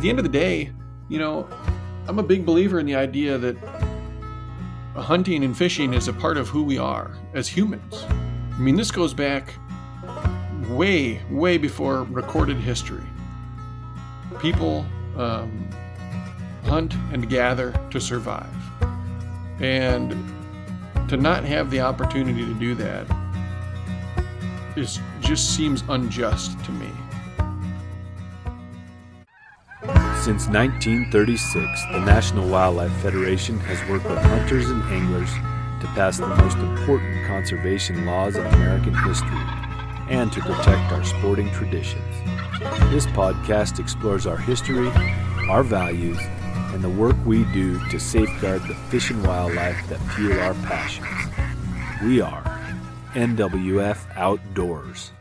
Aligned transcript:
At 0.00 0.04
the 0.04 0.08
end 0.08 0.18
of 0.18 0.22
the 0.22 0.30
day, 0.30 0.72
you 1.10 1.18
know, 1.18 1.46
I'm 2.08 2.18
a 2.18 2.22
big 2.22 2.46
believer 2.46 2.80
in 2.80 2.86
the 2.86 2.94
idea 2.94 3.36
that 3.36 3.54
hunting 4.94 5.44
and 5.44 5.54
fishing 5.54 5.92
is 5.92 6.08
a 6.08 6.12
part 6.14 6.38
of 6.38 6.48
who 6.48 6.62
we 6.62 6.78
are 6.78 7.18
as 7.34 7.46
humans. 7.46 8.06
I 8.08 8.58
mean, 8.58 8.76
this 8.76 8.90
goes 8.90 9.12
back 9.12 9.52
way, 10.70 11.20
way 11.30 11.58
before 11.58 12.04
recorded 12.04 12.56
history. 12.56 13.04
People 14.38 14.86
um, 15.18 15.68
hunt 16.64 16.94
and 17.12 17.28
gather 17.28 17.78
to 17.90 18.00
survive. 18.00 18.48
And 19.60 20.12
to 21.10 21.18
not 21.18 21.44
have 21.44 21.70
the 21.70 21.80
opportunity 21.80 22.46
to 22.46 22.54
do 22.54 22.74
that 22.76 23.06
is 24.78 24.98
just 25.20 25.54
seems 25.54 25.84
unjust 25.90 26.58
to 26.64 26.72
me. 26.72 26.88
Since 29.80 30.48
1936, 30.48 31.86
the 31.92 32.00
National 32.00 32.46
Wildlife 32.46 32.92
Federation 33.00 33.58
has 33.60 33.80
worked 33.88 34.04
with 34.04 34.18
hunters 34.18 34.68
and 34.68 34.82
anglers 34.92 35.30
to 35.80 35.86
pass 35.94 36.18
the 36.18 36.26
most 36.26 36.58
important 36.58 37.26
conservation 37.26 38.04
laws 38.04 38.36
in 38.36 38.44
American 38.44 38.92
history 38.92 39.40
and 40.10 40.30
to 40.32 40.40
protect 40.42 40.92
our 40.92 41.02
sporting 41.02 41.50
traditions. 41.52 42.04
This 42.90 43.06
podcast 43.06 43.78
explores 43.80 44.26
our 44.26 44.36
history, 44.36 44.88
our 45.48 45.62
values, 45.62 46.18
and 46.74 46.84
the 46.84 46.90
work 46.90 47.16
we 47.24 47.44
do 47.54 47.82
to 47.88 47.98
safeguard 47.98 48.60
the 48.68 48.74
fish 48.90 49.10
and 49.10 49.26
wildlife 49.26 49.88
that 49.88 50.00
fuel 50.14 50.38
our 50.40 50.54
passions. 50.66 51.08
We 52.02 52.20
are 52.20 52.42
NWF 53.14 54.14
Outdoors. 54.14 55.12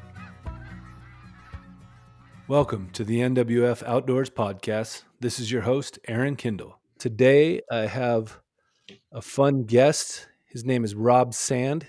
Welcome 2.50 2.90
to 2.94 3.04
the 3.04 3.20
NWF 3.20 3.84
Outdoors 3.84 4.32
podcast. 4.32 5.04
This 5.20 5.40
is 5.40 5.52
your 5.52 5.62
host, 5.62 6.00
Aaron 6.08 6.36
Kindle. 6.36 6.80
Today 6.98 7.62
I 7.70 7.82
have 7.82 8.40
a 9.12 9.22
fun 9.22 9.66
guest. 9.66 10.28
His 10.48 10.66
name 10.66 10.84
is 10.84 10.96
Rob 10.96 11.36
Sand. 11.36 11.86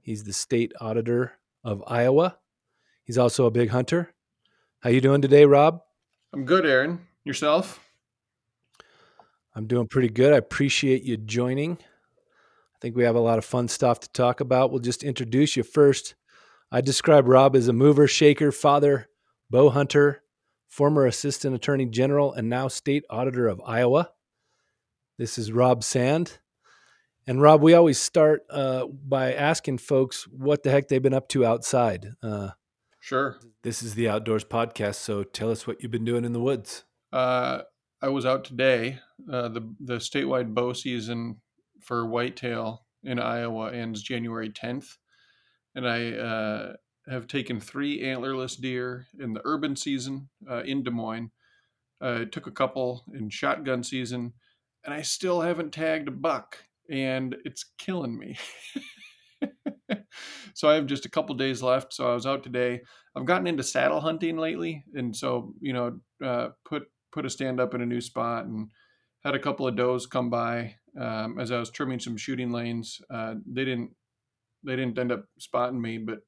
He's 0.00 0.22
the 0.22 0.32
state 0.32 0.72
auditor 0.80 1.32
of 1.64 1.82
Iowa. 1.88 2.38
He's 3.02 3.18
also 3.18 3.46
a 3.46 3.50
big 3.50 3.70
hunter. 3.70 4.14
How 4.78 4.90
you 4.90 5.00
doing 5.00 5.22
today, 5.22 5.44
Rob? 5.44 5.80
I'm 6.32 6.44
good, 6.44 6.64
Aaron. 6.64 7.00
Yourself? 7.24 7.80
I'm 9.56 9.66
doing 9.66 9.88
pretty 9.88 10.10
good. 10.10 10.32
I 10.32 10.36
appreciate 10.36 11.02
you 11.02 11.16
joining. 11.16 11.72
I 11.72 12.78
think 12.80 12.94
we 12.94 13.02
have 13.02 13.16
a 13.16 13.20
lot 13.20 13.38
of 13.38 13.44
fun 13.44 13.66
stuff 13.66 13.98
to 13.98 14.12
talk 14.12 14.38
about. 14.38 14.70
We'll 14.70 14.78
just 14.78 15.02
introduce 15.02 15.56
you 15.56 15.64
first. 15.64 16.14
I 16.70 16.80
describe 16.80 17.26
Rob 17.26 17.56
as 17.56 17.66
a 17.66 17.72
mover, 17.72 18.06
shaker, 18.06 18.52
father, 18.52 19.08
bow 19.50 19.70
hunter, 19.70 20.22
former 20.68 21.06
assistant 21.06 21.54
attorney 21.54 21.86
general, 21.86 22.32
and 22.32 22.48
now 22.48 22.68
state 22.68 23.04
auditor 23.10 23.48
of 23.48 23.60
Iowa. 23.66 24.10
This 25.18 25.36
is 25.36 25.52
Rob 25.52 25.82
Sand. 25.84 26.38
And 27.26 27.42
Rob, 27.42 27.60
we 27.60 27.74
always 27.74 27.98
start 27.98 28.42
uh, 28.50 28.86
by 28.86 29.34
asking 29.34 29.78
folks 29.78 30.24
what 30.24 30.62
the 30.62 30.70
heck 30.70 30.88
they've 30.88 31.02
been 31.02 31.14
up 31.14 31.28
to 31.28 31.44
outside. 31.44 32.14
Uh, 32.22 32.50
sure. 33.00 33.38
This 33.62 33.82
is 33.82 33.94
the 33.94 34.08
Outdoors 34.08 34.44
Podcast, 34.44 34.96
so 34.96 35.22
tell 35.22 35.50
us 35.50 35.66
what 35.66 35.82
you've 35.82 35.92
been 35.92 36.04
doing 36.04 36.24
in 36.24 36.32
the 36.32 36.40
woods. 36.40 36.84
Uh, 37.12 37.62
I 38.00 38.08
was 38.08 38.24
out 38.24 38.44
today. 38.44 39.00
Uh, 39.30 39.48
the 39.48 39.74
the 39.80 39.96
statewide 39.96 40.54
bow 40.54 40.72
season 40.72 41.36
for 41.82 42.06
whitetail 42.06 42.86
in 43.04 43.18
Iowa 43.18 43.72
ends 43.72 44.02
January 44.02 44.48
10th, 44.48 44.96
and 45.74 45.86
I 45.86 46.12
uh, 46.12 46.72
have 47.10 47.26
taken 47.26 47.60
three 47.60 48.00
antlerless 48.02 48.58
deer 48.60 49.06
in 49.18 49.32
the 49.32 49.42
urban 49.44 49.76
season 49.76 50.28
uh, 50.48 50.62
in 50.62 50.82
Des 50.82 50.90
Moines. 50.90 51.30
I 52.00 52.24
took 52.24 52.46
a 52.46 52.52
couple 52.52 53.04
in 53.12 53.28
shotgun 53.28 53.82
season, 53.82 54.32
and 54.84 54.94
I 54.94 55.02
still 55.02 55.40
haven't 55.40 55.72
tagged 55.72 56.08
a 56.08 56.12
buck, 56.12 56.56
and 56.88 57.36
it's 57.44 57.64
killing 57.78 58.18
me. 58.18 58.38
so 60.54 60.68
I 60.68 60.74
have 60.74 60.86
just 60.86 61.04
a 61.04 61.10
couple 61.10 61.34
days 61.34 61.62
left. 61.62 61.92
So 61.92 62.10
I 62.10 62.14
was 62.14 62.26
out 62.26 62.42
today. 62.42 62.80
I've 63.14 63.26
gotten 63.26 63.46
into 63.46 63.62
saddle 63.62 64.00
hunting 64.00 64.38
lately, 64.38 64.84
and 64.94 65.14
so 65.14 65.52
you 65.60 65.72
know, 65.72 66.00
uh, 66.24 66.48
put 66.64 66.84
put 67.12 67.26
a 67.26 67.30
stand 67.30 67.60
up 67.60 67.74
in 67.74 67.82
a 67.82 67.86
new 67.86 68.00
spot 68.00 68.44
and 68.46 68.70
had 69.24 69.34
a 69.34 69.38
couple 69.38 69.66
of 69.66 69.76
does 69.76 70.06
come 70.06 70.30
by 70.30 70.76
um, 70.98 71.38
as 71.38 71.50
I 71.50 71.58
was 71.58 71.70
trimming 71.70 72.00
some 72.00 72.16
shooting 72.16 72.52
lanes. 72.52 73.00
Uh, 73.10 73.34
they 73.46 73.64
didn't 73.64 73.90
they 74.64 74.76
didn't 74.76 74.98
end 74.98 75.12
up 75.12 75.24
spotting 75.38 75.80
me, 75.80 75.98
but 75.98 76.20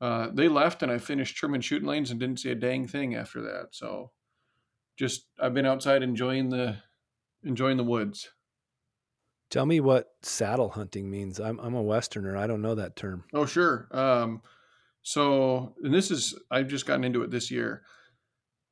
uh, 0.00 0.28
they 0.32 0.48
left 0.48 0.82
and 0.82 0.92
I 0.92 0.98
finished 0.98 1.36
trimming 1.36 1.60
shooting 1.60 1.88
lanes 1.88 2.10
and 2.10 2.20
didn't 2.20 2.40
see 2.40 2.50
a 2.50 2.54
dang 2.54 2.86
thing 2.86 3.14
after 3.14 3.42
that. 3.42 3.68
So 3.72 4.12
just 4.96 5.26
I've 5.40 5.54
been 5.54 5.66
outside 5.66 6.02
enjoying 6.02 6.50
the 6.50 6.76
enjoying 7.42 7.76
the 7.76 7.84
woods. 7.84 8.28
Tell 9.50 9.64
me 9.64 9.80
what 9.80 10.12
saddle 10.22 10.70
hunting 10.70 11.10
means. 11.10 11.40
I'm 11.40 11.58
I'm 11.58 11.74
a 11.74 11.82
westerner. 11.82 12.36
I 12.36 12.46
don't 12.46 12.62
know 12.62 12.74
that 12.74 12.96
term. 12.96 13.24
Oh 13.32 13.46
sure. 13.46 13.88
Um, 13.90 14.42
so 15.02 15.74
and 15.82 15.94
this 15.94 16.10
is 16.10 16.38
I've 16.50 16.68
just 16.68 16.86
gotten 16.86 17.04
into 17.04 17.22
it 17.22 17.30
this 17.30 17.50
year. 17.50 17.82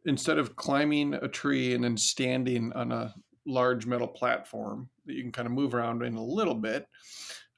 Instead 0.04 0.38
of 0.38 0.54
climbing 0.54 1.14
a 1.14 1.26
tree 1.26 1.74
and 1.74 1.82
then 1.82 1.96
standing 1.96 2.72
on 2.74 2.92
a 2.92 3.12
large 3.44 3.86
metal 3.86 4.06
platform 4.06 4.88
that 5.06 5.14
you 5.14 5.22
can 5.22 5.32
kind 5.32 5.46
of 5.46 5.52
move 5.52 5.74
around 5.74 6.02
in 6.02 6.14
a 6.14 6.22
little 6.22 6.54
bit, 6.54 6.86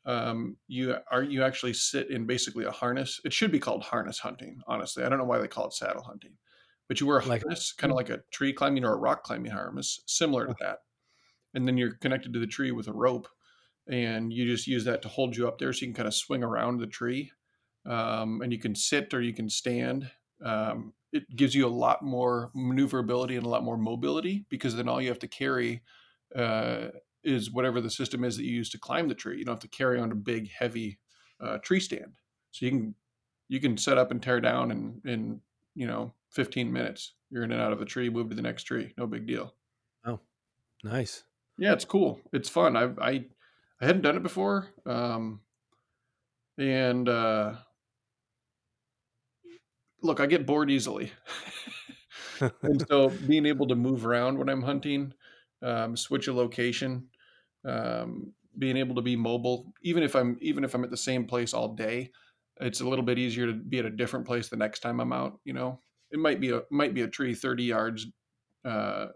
um, 0.09 0.57
you 0.69 0.97
are 1.13 1.23
you 1.23 1.43
actually 1.43 1.75
sit 1.75 2.11
in 2.11 2.25
basically 2.25 2.65
a 2.65 2.71
harness. 2.71 3.21
It 3.27 3.33
should 3.35 3.53
be 3.53 3.59
called 3.59 3.83
harness 3.83 4.19
hunting. 4.19 4.63
Honestly, 4.67 5.05
I 5.05 5.09
don't 5.11 5.19
know 5.19 5.25
why 5.25 5.39
they 5.39 5.47
call 5.47 5.67
it 5.67 5.75
saddle 5.75 6.03
hunting, 6.03 6.33
but 6.89 6.99
you 6.99 7.07
wear 7.07 7.19
a 7.19 7.27
like, 7.27 7.43
harness, 7.43 7.73
kind 7.73 7.91
of 7.91 7.97
like 7.97 8.09
a 8.09 8.21
tree 8.33 8.55
climbing 8.55 8.87
or 8.87 8.95
a 8.95 8.99
rock 8.99 9.23
climbing 9.23 9.53
harness, 9.53 10.01
similar 10.07 10.47
to 10.47 10.55
that. 10.61 10.79
And 11.53 11.69
then 11.69 11.77
you're 11.77 11.95
connected 11.97 12.33
to 12.33 12.41
the 12.41 12.47
tree 12.47 12.73
with 12.73 12.89
a 12.89 12.93
rope, 12.93 13.29
and 13.87 14.33
you 14.33 14.47
just 14.47 14.67
use 14.67 14.85
that 14.87 15.03
to 15.03 15.09
hold 15.09 15.37
you 15.37 15.47
up 15.47 15.59
there, 15.59 15.75
so 15.75 15.83
you 15.83 15.89
can 15.89 15.95
kind 15.95 16.09
of 16.09 16.15
swing 16.15 16.43
around 16.43 16.79
the 16.79 16.87
tree, 16.87 17.31
um, 17.85 18.41
and 18.41 18.51
you 18.51 18.59
can 18.59 18.75
sit 18.75 19.13
or 19.13 19.21
you 19.21 19.35
can 19.35 19.51
stand. 19.51 20.11
Um, 20.43 20.95
it 21.13 21.25
gives 21.37 21.55
you 21.55 21.67
a 21.67 21.69
lot 21.69 22.03
more 22.03 22.51
maneuverability 22.55 23.37
and 23.37 23.45
a 23.45 23.49
lot 23.49 23.65
more 23.65 23.77
mobility 23.77 24.47
because 24.49 24.75
then 24.75 24.89
all 24.89 25.03
you 25.03 25.09
have 25.09 25.19
to 25.19 25.29
carry 25.29 25.83
uh, 26.35 26.89
is 27.29 27.51
whatever 27.51 27.81
the 27.81 27.91
system 27.91 28.25
is 28.25 28.37
that 28.37 28.45
you 28.45 28.53
use 28.53 28.71
to 28.71 28.79
climb 28.79 29.09
the 29.09 29.15
tree. 29.15 29.39
You 29.39 29.45
don't 29.45 29.55
have 29.55 29.71
to 29.71 29.77
carry 29.77 30.01
on 30.01 30.13
a 30.13 30.17
big, 30.17 30.51
heavy 30.51 30.99
uh, 31.41 31.59
tree 31.59 31.81
stand. 31.81 32.15
So 32.51 32.67
you 32.67 32.71
can 32.71 32.95
you 33.49 33.61
can 33.61 33.77
set 33.77 33.99
up 33.99 34.11
and 34.11 34.23
tear 34.23 34.41
down 34.41 34.71
in 34.71 35.01
in 35.05 35.41
you 35.75 35.87
know 35.87 36.13
15 36.31 36.73
minutes. 36.73 37.15
You're 37.31 37.45
in 37.45 37.53
and 37.53 37.61
out 37.61 37.73
of 37.73 37.79
the 37.79 37.85
tree, 37.85 38.09
move 38.09 38.31
to 38.31 38.37
the 38.37 38.43
next 38.43 38.65
tree. 38.65 38.95
No 38.97 39.07
big 39.07 39.27
deal. 39.27 39.55
Oh, 40.07 40.21
nice. 40.83 41.25
Yeah, 41.59 41.73
it's 41.73 41.85
cool. 41.85 42.21
It's 42.33 42.49
fun. 42.49 42.77
I 42.77 42.91
I 43.01 43.25
I 43.81 43.87
hadn't 43.87 44.03
done 44.03 44.17
it 44.17 44.23
before, 44.23 44.69
um, 44.87 45.41
and 46.57 47.09
uh, 47.09 47.55
look, 50.03 50.21
I 50.21 50.27
get 50.27 50.47
bored 50.47 50.71
easily. 50.71 51.13
and 52.63 52.85
so 52.89 53.11
being 53.27 53.47
able 53.47 53.67
to 53.69 53.75
move 53.75 54.07
around 54.07 54.39
when 54.39 54.49
I'm 54.49 54.63
hunting, 54.63 55.13
um, 55.63 55.97
switch 55.97 56.29
a 56.29 56.33
location, 56.33 57.09
um, 57.69 58.33
being 58.59 58.77
able 58.77 58.95
to 58.97 59.03
be 59.03 59.17
mobile, 59.17 59.73
even 59.83 60.03
if 60.03 60.17
I'm 60.17 60.37
even 60.41 60.65
if 60.65 60.75
I'm 60.75 60.85
at 60.85 60.91
the 60.91 60.97
same 60.97 61.27
place 61.27 61.55
all 61.55 61.75
day, 61.75 62.11
it's 62.61 62.81
a 62.81 62.89
little 62.89 63.05
bit 63.05 63.19
easier 63.19 63.47
to 63.47 63.53
be 63.53 63.79
at 63.79 63.85
a 63.85 63.91
different 63.91 64.27
place 64.27 64.49
the 64.49 64.57
next 64.57 64.81
time 64.81 65.01
I'm 65.01 65.13
out. 65.13 65.39
You 65.45 65.53
know, 65.53 65.81
it 66.11 66.19
might 66.19 66.41
be 66.41 66.51
a 66.51 66.63
might 66.71 66.95
be 66.95 67.03
a 67.03 67.09
tree 67.09 67.35
30 67.35 67.65
yards 67.65 68.07
uh, 68.65 69.07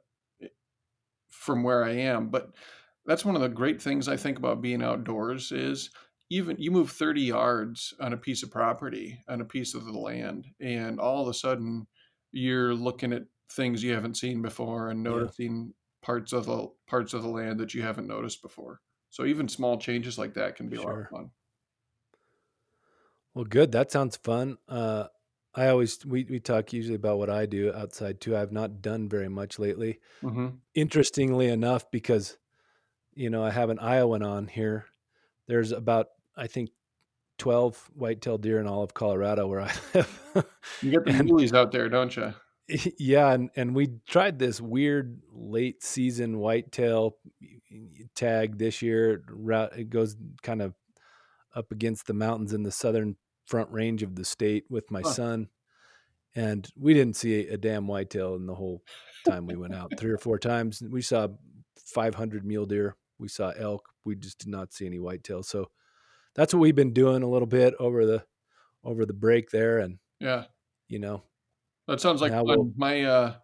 from 1.30 1.62
where 1.62 1.84
I 1.84 1.92
am. 1.92 2.28
But 2.28 2.50
that's 3.06 3.24
one 3.24 3.34
of 3.34 3.42
the 3.42 3.48
great 3.48 3.82
things 3.82 4.06
I 4.06 4.16
think 4.16 4.38
about 4.38 4.62
being 4.62 4.82
outdoors 4.82 5.50
is 5.50 5.90
even 6.30 6.56
you 6.58 6.70
move 6.70 6.90
30 6.90 7.22
yards 7.22 7.92
on 8.00 8.12
a 8.12 8.16
piece 8.16 8.42
of 8.42 8.50
property, 8.50 9.22
on 9.28 9.40
a 9.40 9.44
piece 9.44 9.74
of 9.74 9.84
the 9.84 9.98
land, 9.98 10.46
and 10.60 11.00
all 11.00 11.22
of 11.22 11.28
a 11.28 11.34
sudden 11.34 11.86
you're 12.30 12.74
looking 12.74 13.12
at 13.12 13.24
things 13.50 13.82
you 13.82 13.92
haven't 13.92 14.16
seen 14.16 14.40
before 14.40 14.88
and 14.90 15.02
noticing. 15.02 15.74
Parts 16.02 16.32
of 16.32 16.46
the 16.46 16.68
parts 16.86 17.14
of 17.14 17.22
the 17.22 17.28
land 17.28 17.58
that 17.60 17.74
you 17.74 17.82
haven't 17.82 18.06
noticed 18.06 18.42
before. 18.42 18.80
So 19.10 19.24
even 19.24 19.48
small 19.48 19.78
changes 19.78 20.18
like 20.18 20.34
that 20.34 20.56
can 20.56 20.68
be 20.68 20.76
sure. 20.76 20.84
a 20.84 20.94
lot 20.94 21.02
of 21.02 21.08
fun. 21.08 21.30
Well, 23.34 23.44
good. 23.44 23.72
That 23.72 23.90
sounds 23.90 24.16
fun. 24.16 24.58
Uh, 24.68 25.06
I 25.54 25.68
always 25.68 26.04
we 26.04 26.24
we 26.24 26.40
talk 26.40 26.72
usually 26.72 26.96
about 26.96 27.18
what 27.18 27.30
I 27.30 27.46
do 27.46 27.72
outside 27.72 28.20
too. 28.20 28.36
I've 28.36 28.52
not 28.52 28.80
done 28.80 29.08
very 29.08 29.28
much 29.28 29.58
lately. 29.58 30.00
Mm-hmm. 30.22 30.48
Interestingly 30.74 31.48
enough, 31.48 31.90
because 31.90 32.38
you 33.14 33.28
know 33.30 33.44
I 33.44 33.50
have 33.50 33.70
an 33.70 33.78
Iowan 33.78 34.22
on 34.22 34.48
here. 34.48 34.86
There's 35.46 35.72
about 35.72 36.08
I 36.36 36.46
think 36.46 36.70
twelve 37.36 37.90
whitetail 37.94 38.38
deer 38.38 38.60
in 38.60 38.66
all 38.66 38.82
of 38.82 38.94
Colorado 38.94 39.46
where 39.46 39.60
I 39.60 39.72
live. 39.94 40.46
you 40.80 40.90
get 40.90 41.04
the 41.04 41.12
muleys 41.12 41.52
out 41.52 41.70
there, 41.70 41.88
don't 41.90 42.16
you? 42.16 42.32
Yeah, 42.98 43.32
and 43.32 43.50
and 43.56 43.74
we 43.74 43.88
tried 44.06 44.38
this 44.38 44.60
weird 44.60 45.20
late 45.32 45.82
season 45.82 46.38
whitetail 46.38 47.16
tag 48.14 48.58
this 48.58 48.82
year. 48.82 49.22
It 49.76 49.90
goes 49.90 50.16
kind 50.42 50.62
of 50.62 50.74
up 51.54 51.70
against 51.72 52.06
the 52.06 52.14
mountains 52.14 52.52
in 52.52 52.62
the 52.62 52.70
southern 52.70 53.16
front 53.46 53.70
range 53.70 54.02
of 54.02 54.14
the 54.14 54.24
state 54.24 54.64
with 54.70 54.90
my 54.90 55.02
huh. 55.02 55.12
son, 55.12 55.48
and 56.34 56.68
we 56.78 56.94
didn't 56.94 57.16
see 57.16 57.46
a, 57.48 57.56
damn 57.56 57.86
whitetail 57.86 58.36
in 58.36 58.46
the 58.46 58.54
whole 58.54 58.82
time 59.26 59.46
we 59.46 59.56
went 59.56 59.74
out. 59.74 59.92
Three 59.98 60.12
or 60.12 60.18
four 60.18 60.38
times 60.38 60.82
we 60.88 61.02
saw 61.02 61.28
500 61.86 62.44
mule 62.44 62.66
deer. 62.66 62.96
We 63.18 63.28
saw 63.28 63.52
elk. 63.58 63.88
We 64.04 64.16
just 64.16 64.38
did 64.38 64.48
not 64.48 64.72
see 64.72 64.86
any 64.86 64.98
whitetail. 64.98 65.42
So 65.42 65.70
that's 66.34 66.54
what 66.54 66.60
we've 66.60 66.74
been 66.74 66.94
doing 66.94 67.22
a 67.22 67.28
little 67.28 67.46
bit 67.46 67.74
over 67.78 68.06
the 68.06 68.24
over 68.84 69.04
the 69.04 69.12
break 69.12 69.50
there, 69.50 69.78
and 69.78 69.98
yeah, 70.18 70.44
you 70.88 70.98
know, 70.98 71.22
that 71.88 72.00
sounds 72.00 72.20
like 72.20 72.32
we'll, 72.32 72.72
my 72.76 73.02
uh, 73.02 73.34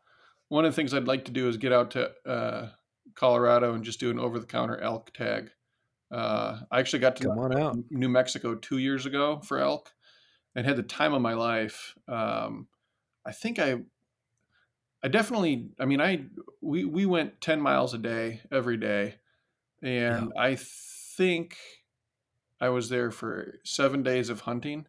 one 0.48 0.64
of 0.64 0.72
the 0.72 0.76
things 0.76 0.94
I'd 0.94 1.08
like 1.08 1.24
to 1.26 1.32
do 1.32 1.48
is 1.48 1.56
get 1.56 1.72
out 1.72 1.92
to 1.92 2.10
uh, 2.26 2.68
Colorado 3.14 3.74
and 3.74 3.84
just 3.84 4.00
do 4.00 4.10
an 4.10 4.18
over 4.18 4.38
the 4.38 4.46
counter 4.46 4.78
elk 4.78 5.12
tag. 5.12 5.50
Uh, 6.10 6.60
I 6.70 6.80
actually 6.80 7.00
got 7.00 7.16
to 7.16 7.28
Come 7.28 7.38
on 7.38 7.58
out. 7.58 7.76
New 7.90 8.08
Mexico 8.08 8.54
two 8.54 8.78
years 8.78 9.06
ago 9.06 9.40
for 9.44 9.58
elk, 9.58 9.92
and 10.54 10.66
had 10.66 10.76
the 10.76 10.82
time 10.82 11.12
of 11.12 11.20
my 11.20 11.34
life. 11.34 11.94
Um, 12.06 12.68
I 13.26 13.32
think 13.32 13.58
I, 13.58 13.80
I 15.02 15.08
definitely. 15.08 15.70
I 15.78 15.84
mean, 15.84 16.00
I 16.00 16.24
we 16.62 16.84
we 16.84 17.04
went 17.04 17.40
ten 17.40 17.60
miles 17.60 17.92
a 17.92 17.98
day 17.98 18.40
every 18.50 18.78
day, 18.78 19.16
and 19.82 20.32
yeah. 20.34 20.42
I 20.42 20.56
think 20.56 21.56
I 22.60 22.70
was 22.70 22.88
there 22.88 23.10
for 23.10 23.58
seven 23.64 24.02
days 24.02 24.30
of 24.30 24.40
hunting, 24.40 24.86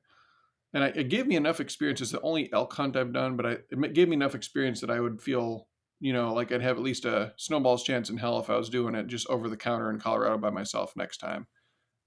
and 0.74 0.84
I, 0.84 0.88
it 0.88 1.10
gave 1.10 1.28
me 1.28 1.36
enough 1.36 1.60
experience. 1.60 2.02
It's 2.02 2.12
the 2.12 2.22
only 2.22 2.52
elk 2.54 2.74
hunt 2.74 2.96
I've 2.96 3.14
done, 3.14 3.36
but 3.36 3.46
I, 3.46 3.58
it 3.70 3.94
gave 3.94 4.08
me 4.08 4.16
enough 4.16 4.36
experience 4.36 4.82
that 4.82 4.92
I 4.92 5.00
would 5.00 5.22
feel 5.22 5.68
you 6.00 6.14
know, 6.14 6.34
like 6.34 6.52
I'd 6.52 6.62
have 6.62 6.78
at 6.78 6.84
least 6.84 7.06
a 7.06 7.34
snowball's 7.38 7.84
chance 7.84 8.10
in 8.10 8.18
hell 8.18 8.40
if 8.40 8.50
I 8.50 8.56
was 8.56 8.70
doing 8.70 8.96
it 8.96 9.08
just 9.08 9.28
over 9.28 9.50
the 9.50 9.58
counter 9.58 9.90
in 9.90 10.00
Colorado 10.00 10.38
by 10.38 10.50
myself 10.50 10.94
next 10.96 11.18
time. 11.18 11.48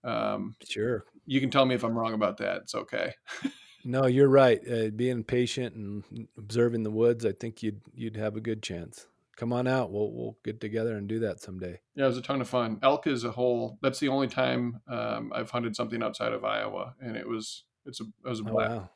Um, 0.02 0.56
sure. 0.66 1.04
You 1.26 1.40
can 1.40 1.50
tell 1.50 1.66
me 1.66 1.74
if 1.74 1.84
I'm 1.84 1.96
wrong 1.96 2.14
about 2.14 2.38
that. 2.38 2.62
It's 2.62 2.74
okay. 2.74 3.14
no, 3.84 4.06
you're 4.06 4.28
right. 4.28 4.60
Uh, 4.68 4.88
being 4.88 5.22
patient 5.24 5.74
and 5.74 6.28
observing 6.38 6.82
the 6.82 6.90
woods, 6.90 7.26
I 7.26 7.32
think 7.32 7.62
you'd 7.62 7.80
you'd 7.94 8.16
have 8.16 8.36
a 8.36 8.40
good 8.40 8.62
chance. 8.62 9.06
Come 9.36 9.52
on 9.52 9.66
out. 9.66 9.92
We'll 9.92 10.10
we'll 10.12 10.38
get 10.44 10.60
together 10.60 10.96
and 10.96 11.06
do 11.06 11.20
that 11.20 11.40
someday. 11.40 11.80
Yeah, 11.94 12.04
it 12.04 12.08
was 12.08 12.18
a 12.18 12.22
ton 12.22 12.40
of 12.40 12.48
fun. 12.48 12.78
Elk 12.82 13.06
is 13.06 13.24
a 13.24 13.30
whole. 13.30 13.78
That's 13.82 14.00
the 14.00 14.08
only 14.08 14.28
time 14.28 14.80
um, 14.88 15.32
I've 15.34 15.50
hunted 15.50 15.76
something 15.76 16.02
outside 16.02 16.32
of 16.32 16.44
Iowa, 16.44 16.94
and 17.00 17.16
it 17.16 17.28
was 17.28 17.64
it's 17.86 18.00
a 18.00 18.04
it 18.24 18.28
was 18.28 18.40
a. 18.40 18.44
Oh, 18.48 18.52
wow. 18.52 18.90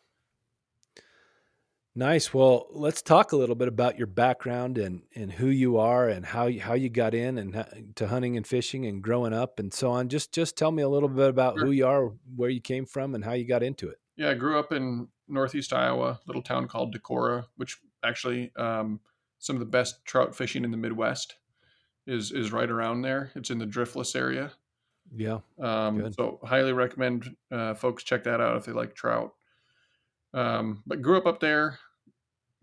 Nice. 1.99 2.35
Well, 2.35 2.67
let's 2.73 3.01
talk 3.01 3.33
a 3.33 3.37
little 3.37 3.55
bit 3.55 3.69
about 3.69 3.97
your 3.97 4.07
background 4.07 4.77
and, 4.77 5.01
and 5.15 5.33
who 5.33 5.47
you 5.47 5.79
are 5.79 6.11
and 6.11 6.27
how 6.27 6.45
you, 6.47 6.61
how 6.61 6.75
you 6.75 6.91
got 6.91 7.15
in 7.15 7.39
and 7.39 7.95
to 7.97 8.09
hunting 8.09 8.37
and 8.37 8.47
fishing 8.47 8.85
and 8.85 9.03
growing 9.03 9.33
up 9.33 9.59
and 9.59 9.73
so 9.73 9.91
on. 9.93 10.11
Just 10.11 10.31
just 10.35 10.59
tell 10.59 10.71
me 10.71 10.83
a 10.83 10.89
little 10.91 11.09
bit 11.09 11.31
about 11.31 11.57
sure. 11.57 11.65
who 11.65 11.73
you 11.73 11.87
are, 11.87 12.13
where 12.35 12.51
you 12.51 12.61
came 12.61 12.85
from, 12.85 13.15
and 13.15 13.25
how 13.25 13.33
you 13.33 13.47
got 13.47 13.63
into 13.63 13.89
it. 13.89 13.99
Yeah, 14.15 14.31
I 14.31 14.35
grew 14.35 14.59
up 14.59 14.73
in 14.73 15.09
northeast 15.27 15.73
Iowa, 15.73 16.21
little 16.27 16.43
town 16.43 16.69
called 16.69 16.95
Decorah, 16.95 17.47
which 17.57 17.79
actually 18.05 18.53
um, 18.57 19.01
some 19.39 19.57
of 19.57 19.61
the 19.61 19.67
best 19.67 20.05
trout 20.05 20.37
fishing 20.37 20.65
in 20.65 20.71
the 20.71 20.77
Midwest 20.77 21.37
is 22.07 22.31
is 22.31 22.53
right 22.53 22.71
around 22.71 23.03
there. 23.03 23.31
It's 23.35 23.49
in 23.49 23.59
the 23.59 23.67
Driftless 23.67 24.15
area. 24.15 24.53
Yeah. 25.15 25.41
Um, 25.59 26.13
so 26.13 26.41
highly 26.45 26.73
recommend 26.73 27.37
uh, 27.51 27.75
folks 27.75 28.03
check 28.03 28.25
that 28.25 28.41
out 28.41 28.57
if 28.57 28.65
they 28.65 28.73
like 28.73 28.95
trout. 28.95 29.35
Um, 30.35 30.83
but 30.87 31.03
grew 31.03 31.17
up 31.17 31.27
up 31.27 31.41
there 31.41 31.79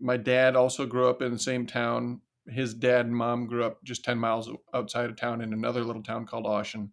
my 0.00 0.16
dad 0.16 0.56
also 0.56 0.86
grew 0.86 1.08
up 1.08 1.22
in 1.22 1.32
the 1.32 1.38
same 1.38 1.66
town. 1.66 2.20
His 2.46 2.74
dad 2.74 3.06
and 3.06 3.16
mom 3.16 3.46
grew 3.46 3.64
up 3.64 3.82
just 3.84 4.04
10 4.04 4.18
miles 4.18 4.50
outside 4.74 5.08
of 5.08 5.16
town 5.16 5.40
in 5.40 5.52
another 5.52 5.82
little 5.82 6.02
town 6.02 6.26
called 6.26 6.44
Ossian. 6.44 6.90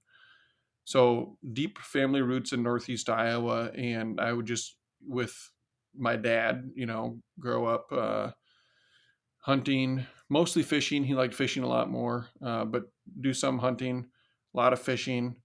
So 0.85 1.37
deep 1.53 1.77
family 1.79 2.21
roots 2.21 2.53
in 2.53 2.63
Northeast 2.63 3.09
Iowa. 3.09 3.71
And 3.75 4.19
I 4.19 4.33
would 4.33 4.45
just, 4.45 4.77
with 5.05 5.51
my 5.93 6.15
dad, 6.15 6.71
you 6.75 6.85
know, 6.85 7.21
grow 7.39 7.65
up 7.65 7.91
uh, 7.91 8.31
hunting, 9.39 10.05
mostly 10.29 10.63
fishing. 10.63 11.03
He 11.03 11.13
liked 11.13 11.33
fishing 11.33 11.63
a 11.63 11.67
lot 11.67 11.89
more, 11.89 12.29
uh, 12.41 12.65
but 12.65 12.83
do 13.19 13.33
some 13.33 13.59
hunting, 13.59 14.09
a 14.53 14.57
lot 14.57 14.73
of 14.73 14.81
fishing, 14.81 15.35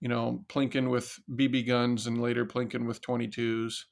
you 0.00 0.08
know, 0.08 0.44
plinking 0.48 0.90
with 0.90 1.18
BB 1.30 1.66
guns 1.66 2.06
and 2.06 2.20
later 2.20 2.44
plinking 2.44 2.86
with 2.86 3.02
22s. 3.02 3.84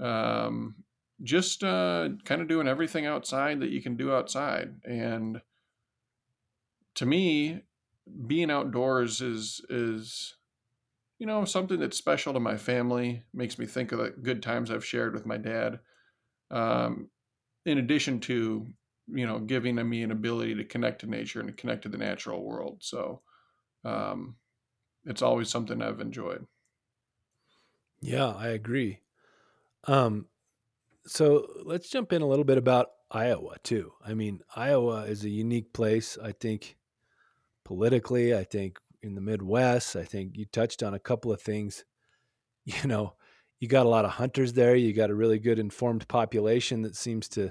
Um, 0.00 0.76
just 1.22 1.62
uh, 1.62 2.08
kind 2.24 2.42
of 2.42 2.48
doing 2.48 2.66
everything 2.66 3.06
outside 3.06 3.60
that 3.60 3.70
you 3.70 3.82
can 3.82 3.96
do 3.96 4.12
outside. 4.12 4.74
And 4.84 5.40
to 6.96 7.06
me, 7.06 7.62
being 8.26 8.50
outdoors 8.50 9.20
is 9.20 9.60
is 9.70 10.34
you 11.18 11.26
know 11.26 11.44
something 11.44 11.78
that's 11.78 11.96
special 11.96 12.32
to 12.32 12.40
my 12.40 12.56
family. 12.56 13.22
Makes 13.32 13.58
me 13.58 13.66
think 13.66 13.92
of 13.92 13.98
the 13.98 14.10
good 14.10 14.42
times 14.42 14.70
I've 14.70 14.84
shared 14.84 15.14
with 15.14 15.26
my 15.26 15.36
dad. 15.36 15.78
Um, 16.50 17.08
in 17.64 17.78
addition 17.78 18.20
to 18.20 18.66
you 19.08 19.26
know 19.26 19.38
giving 19.38 19.76
me 19.88 20.02
an 20.02 20.10
ability 20.10 20.56
to 20.56 20.64
connect 20.64 21.00
to 21.00 21.06
nature 21.06 21.40
and 21.40 21.48
to 21.48 21.54
connect 21.54 21.82
to 21.82 21.88
the 21.88 21.98
natural 21.98 22.42
world. 22.42 22.78
So 22.80 23.22
um, 23.84 24.36
it's 25.04 25.22
always 25.22 25.48
something 25.48 25.82
I've 25.82 26.00
enjoyed. 26.00 26.46
Yeah, 28.00 28.28
I 28.28 28.48
agree. 28.48 29.00
Um, 29.84 30.26
so 31.06 31.48
let's 31.64 31.88
jump 31.88 32.12
in 32.12 32.22
a 32.22 32.26
little 32.26 32.44
bit 32.44 32.58
about 32.58 32.90
Iowa 33.10 33.56
too. 33.62 33.92
I 34.04 34.14
mean, 34.14 34.40
Iowa 34.54 35.02
is 35.04 35.24
a 35.24 35.30
unique 35.30 35.72
place. 35.72 36.16
I 36.22 36.32
think 36.32 36.76
politically, 37.64 38.34
I 38.34 38.44
think 38.44 38.78
in 39.02 39.14
the 39.14 39.20
Midwest, 39.20 39.96
I 39.96 40.04
think 40.04 40.36
you 40.36 40.46
touched 40.46 40.82
on 40.82 40.94
a 40.94 41.00
couple 41.00 41.32
of 41.32 41.40
things. 41.40 41.84
You 42.64 42.86
know, 42.86 43.14
you 43.58 43.66
got 43.66 43.86
a 43.86 43.88
lot 43.88 44.04
of 44.04 44.12
hunters 44.12 44.52
there. 44.52 44.76
You 44.76 44.92
got 44.92 45.10
a 45.10 45.16
really 45.16 45.40
good 45.40 45.58
informed 45.58 46.06
population 46.06 46.82
that 46.82 46.94
seems 46.94 47.28
to 47.30 47.50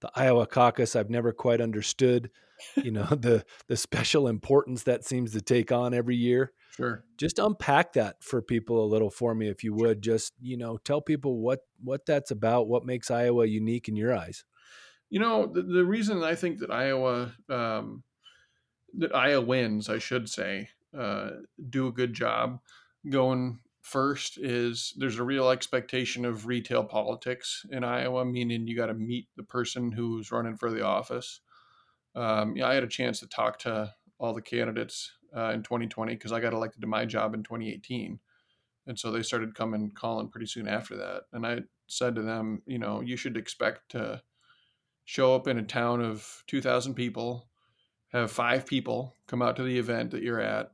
the 0.00 0.10
Iowa 0.14 0.46
caucus. 0.46 0.94
I've 0.94 1.08
never 1.08 1.32
quite 1.32 1.62
understood, 1.62 2.30
you 2.76 2.90
know, 2.90 3.04
the 3.10 3.44
the 3.68 3.76
special 3.76 4.28
importance 4.28 4.84
that 4.84 5.04
seems 5.04 5.32
to 5.32 5.40
take 5.40 5.72
on 5.72 5.94
every 5.94 6.16
year. 6.16 6.52
Sure. 6.76 7.04
Just 7.16 7.38
unpack 7.38 7.92
that 7.94 8.22
for 8.22 8.40
people 8.40 8.84
a 8.84 8.86
little 8.86 9.10
for 9.10 9.34
me, 9.34 9.48
if 9.48 9.64
you 9.64 9.74
would. 9.74 10.02
Just 10.02 10.32
you 10.40 10.56
know, 10.56 10.78
tell 10.78 11.00
people 11.00 11.38
what 11.38 11.60
what 11.82 12.06
that's 12.06 12.30
about. 12.30 12.68
What 12.68 12.84
makes 12.84 13.10
Iowa 13.10 13.46
unique 13.46 13.88
in 13.88 13.96
your 13.96 14.14
eyes? 14.14 14.44
You 15.08 15.18
know, 15.18 15.46
the, 15.46 15.62
the 15.62 15.84
reason 15.84 16.22
I 16.22 16.34
think 16.34 16.60
that 16.60 16.70
Iowa 16.70 17.32
um, 17.48 18.04
that 18.94 19.14
Iowans, 19.14 19.88
I 19.88 19.98
should 19.98 20.28
say, 20.28 20.68
uh, 20.96 21.30
do 21.68 21.88
a 21.88 21.92
good 21.92 22.12
job 22.12 22.60
going 23.08 23.58
first 23.82 24.38
is 24.38 24.94
there's 24.96 25.18
a 25.18 25.24
real 25.24 25.50
expectation 25.50 26.24
of 26.24 26.46
retail 26.46 26.84
politics 26.84 27.64
in 27.70 27.84
Iowa, 27.84 28.24
meaning 28.24 28.66
you 28.66 28.76
got 28.76 28.86
to 28.86 28.94
meet 28.94 29.28
the 29.36 29.42
person 29.42 29.92
who's 29.92 30.30
running 30.30 30.56
for 30.56 30.70
the 30.70 30.84
office. 30.84 31.40
Um, 32.14 32.56
yeah, 32.56 32.68
I 32.68 32.74
had 32.74 32.84
a 32.84 32.88
chance 32.88 33.20
to 33.20 33.26
talk 33.26 33.58
to 33.60 33.94
all 34.18 34.34
the 34.34 34.42
candidates 34.42 35.12
uh, 35.36 35.50
in 35.54 35.62
2020 35.62 36.14
because 36.14 36.32
I 36.32 36.40
got 36.40 36.52
elected 36.52 36.80
to 36.82 36.86
my 36.86 37.04
job 37.04 37.34
in 37.34 37.42
2018. 37.42 38.18
And 38.86 38.98
so 38.98 39.10
they 39.10 39.22
started 39.22 39.54
coming 39.54 39.90
calling 39.90 40.28
pretty 40.28 40.46
soon 40.46 40.66
after 40.66 40.96
that. 40.96 41.22
And 41.32 41.46
I 41.46 41.60
said 41.86 42.14
to 42.16 42.22
them, 42.22 42.62
you 42.66 42.78
know, 42.78 43.00
you 43.00 43.16
should 43.16 43.36
expect 43.36 43.90
to 43.92 44.22
show 45.04 45.34
up 45.34 45.48
in 45.48 45.58
a 45.58 45.62
town 45.62 46.00
of 46.00 46.44
2,000 46.46 46.94
people, 46.94 47.48
have 48.12 48.30
five 48.30 48.66
people 48.66 49.16
come 49.26 49.42
out 49.42 49.56
to 49.56 49.62
the 49.62 49.78
event 49.78 50.10
that 50.10 50.22
you're 50.22 50.40
at, 50.40 50.72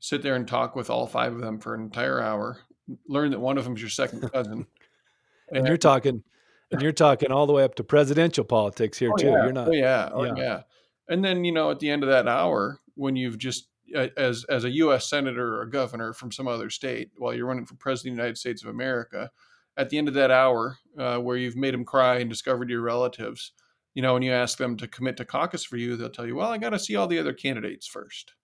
sit 0.00 0.22
there 0.22 0.36
and 0.36 0.46
talk 0.46 0.76
with 0.76 0.90
all 0.90 1.06
five 1.06 1.32
of 1.32 1.40
them 1.40 1.58
for 1.58 1.74
an 1.74 1.82
entire 1.82 2.20
hour, 2.20 2.60
learn 3.08 3.30
that 3.30 3.40
one 3.40 3.58
of 3.58 3.64
them 3.64 3.74
is 3.74 3.80
your 3.80 3.90
second 3.90 4.20
cousin. 4.32 4.52
and, 4.52 4.66
and 5.52 5.66
you're 5.66 5.76
talking 5.76 6.22
and 6.70 6.82
you're 6.82 6.92
talking 6.92 7.32
all 7.32 7.46
the 7.46 7.52
way 7.52 7.64
up 7.64 7.74
to 7.76 7.84
presidential 7.84 8.44
politics 8.44 8.98
here 8.98 9.10
oh, 9.12 9.16
too. 9.16 9.26
Yeah. 9.26 9.44
You're 9.44 9.52
not. 9.52 9.68
Oh 9.68 9.72
yeah. 9.72 10.08
Oh 10.12 10.24
yeah. 10.24 10.34
yeah. 10.36 10.60
And 11.08 11.24
then, 11.24 11.44
you 11.44 11.52
know, 11.52 11.70
at 11.70 11.80
the 11.80 11.90
end 11.90 12.02
of 12.02 12.08
that 12.10 12.28
hour, 12.28 12.80
when 12.94 13.16
you've 13.16 13.38
just 13.38 13.68
as 14.16 14.44
as 14.44 14.64
a 14.64 14.70
U.S. 14.70 15.08
senator 15.08 15.56
or 15.56 15.62
a 15.62 15.70
governor 15.70 16.12
from 16.12 16.30
some 16.30 16.46
other 16.46 16.70
state, 16.70 17.10
while 17.16 17.34
you're 17.34 17.46
running 17.46 17.64
for 17.64 17.74
president 17.74 18.12
of 18.12 18.16
the 18.16 18.22
United 18.22 18.38
States 18.38 18.62
of 18.62 18.68
America, 18.68 19.30
at 19.76 19.88
the 19.88 19.98
end 19.98 20.08
of 20.08 20.14
that 20.14 20.30
hour, 20.30 20.78
uh, 20.98 21.18
where 21.18 21.36
you've 21.36 21.56
made 21.56 21.72
them 21.72 21.84
cry 21.84 22.18
and 22.18 22.28
discovered 22.28 22.68
your 22.68 22.82
relatives, 22.82 23.52
you 23.94 24.02
know, 24.02 24.12
when 24.12 24.22
you 24.22 24.32
ask 24.32 24.58
them 24.58 24.76
to 24.76 24.86
commit 24.86 25.16
to 25.16 25.24
caucus 25.24 25.64
for 25.64 25.76
you, 25.76 25.96
they'll 25.96 26.10
tell 26.10 26.26
you, 26.26 26.36
"Well, 26.36 26.50
I 26.50 26.58
got 26.58 26.70
to 26.70 26.78
see 26.78 26.96
all 26.96 27.06
the 27.06 27.18
other 27.18 27.32
candidates 27.32 27.86
first. 27.86 28.34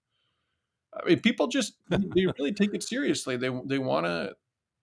I 0.95 1.09
mean, 1.09 1.21
people 1.21 1.49
just 1.49 1.75
they 1.89 2.27
really 2.39 2.53
take 2.53 2.73
it 2.73 2.83
seriously. 2.83 3.37
They 3.37 3.51
they 3.67 3.79
want 3.79 4.07
to 4.07 4.35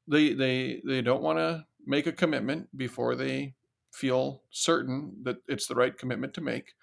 they 0.08 0.34
they 0.34 0.82
they 0.86 1.02
don't 1.02 1.24
want 1.24 1.40
to 1.40 1.66
make 1.86 2.08
a 2.08 2.12
commitment 2.12 2.68
before 2.76 3.16
they 3.16 3.56
feel 3.94 4.44
certain 4.52 5.14
that 5.24 5.38
it's 5.48 5.68
the 5.68 5.76
right 5.76 5.98
commitment 5.98 6.34
to 6.36 6.42
make. 6.42 6.74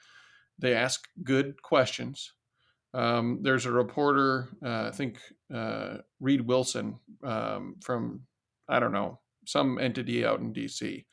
They 0.59 0.75
ask 0.75 1.09
good 1.23 1.63
questions. 1.63 2.33
Um, 2.95 3.41
there's 3.43 3.67
a 3.67 3.73
reporter, 3.73 4.49
uh, 4.65 4.89
I 4.89 4.91
think 4.91 5.19
uh, 5.55 5.99
Reid 6.21 6.41
Wilson 6.41 6.99
um, 7.23 7.77
from 7.83 8.23
I 8.69 8.81
don't 8.81 8.93
know 8.93 9.21
some 9.47 9.79
entity 9.79 10.27
out 10.27 10.41
in 10.41 10.53
D.C. 10.53 11.07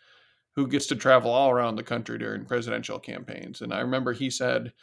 who 0.56 0.68
gets 0.68 0.88
to 0.88 0.96
travel 0.96 1.32
all 1.32 1.50
around 1.50 1.76
the 1.76 1.84
country 1.84 2.18
during 2.18 2.46
presidential 2.46 3.00
campaigns. 3.00 3.62
And 3.62 3.74
I 3.74 3.80
remember 3.80 4.12
he 4.12 4.30
said, 4.30 4.74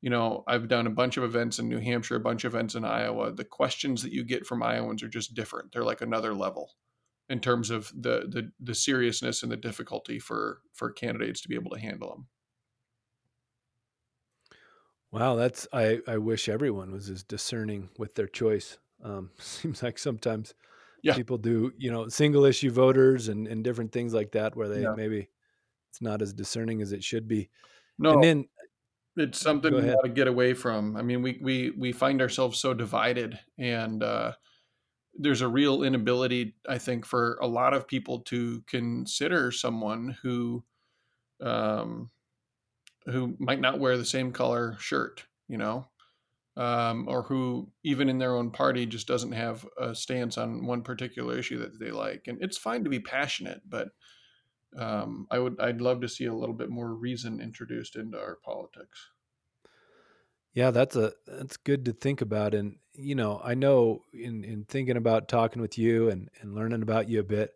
you 0.00 0.08
know, 0.10 0.44
I've 0.46 0.68
done 0.68 0.86
a 0.86 0.90
bunch 0.90 1.16
of 1.16 1.24
events 1.24 1.58
in 1.58 1.68
New 1.68 1.80
Hampshire, 1.80 2.16
a 2.16 2.20
bunch 2.20 2.44
of 2.44 2.54
events 2.54 2.76
in 2.76 2.84
Iowa. 2.84 3.32
The 3.32 3.44
questions 3.44 4.02
that 4.02 4.12
you 4.12 4.24
get 4.24 4.46
from 4.46 4.62
Iowans 4.62 5.02
are 5.02 5.08
just 5.08 5.34
different. 5.34 5.72
They're 5.72 5.84
like 5.84 6.00
another 6.00 6.34
level 6.34 6.70
in 7.28 7.40
terms 7.40 7.70
of 7.70 7.92
the 7.94 8.26
the 8.28 8.50
the 8.60 8.74
seriousness 8.74 9.42
and 9.42 9.52
the 9.52 9.56
difficulty 9.56 10.18
for 10.18 10.60
for 10.72 10.90
candidates 10.90 11.40
to 11.42 11.48
be 11.48 11.54
able 11.54 11.70
to 11.70 11.80
handle 11.80 12.10
them. 12.10 12.26
Wow, 15.10 15.36
that's 15.36 15.66
I 15.72 16.00
I 16.06 16.18
wish 16.18 16.48
everyone 16.48 16.92
was 16.92 17.08
as 17.08 17.22
discerning 17.22 17.88
with 17.98 18.14
their 18.14 18.26
choice. 18.26 18.78
Um, 19.02 19.30
seems 19.38 19.82
like 19.82 19.98
sometimes 19.98 20.54
yeah. 21.02 21.14
people 21.14 21.38
do, 21.38 21.72
you 21.78 21.90
know, 21.90 22.08
single 22.08 22.44
issue 22.44 22.70
voters 22.70 23.28
and 23.28 23.46
and 23.46 23.64
different 23.64 23.92
things 23.92 24.14
like 24.14 24.32
that 24.32 24.56
where 24.56 24.68
they 24.68 24.82
yeah. 24.82 24.94
maybe 24.96 25.28
it's 25.90 26.02
not 26.02 26.22
as 26.22 26.32
discerning 26.32 26.82
as 26.82 26.92
it 26.92 27.04
should 27.04 27.28
be. 27.28 27.50
No. 27.98 28.12
And 28.12 28.22
then 28.22 28.48
it's 29.16 29.40
something 29.40 29.74
we 29.74 29.82
got 29.82 30.02
to 30.04 30.08
get 30.08 30.28
away 30.28 30.54
from. 30.54 30.96
I 30.96 31.02
mean, 31.02 31.22
we 31.22 31.38
we 31.42 31.70
we 31.76 31.92
find 31.92 32.20
ourselves 32.20 32.58
so 32.58 32.74
divided 32.74 33.38
and 33.58 34.02
uh 34.02 34.32
there's 35.18 35.40
a 35.40 35.48
real 35.48 35.82
inability, 35.82 36.54
I 36.68 36.78
think, 36.78 37.04
for 37.04 37.38
a 37.42 37.46
lot 37.46 37.74
of 37.74 37.88
people 37.88 38.20
to 38.20 38.62
consider 38.66 39.50
someone 39.50 40.16
who, 40.22 40.64
um, 41.40 42.10
who 43.06 43.36
might 43.38 43.60
not 43.60 43.80
wear 43.80 43.96
the 43.96 44.04
same 44.04 44.32
color 44.32 44.76
shirt, 44.78 45.26
you 45.48 45.58
know, 45.58 45.88
um, 46.56 47.06
or 47.08 47.22
who 47.22 47.70
even 47.84 48.08
in 48.08 48.18
their 48.18 48.36
own 48.36 48.50
party 48.50 48.86
just 48.86 49.06
doesn't 49.06 49.32
have 49.32 49.66
a 49.78 49.94
stance 49.94 50.38
on 50.38 50.66
one 50.66 50.82
particular 50.82 51.38
issue 51.38 51.58
that 51.58 51.78
they 51.78 51.90
like. 51.90 52.24
And 52.26 52.38
it's 52.42 52.58
fine 52.58 52.84
to 52.84 52.90
be 52.90 53.00
passionate, 53.00 53.62
but 53.68 53.88
um, 54.76 55.26
I 55.30 55.38
would 55.38 55.60
I'd 55.60 55.80
love 55.80 56.00
to 56.02 56.08
see 56.08 56.26
a 56.26 56.34
little 56.34 56.54
bit 56.54 56.68
more 56.68 56.94
reason 56.94 57.40
introduced 57.40 57.96
into 57.96 58.18
our 58.18 58.38
politics. 58.44 59.08
Yeah, 60.58 60.72
that's 60.72 60.96
a 60.96 61.12
that's 61.24 61.56
good 61.56 61.84
to 61.84 61.92
think 61.92 62.20
about. 62.20 62.52
And 62.52 62.78
you 62.92 63.14
know, 63.14 63.40
I 63.44 63.54
know 63.54 64.02
in 64.12 64.42
in 64.42 64.64
thinking 64.64 64.96
about 64.96 65.28
talking 65.28 65.62
with 65.62 65.78
you 65.78 66.10
and 66.10 66.28
and 66.40 66.52
learning 66.52 66.82
about 66.82 67.08
you 67.08 67.20
a 67.20 67.22
bit, 67.22 67.52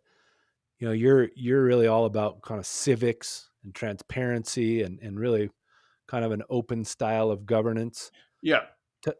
you 0.79 0.87
know, 0.87 0.93
you're 0.93 1.27
you're 1.35 1.65
really 1.65 1.85
all 1.85 2.05
about 2.05 2.41
kind 2.43 2.61
of 2.61 2.65
civics 2.65 3.49
and 3.61 3.75
transparency 3.75 4.83
and 4.83 4.99
and 5.01 5.19
really 5.19 5.49
kind 6.07 6.23
of 6.23 6.31
an 6.31 6.43
open 6.49 6.85
style 6.85 7.29
of 7.29 7.45
governance. 7.45 8.09
Yeah. 8.41 8.61
T- 9.03 9.11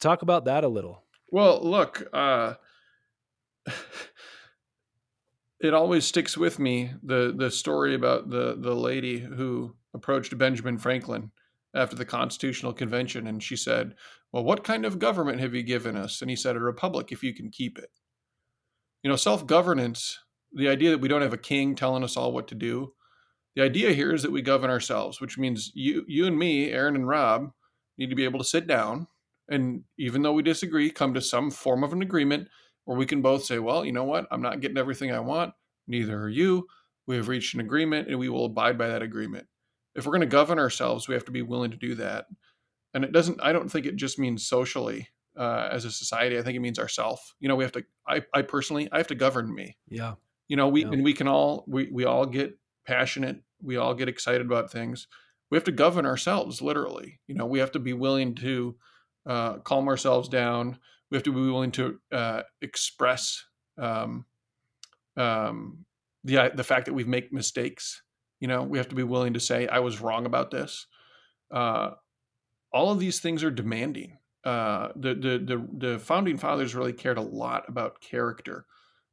talk 0.00 0.20
about 0.20 0.44
that 0.44 0.62
a 0.62 0.68
little. 0.68 1.04
Well, 1.30 1.66
look, 1.66 2.06
uh 2.12 2.56
it 5.60 5.72
always 5.72 6.04
sticks 6.04 6.36
with 6.36 6.58
me 6.58 6.92
the 7.02 7.32
the 7.34 7.50
story 7.50 7.94
about 7.94 8.28
the 8.28 8.54
the 8.58 8.76
lady 8.76 9.18
who 9.18 9.76
approached 9.94 10.36
Benjamin 10.36 10.76
Franklin 10.76 11.30
after 11.74 11.96
the 11.96 12.04
Constitutional 12.04 12.72
Convention, 12.72 13.26
and 13.26 13.42
she 13.42 13.56
said, 13.56 13.94
Well, 14.32 14.44
what 14.44 14.64
kind 14.64 14.84
of 14.84 14.98
government 14.98 15.40
have 15.40 15.54
you 15.54 15.62
given 15.62 15.96
us? 15.96 16.20
And 16.20 16.30
he 16.30 16.36
said, 16.36 16.56
A 16.56 16.60
republic 16.60 17.12
if 17.12 17.22
you 17.22 17.34
can 17.34 17.50
keep 17.50 17.78
it. 17.78 17.90
You 19.02 19.10
know, 19.10 19.16
self 19.16 19.46
governance, 19.46 20.18
the 20.52 20.68
idea 20.68 20.90
that 20.90 21.00
we 21.00 21.08
don't 21.08 21.22
have 21.22 21.32
a 21.32 21.38
king 21.38 21.74
telling 21.74 22.04
us 22.04 22.16
all 22.16 22.32
what 22.32 22.48
to 22.48 22.54
do, 22.54 22.92
the 23.56 23.62
idea 23.62 23.92
here 23.92 24.12
is 24.12 24.22
that 24.22 24.32
we 24.32 24.42
govern 24.42 24.70
ourselves, 24.70 25.20
which 25.20 25.38
means 25.38 25.72
you, 25.74 26.04
you 26.06 26.26
and 26.26 26.38
me, 26.38 26.70
Aaron 26.70 26.96
and 26.96 27.08
Rob, 27.08 27.50
need 27.98 28.10
to 28.10 28.16
be 28.16 28.24
able 28.24 28.38
to 28.38 28.44
sit 28.44 28.66
down 28.66 29.06
and 29.50 29.82
even 29.98 30.22
though 30.22 30.32
we 30.32 30.42
disagree, 30.42 30.90
come 30.90 31.12
to 31.14 31.20
some 31.20 31.50
form 31.50 31.82
of 31.82 31.92
an 31.92 32.02
agreement 32.02 32.48
where 32.84 32.96
we 32.96 33.04
can 33.04 33.20
both 33.20 33.44
say, 33.44 33.58
well, 33.58 33.84
you 33.84 33.92
know 33.92 34.04
what? 34.04 34.26
I'm 34.30 34.40
not 34.40 34.60
getting 34.60 34.78
everything 34.78 35.12
I 35.12 35.20
want. 35.20 35.52
Neither 35.88 36.16
are 36.16 36.28
you. 36.28 36.66
We 37.06 37.16
have 37.16 37.28
reached 37.28 37.54
an 37.54 37.60
agreement 37.60 38.08
and 38.08 38.18
we 38.18 38.28
will 38.28 38.44
abide 38.44 38.78
by 38.78 38.86
that 38.88 39.02
agreement 39.02 39.46
if 39.94 40.06
we're 40.06 40.12
going 40.12 40.20
to 40.20 40.26
govern 40.26 40.58
ourselves, 40.58 41.08
we 41.08 41.14
have 41.14 41.24
to 41.24 41.32
be 41.32 41.42
willing 41.42 41.70
to 41.70 41.76
do 41.76 41.94
that. 41.96 42.26
And 42.94 43.04
it 43.04 43.12
doesn't, 43.12 43.40
I 43.42 43.52
don't 43.52 43.68
think 43.68 43.86
it 43.86 43.96
just 43.96 44.18
means 44.18 44.46
socially 44.46 45.08
uh, 45.36 45.68
as 45.70 45.84
a 45.84 45.90
society. 45.90 46.38
I 46.38 46.42
think 46.42 46.56
it 46.56 46.60
means 46.60 46.78
ourself. 46.78 47.34
You 47.40 47.48
know, 47.48 47.56
we 47.56 47.64
have 47.64 47.72
to, 47.72 47.84
I, 48.06 48.22
I 48.34 48.42
personally, 48.42 48.88
I 48.92 48.98
have 48.98 49.08
to 49.08 49.14
govern 49.14 49.54
me. 49.54 49.76
Yeah. 49.88 50.14
You 50.48 50.56
know, 50.56 50.68
we, 50.68 50.82
yeah. 50.82 50.90
and 50.92 51.04
we 51.04 51.12
can 51.12 51.28
all, 51.28 51.64
we, 51.68 51.88
we 51.92 52.04
all 52.04 52.26
get 52.26 52.58
passionate. 52.86 53.40
We 53.62 53.76
all 53.76 53.94
get 53.94 54.08
excited 54.08 54.42
about 54.42 54.72
things. 54.72 55.06
We 55.50 55.56
have 55.56 55.64
to 55.64 55.72
govern 55.72 56.06
ourselves, 56.06 56.62
literally. 56.62 57.20
You 57.26 57.34
know, 57.34 57.46
we 57.46 57.58
have 57.58 57.72
to 57.72 57.78
be 57.78 57.92
willing 57.92 58.34
to 58.36 58.76
uh, 59.26 59.58
calm 59.58 59.88
ourselves 59.88 60.28
down. 60.28 60.78
We 61.10 61.16
have 61.16 61.24
to 61.24 61.32
be 61.32 61.40
willing 61.40 61.72
to 61.72 61.98
uh, 62.12 62.42
express 62.62 63.44
um, 63.78 64.24
um, 65.16 65.84
the 66.24 66.52
the 66.54 66.64
fact 66.64 66.86
that 66.86 66.94
we 66.94 67.04
make 67.04 67.32
mistakes 67.32 68.02
you 68.40 68.48
know, 68.48 68.62
we 68.62 68.78
have 68.78 68.88
to 68.88 68.94
be 68.94 69.02
willing 69.02 69.34
to 69.34 69.40
say, 69.40 69.68
I 69.68 69.78
was 69.78 70.00
wrong 70.00 70.26
about 70.26 70.50
this. 70.50 70.86
Uh, 71.50 71.90
all 72.72 72.90
of 72.90 72.98
these 72.98 73.20
things 73.20 73.44
are 73.44 73.50
demanding. 73.50 74.18
Uh, 74.42 74.88
the, 74.96 75.14
the, 75.14 75.38
the, 75.38 75.68
the 75.88 75.98
founding 75.98 76.38
fathers 76.38 76.74
really 76.74 76.94
cared 76.94 77.18
a 77.18 77.22
lot 77.22 77.68
about 77.68 78.00
character. 78.00 78.64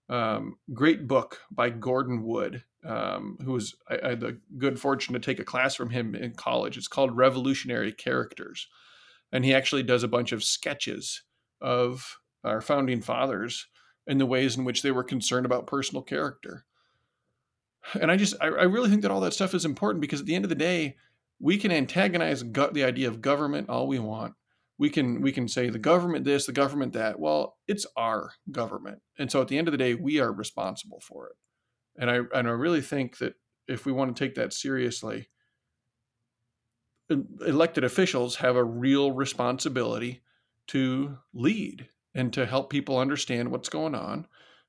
Um, 0.10 0.58
great 0.74 1.08
book 1.08 1.42
by 1.52 1.70
Gordon 1.70 2.24
Wood, 2.24 2.64
um, 2.86 3.38
who 3.44 3.52
was, 3.52 3.76
I, 3.90 4.00
I, 4.02 4.10
had 4.12 4.22
the 4.22 4.40
good 4.58 4.80
fortune 4.80 5.14
to 5.14 5.20
take 5.20 5.40
a 5.40 5.44
class 5.44 5.76
from 5.76 5.90
him 5.90 6.16
in 6.16 6.34
college. 6.34 6.78
It's 6.78 6.88
called 6.88 7.18
Revolutionary 7.18 7.92
Characters. 7.92 8.68
And 9.34 9.44
he 9.44 9.54
actually 9.54 9.84
does 9.84 10.04
a 10.04 10.08
bunch 10.08 10.32
of 10.32 10.46
sketches 10.46 11.24
of 11.60 12.20
our 12.46 12.62
founding 12.62 13.02
fathers 13.02 13.68
and 14.08 14.22
the 14.22 14.26
ways 14.26 14.56
in 14.56 14.64
which 14.64 14.82
they 14.82 14.92
were 14.92 15.04
concerned 15.04 15.46
about 15.46 15.68
personal 15.68 16.02
character 16.02 16.64
and 17.94 18.12
I 18.12 18.18
just 18.18 18.36
I, 18.42 18.48
I, 18.48 18.64
really 18.64 18.90
think 18.90 19.02
that 19.02 19.12
all 19.12 19.22
that 19.22 19.34
stuff 19.34 19.54
is 19.54 19.66
important 19.66 20.02
because 20.02 20.20
at 20.20 20.26
the 20.26 20.36
end 20.36 20.46
of 20.46 20.50
the 20.50 20.56
day, 20.56 20.96
we 21.40 21.58
can 21.58 21.72
antagonize 21.72 22.44
go- 22.44 22.72
the 22.72 22.84
idea 22.84 23.08
of 23.08 23.22
government 23.22 23.70
all 23.70 23.88
we 23.88 24.00
want. 24.00 24.34
We 24.78 24.90
can 24.90 25.22
we 25.22 25.32
can 25.32 25.48
say 25.48 25.70
the 25.70 25.80
government 25.80 26.26
this, 26.26 26.46
the 26.46 26.52
government 26.52 26.94
that. 26.94 27.20
Well, 27.20 27.58
it's 27.68 27.86
our 27.96 28.32
government, 28.52 29.02
and 29.18 29.32
so 29.32 29.42
at 29.42 29.48
the 29.48 29.58
end 29.58 29.68
of 29.68 29.72
the 29.72 29.78
day, 29.78 29.96
we 29.96 30.20
are 30.20 30.32
responsible 30.32 31.02
for 31.02 31.28
it. 31.28 31.36
And 32.00 32.10
I 32.10 32.18
and 32.38 32.48
I 32.48 32.52
really 32.52 32.82
think 32.82 33.18
that 33.18 33.36
if 33.68 33.86
we 33.86 33.92
want 33.92 34.16
to 34.16 34.26
take 34.26 34.36
that 34.36 34.54
seriously, 34.54 35.30
elected 37.10 37.84
officials 37.84 38.38
have 38.38 38.56
a 38.56 38.64
real 38.64 39.12
responsibility 39.12 40.22
to 40.68 41.18
lead 41.34 41.88
and 42.14 42.34
to 42.34 42.46
help 42.46 42.70
people 42.70 42.98
understand 42.98 43.50
what's 43.50 43.70
going 43.70 43.96
on 43.96 44.28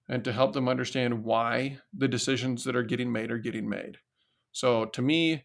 and 0.09 0.25
to 0.25 0.33
help 0.33 0.53
them 0.53 0.69
understand 0.69 1.25
why 1.25 1.79
the 1.97 2.09
decisions 2.09 2.65
that 2.65 2.77
are 2.77 2.83
getting 2.83 3.13
made 3.13 3.31
are 3.31 3.39
getting 3.39 3.69
made. 3.69 3.99
So 4.53 4.87
to 4.87 5.03
me, 5.03 5.45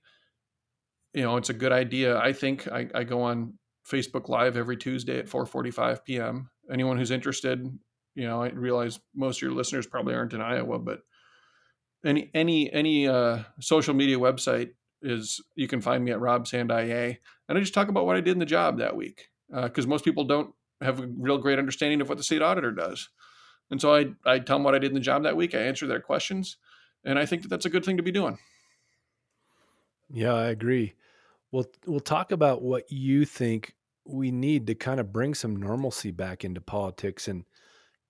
you 1.13 1.21
know, 1.21 1.37
it's 1.37 1.49
a 1.49 1.53
good 1.53 1.71
idea. 1.71 2.17
I 2.17 2.33
think 2.33 2.67
I, 2.67 2.87
I 2.95 3.03
go 3.03 3.21
on 3.21 3.53
Facebook 3.89 4.29
Live 4.29 4.57
every 4.57 4.77
Tuesday 4.77 5.19
at 5.19 5.27
4:45 5.27 6.03
p.m. 6.05 6.49
Anyone 6.71 6.97
who's 6.97 7.11
interested, 7.11 7.67
you 8.15 8.27
know, 8.27 8.41
I 8.41 8.49
realize 8.49 8.99
most 9.13 9.37
of 9.37 9.41
your 9.43 9.51
listeners 9.51 9.85
probably 9.85 10.15
aren't 10.15 10.33
in 10.33 10.41
Iowa, 10.41 10.79
but 10.79 11.01
any 12.05 12.31
any 12.33 12.71
any 12.71 13.07
uh, 13.07 13.39
social 13.59 13.93
media 13.93 14.17
website 14.17 14.71
is 15.01 15.41
you 15.55 15.67
can 15.67 15.81
find 15.81 16.03
me 16.03 16.11
at 16.11 16.19
Rob 16.19 16.47
Sand 16.47 16.71
IA, 16.71 17.17
and 17.49 17.57
I 17.57 17.59
just 17.59 17.73
talk 17.73 17.89
about 17.89 18.05
what 18.05 18.15
I 18.15 18.21
did 18.21 18.31
in 18.31 18.39
the 18.39 18.45
job 18.45 18.79
that 18.79 18.95
week 18.95 19.29
because 19.49 19.85
uh, 19.85 19.89
most 19.89 20.05
people 20.05 20.23
don't 20.23 20.53
have 20.81 20.99
a 20.99 21.07
real 21.17 21.37
great 21.37 21.59
understanding 21.59 22.01
of 22.01 22.09
what 22.09 22.17
the 22.17 22.23
state 22.23 22.41
auditor 22.41 22.71
does. 22.71 23.09
And 23.73 23.81
so 23.81 23.95
I, 23.95 24.05
I 24.23 24.37
tell 24.37 24.57
them 24.57 24.63
what 24.63 24.75
I 24.75 24.77
did 24.77 24.91
in 24.91 24.93
the 24.93 24.99
job 24.99 25.23
that 25.23 25.35
week. 25.35 25.55
I 25.55 25.57
answer 25.57 25.87
their 25.87 25.99
questions. 25.99 26.57
And 27.03 27.17
I 27.17 27.25
think 27.25 27.41
that 27.41 27.47
that's 27.47 27.65
a 27.65 27.71
good 27.71 27.83
thing 27.83 27.97
to 27.97 28.03
be 28.03 28.11
doing. 28.11 28.37
Yeah, 30.11 30.35
I 30.35 30.49
agree. 30.49 30.93
We'll, 31.51 31.65
we'll 31.87 31.99
talk 31.99 32.31
about 32.31 32.61
what 32.61 32.91
you 32.91 33.25
think 33.25 33.73
we 34.05 34.29
need 34.29 34.67
to 34.67 34.75
kind 34.75 34.99
of 34.99 35.11
bring 35.11 35.33
some 35.33 35.55
normalcy 35.55 36.11
back 36.11 36.45
into 36.45 36.61
politics. 36.61 37.27
And, 37.27 37.45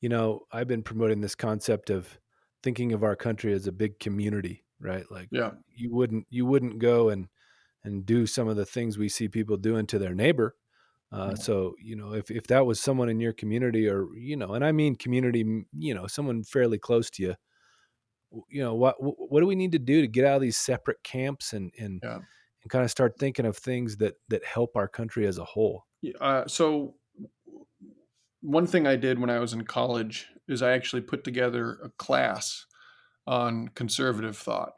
you 0.02 0.10
know, 0.10 0.42
I've 0.52 0.68
been 0.68 0.84
promoting 0.84 1.22
this 1.22 1.34
concept 1.34 1.90
of 1.90 2.20
thinking 2.62 2.92
of 2.92 3.02
our 3.02 3.16
country 3.16 3.54
as 3.54 3.66
a 3.66 3.72
big 3.72 4.00
community, 4.02 4.66
right? 4.82 5.10
Like, 5.10 5.30
yeah, 5.32 5.52
you 5.74 5.96
wouldn't, 5.96 6.28
you 6.30 6.46
wouldn't 6.46 6.80
go 6.80 7.08
and, 7.08 7.30
and 7.86 8.06
do 8.06 8.28
some 8.28 8.50
of 8.50 8.58
the 8.58 8.66
things 8.66 8.98
we 8.98 9.08
see 9.08 9.30
people 9.30 9.56
doing 9.56 9.88
to 9.88 9.98
their 9.98 10.14
neighbor. 10.14 10.58
Uh. 11.14 11.36
So 11.36 11.76
you 11.82 11.96
know, 11.96 12.14
if 12.14 12.32
if 12.32 12.48
that 12.48 12.66
was 12.66 12.80
someone 12.80 13.10
in 13.10 13.20
your 13.20 13.34
community, 13.34 13.88
or 13.88 14.08
you 14.16 14.36
know, 14.36 14.54
and 14.54 14.66
I 14.66 14.72
mean 14.72 14.96
community, 14.96 15.64
you 15.78 15.94
know, 15.94 16.08
someone 16.08 16.44
fairly 16.44 16.80
close 16.80 17.10
to 17.12 17.24
you, 17.24 17.36
you 18.50 18.64
know, 18.64 18.74
what 18.74 18.96
what 19.00 19.40
do 19.40 19.46
we 19.46 19.56
need 19.56 19.74
to 19.74 19.80
do 19.80 20.02
to 20.02 20.08
get 20.08 20.26
out 20.26 20.38
of 20.38 20.42
these 20.42 20.58
separate 20.58 21.04
camps 21.04 21.54
and 21.54 21.72
and 21.78 22.02
yeah. 22.04 22.16
and 22.16 22.70
kind 22.70 22.84
of 22.84 22.92
start 22.92 23.18
thinking 23.20 23.46
of 23.46 23.58
things 23.58 23.98
that 23.98 24.16
that 24.30 24.44
help 24.44 24.76
our 24.76 24.88
country 24.88 25.28
as 25.28 25.38
a 25.38 25.46
whole? 25.46 25.86
Uh, 26.20 26.48
so 26.48 26.96
one 28.42 28.68
thing 28.68 28.88
I 28.88 28.96
did 28.96 29.20
when 29.20 29.30
I 29.30 29.40
was 29.40 29.54
in 29.54 29.64
college 29.64 30.28
is 30.48 30.62
I 30.62 30.74
actually 30.74 31.02
put 31.02 31.24
together 31.24 31.80
a 31.84 31.90
class 31.98 32.66
on 33.26 33.70
conservative 33.70 34.38
thought. 34.38 34.74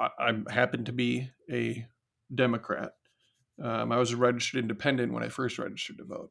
I, 0.00 0.08
I 0.18 0.52
happen 0.52 0.84
to 0.84 0.92
be 0.92 1.30
a 1.50 1.86
Democrat. 2.34 2.92
Um, 3.62 3.92
I 3.92 3.98
was 3.98 4.12
a 4.12 4.16
registered 4.16 4.60
independent 4.60 5.12
when 5.12 5.22
I 5.22 5.28
first 5.28 5.58
registered 5.58 5.98
to 5.98 6.04
vote, 6.04 6.30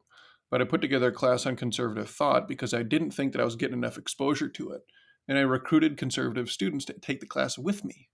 but 0.51 0.61
I 0.61 0.65
put 0.65 0.81
together 0.81 1.07
a 1.07 1.13
class 1.13 1.45
on 1.45 1.55
conservative 1.55 2.09
thought 2.09 2.47
because 2.47 2.73
I 2.73 2.83
didn't 2.83 3.11
think 3.11 3.31
that 3.31 3.41
I 3.41 3.45
was 3.45 3.55
getting 3.55 3.77
enough 3.77 3.97
exposure 3.97 4.49
to 4.49 4.71
it, 4.71 4.81
and 5.27 5.37
I 5.37 5.41
recruited 5.41 5.97
conservative 5.97 6.49
students 6.49 6.85
to 6.85 6.93
take 6.93 7.19
the 7.19 7.25
class 7.25 7.57
with 7.57 7.83
me, 7.83 8.09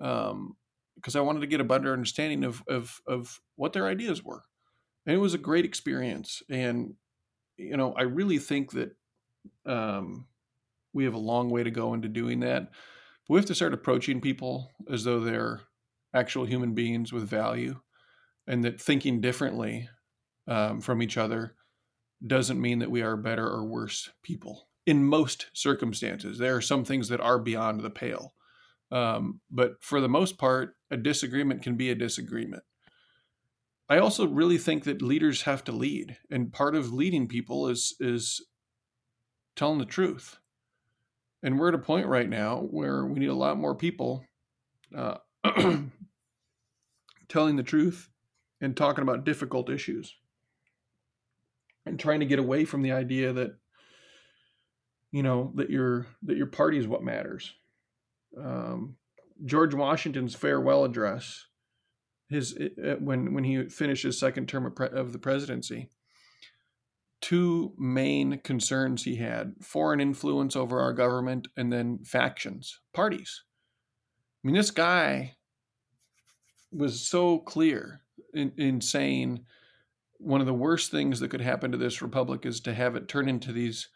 um, 0.00 0.56
because 0.96 1.14
I 1.14 1.20
wanted 1.20 1.40
to 1.40 1.46
get 1.46 1.60
a 1.60 1.64
better 1.64 1.92
understanding 1.92 2.44
of 2.44 2.62
of 2.68 3.00
of 3.06 3.40
what 3.56 3.72
their 3.72 3.86
ideas 3.86 4.24
were, 4.24 4.42
and 5.06 5.14
it 5.14 5.20
was 5.20 5.34
a 5.34 5.38
great 5.38 5.64
experience. 5.64 6.42
And 6.50 6.94
you 7.56 7.76
know, 7.76 7.92
I 7.92 8.02
really 8.02 8.38
think 8.38 8.72
that 8.72 8.96
um, 9.66 10.26
we 10.92 11.04
have 11.04 11.14
a 11.14 11.18
long 11.18 11.50
way 11.50 11.62
to 11.62 11.70
go 11.70 11.94
into 11.94 12.08
doing 12.08 12.40
that. 12.40 12.70
But 12.70 13.34
we 13.34 13.38
have 13.38 13.46
to 13.46 13.54
start 13.54 13.74
approaching 13.74 14.20
people 14.20 14.70
as 14.90 15.04
though 15.04 15.20
they're 15.20 15.60
actual 16.14 16.44
human 16.44 16.74
beings 16.74 17.12
with 17.12 17.28
value, 17.28 17.80
and 18.48 18.64
that 18.64 18.80
thinking 18.80 19.20
differently 19.20 19.88
um, 20.48 20.80
from 20.80 21.02
each 21.02 21.16
other 21.16 21.54
doesn't 22.26 22.60
mean 22.60 22.80
that 22.80 22.90
we 22.90 23.02
are 23.02 23.16
better 23.16 23.46
or 23.46 23.64
worse 23.64 24.10
people. 24.22 24.68
In 24.86 25.04
most 25.04 25.46
circumstances, 25.52 26.38
there 26.38 26.56
are 26.56 26.62
some 26.62 26.84
things 26.84 27.08
that 27.10 27.20
are 27.20 27.38
beyond 27.38 27.80
the 27.80 27.90
pale. 27.90 28.34
Um, 28.90 29.40
but 29.50 29.74
for 29.82 30.00
the 30.00 30.08
most 30.08 30.38
part, 30.38 30.74
a 30.90 30.96
disagreement 30.96 31.62
can 31.62 31.76
be 31.76 31.90
a 31.90 31.94
disagreement. 31.94 32.62
I 33.90 33.98
also 33.98 34.26
really 34.26 34.58
think 34.58 34.84
that 34.84 35.02
leaders 35.02 35.42
have 35.42 35.62
to 35.64 35.72
lead, 35.72 36.16
and 36.30 36.52
part 36.52 36.74
of 36.74 36.92
leading 36.92 37.28
people 37.28 37.68
is 37.68 37.94
is 38.00 38.44
telling 39.56 39.78
the 39.78 39.86
truth. 39.86 40.38
And 41.42 41.58
we're 41.58 41.68
at 41.68 41.74
a 41.74 41.78
point 41.78 42.06
right 42.06 42.28
now 42.28 42.60
where 42.60 43.04
we 43.04 43.18
need 43.18 43.28
a 43.28 43.34
lot 43.34 43.58
more 43.58 43.74
people 43.74 44.24
uh, 44.94 45.18
telling 47.28 47.56
the 47.56 47.62
truth 47.62 48.10
and 48.60 48.76
talking 48.76 49.02
about 49.02 49.24
difficult 49.24 49.70
issues 49.70 50.14
and 51.86 51.98
trying 51.98 52.20
to 52.20 52.26
get 52.26 52.38
away 52.38 52.64
from 52.64 52.82
the 52.82 52.92
idea 52.92 53.32
that 53.32 53.56
you 55.10 55.22
know 55.22 55.52
that 55.54 55.70
your 55.70 56.06
that 56.22 56.36
your 56.36 56.46
party 56.46 56.78
is 56.78 56.86
what 56.86 57.02
matters. 57.02 57.54
Um, 58.38 58.96
george 59.44 59.72
washington's 59.72 60.34
farewell 60.34 60.84
address 60.84 61.46
his 62.28 62.56
uh, 62.56 62.96
when 62.98 63.32
when 63.32 63.44
he 63.44 63.68
finished 63.68 64.02
his 64.02 64.18
second 64.18 64.48
term 64.48 64.66
of, 64.66 64.74
pre- 64.74 64.88
of 64.88 65.12
the 65.12 65.18
presidency 65.18 65.88
two 67.20 67.72
main 67.78 68.38
concerns 68.40 69.04
he 69.04 69.16
had 69.16 69.54
foreign 69.62 70.00
influence 70.00 70.54
over 70.54 70.80
our 70.80 70.92
government 70.92 71.48
and 71.56 71.72
then 71.72 71.98
factions 72.04 72.80
parties. 72.92 73.42
I 74.44 74.46
mean 74.46 74.54
this 74.54 74.70
guy 74.70 75.36
was 76.70 77.08
so 77.08 77.38
clear 77.38 78.02
in, 78.34 78.52
in 78.56 78.80
saying 78.80 79.44
one 80.18 80.40
of 80.40 80.46
the 80.46 80.54
worst 80.54 80.90
things 80.90 81.20
that 81.20 81.30
could 81.30 81.40
happen 81.40 81.72
to 81.72 81.78
this 81.78 82.02
republic 82.02 82.44
is 82.44 82.60
to 82.60 82.74
have 82.74 82.96
it 82.96 83.08
turn 83.08 83.28
into 83.28 83.52
these 83.52 83.88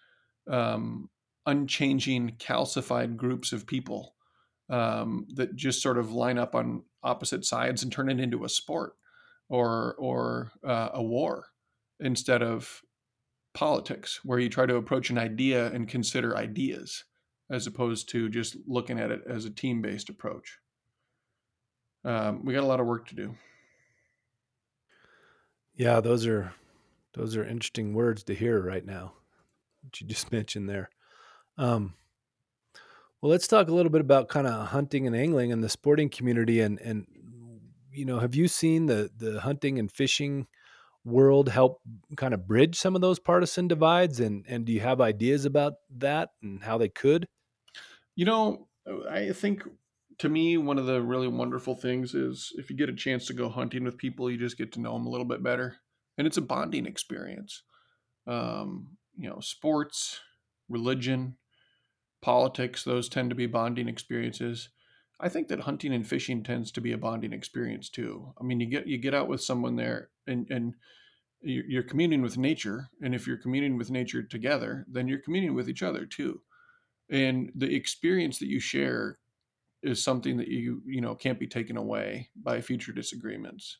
um, 0.49 1.09
unchanging, 1.47 2.37
calcified 2.39 3.17
groups 3.17 3.53
of 3.53 3.67
people 3.67 4.15
um, 4.71 5.27
that 5.35 5.57
just 5.57 5.83
sort 5.83 5.99
of 5.99 6.13
line 6.13 6.39
up 6.39 6.55
on 6.55 6.83
opposite 7.03 7.45
sides 7.45 7.83
and 7.83 7.91
turn 7.91 8.09
it 8.09 8.21
into 8.21 8.45
a 8.45 8.49
sport 8.49 8.95
or 9.49 9.95
or 9.99 10.53
uh, 10.65 10.91
a 10.95 11.03
war 11.03 11.47
instead 12.01 12.43
of 12.43 12.83
politics, 13.55 14.21
where 14.25 14.39
you 14.39 14.49
try 14.49 14.65
to 14.65 14.77
approach 14.77 15.11
an 15.11 15.19
idea 15.19 15.67
and 15.73 15.89
consider 15.89 16.37
ideas 16.37 17.05
as 17.51 17.67
opposed 17.67 18.09
to 18.09 18.29
just 18.29 18.57
looking 18.67 18.99
at 18.99 19.11
it 19.11 19.21
as 19.29 19.45
a 19.45 19.51
team 19.51 19.83
based 19.83 20.09
approach 20.09 20.59
um, 22.05 22.45
we 22.45 22.53
got 22.53 22.65
a 22.65 22.67
lot 22.67 22.81
of 22.81 22.87
work 22.87 23.07
to 23.09 23.15
do. 23.15 23.35
Yeah, 25.75 26.01
those 26.01 26.27
are 26.27 26.55
those 27.15 27.37
are 27.37 27.45
interesting 27.45 27.95
words 27.95 28.25
to 28.25 28.35
hear 28.35 28.61
right 28.63 28.85
now. 28.85 29.15
What 29.83 30.01
you 30.01 30.07
just 30.07 30.33
mentioned 30.33 30.69
there. 30.69 30.91
Um, 31.59 31.97
well, 33.21 33.31
let's 33.31 33.47
talk 33.47 33.69
a 33.69 33.75
little 33.75 33.91
bit 33.91 34.01
about 34.01 34.29
kind 34.29 34.47
of 34.47 34.69
hunting 34.69 35.07
and 35.07 35.15
angling 35.15 35.53
and 35.53 35.63
the 35.63 35.69
sporting 35.69 36.09
community, 36.09 36.61
and 36.61 36.81
and 36.81 37.07
you 37.91 38.05
know, 38.05 38.19
have 38.19 38.35
you 38.35 38.49
seen 38.49 38.87
the 38.87 39.11
the 39.17 39.41
hunting 39.41 39.79
and 39.79 39.91
fishing 39.91 40.49
world 41.05 41.49
help 41.49 41.83
kind 42.17 42.35
of 42.35 42.47
bridge 42.49 42.77
some 42.77 42.97
of 42.97 43.03
those 43.03 43.21
partisan 43.21 43.69
divides, 43.69 44.21
and 44.21 44.47
and 44.49 44.67
do 44.67 44.73
you 44.73 44.81
have 44.81 45.01
ideas 45.01 45.45
about 45.45 45.75
that 45.91 46.31
and 46.43 46.65
how 46.65 46.79
they 46.79 46.89
could? 46.91 47.29
You 48.15 48.25
know, 48.25 48.69
I 49.09 49.33
think 49.33 49.65
to 50.23 50.29
me, 50.29 50.57
one 50.57 50.79
of 50.79 50.87
the 50.87 51.03
really 51.03 51.27
wonderful 51.27 51.75
things 51.75 52.15
is 52.15 52.53
if 52.57 52.71
you 52.71 52.77
get 52.77 52.89
a 52.89 52.95
chance 52.95 53.27
to 53.27 53.35
go 53.35 53.49
hunting 53.49 53.83
with 53.83 53.99
people, 53.99 54.31
you 54.31 54.39
just 54.39 54.57
get 54.57 54.71
to 54.71 54.81
know 54.81 54.93
them 54.93 55.05
a 55.05 55.11
little 55.11 55.27
bit 55.27 55.43
better, 55.43 55.79
and 56.17 56.29
it's 56.29 56.37
a 56.37 56.43
bonding 56.43 56.87
experience. 56.87 57.65
Um, 58.29 58.99
you 59.17 59.29
know, 59.29 59.41
sports, 59.41 60.21
religion, 60.69 61.39
politics; 62.21 62.85
those 62.85 63.09
tend 63.09 63.31
to 63.31 63.35
be 63.35 63.47
bonding 63.47 63.89
experiences. 63.89 64.69
I 65.19 65.29
think 65.29 65.49
that 65.49 65.59
hunting 65.59 65.93
and 65.93 66.07
fishing 66.07 66.45
tends 66.45 66.71
to 66.71 66.81
be 66.81 66.93
a 66.93 66.99
bonding 66.99 67.33
experience 67.33 67.89
too. 67.89 68.33
I 68.41 68.45
mean, 68.45 68.61
you 68.61 68.67
get 68.67 68.87
you 68.87 68.99
get 68.99 69.15
out 69.15 69.27
with 69.27 69.43
someone 69.43 69.75
there, 69.75 70.11
and 70.29 70.49
and 70.51 70.75
you're 71.41 71.83
communing 71.83 72.23
with 72.23 72.39
nature, 72.39 72.91
and 73.03 73.13
if 73.13 73.27
you're 73.27 73.43
communing 73.43 73.77
with 73.77 73.91
nature 73.91 74.23
together, 74.23 74.87
then 74.89 75.09
you're 75.09 75.19
communing 75.19 75.57
with 75.57 75.69
each 75.69 75.83
other 75.83 76.07
too. 76.07 76.43
And 77.11 77.51
the 77.57 77.75
experience 77.75 78.39
that 78.39 78.47
you 78.47 78.61
share 78.61 79.19
is 79.83 80.03
something 80.03 80.37
that 80.37 80.49
you 80.49 80.83
you 80.87 81.01
know 81.01 81.15
can't 81.15 81.41
be 81.41 81.47
taken 81.47 81.77
away 81.77 82.31
by 82.37 82.61
future 82.61 82.93
disagreements. 82.93 83.79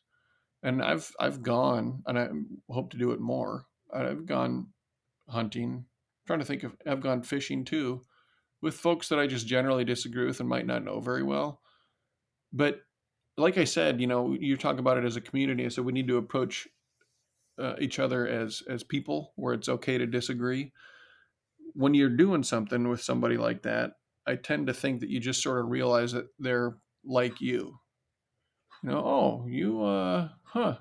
And 0.61 0.81
I've 0.81 1.11
I've 1.19 1.41
gone 1.41 2.03
and 2.05 2.17
I 2.17 2.29
hope 2.69 2.91
to 2.91 2.97
do 2.97 3.11
it 3.11 3.19
more. 3.19 3.65
I've 3.93 4.25
gone 4.25 4.67
hunting. 5.29 5.73
I'm 5.73 5.85
trying 6.27 6.39
to 6.39 6.45
think 6.45 6.63
of 6.63 6.75
I've 6.87 7.01
gone 7.01 7.23
fishing 7.23 7.65
too 7.65 8.01
with 8.61 8.75
folks 8.75 9.09
that 9.09 9.19
I 9.19 9.27
just 9.27 9.45
generally 9.45 9.83
disagree 9.83 10.25
with 10.25 10.39
and 10.39 10.47
might 10.47 10.65
not 10.65 10.85
know 10.85 11.01
very 11.01 11.23
well. 11.23 11.61
But 12.53 12.81
like 13.37 13.57
I 13.57 13.65
said, 13.65 13.99
you 13.99 14.07
know, 14.07 14.35
you 14.39 14.55
talk 14.57 14.79
about 14.79 14.97
it 14.97 15.05
as 15.05 15.15
a 15.15 15.21
community. 15.21 15.69
So 15.69 15.81
we 15.81 15.91
need 15.91 16.07
to 16.07 16.17
approach 16.17 16.67
uh, 17.59 17.75
each 17.79 17.99
other 17.99 18.27
as 18.27 18.63
as 18.69 18.83
people 18.83 19.33
where 19.35 19.53
it's 19.53 19.69
okay 19.69 19.97
to 19.97 20.05
disagree. 20.07 20.71
When 21.73 21.93
you're 21.93 22.09
doing 22.09 22.43
something 22.43 22.87
with 22.87 23.01
somebody 23.01 23.37
like 23.37 23.63
that, 23.63 23.91
I 24.25 24.35
tend 24.35 24.67
to 24.67 24.73
think 24.73 25.01
that 25.01 25.09
you 25.09 25.19
just 25.19 25.41
sort 25.41 25.59
of 25.59 25.69
realize 25.69 26.13
that 26.13 26.27
they're 26.39 26.77
like 27.03 27.41
you. 27.41 27.79
You 28.81 28.89
know, 28.89 28.99
oh, 28.99 29.45
you, 29.47 29.83
uh, 29.83 30.29
huh. 30.43 30.77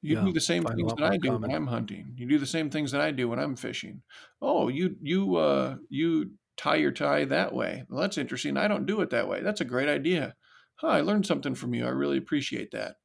You 0.00 0.16
yeah, 0.16 0.24
do 0.24 0.32
the 0.32 0.40
same 0.40 0.64
things 0.64 0.94
that 0.94 1.04
I 1.04 1.16
do 1.16 1.30
common. 1.30 1.42
when 1.42 1.54
I'm 1.54 1.66
hunting. 1.66 2.14
You 2.16 2.26
do 2.26 2.38
the 2.38 2.46
same 2.46 2.70
things 2.70 2.92
that 2.92 3.00
I 3.00 3.10
do 3.10 3.28
when 3.28 3.40
I'm 3.40 3.56
fishing. 3.56 4.02
Oh, 4.40 4.68
you, 4.68 4.96
you, 5.02 5.36
uh, 5.36 5.76
you 5.88 6.32
tie 6.56 6.76
your 6.76 6.92
tie 6.92 7.24
that 7.24 7.52
way. 7.52 7.84
Well, 7.88 8.00
that's 8.00 8.18
interesting. 8.18 8.56
I 8.56 8.68
don't 8.68 8.86
do 8.86 9.00
it 9.00 9.10
that 9.10 9.28
way. 9.28 9.42
That's 9.42 9.60
a 9.60 9.64
great 9.64 9.88
idea. 9.88 10.36
Huh, 10.76 10.88
I 10.88 11.00
learned 11.00 11.26
something 11.26 11.56
from 11.56 11.74
you. 11.74 11.84
I 11.84 11.90
really 11.90 12.16
appreciate 12.16 12.70
that. 12.70 12.96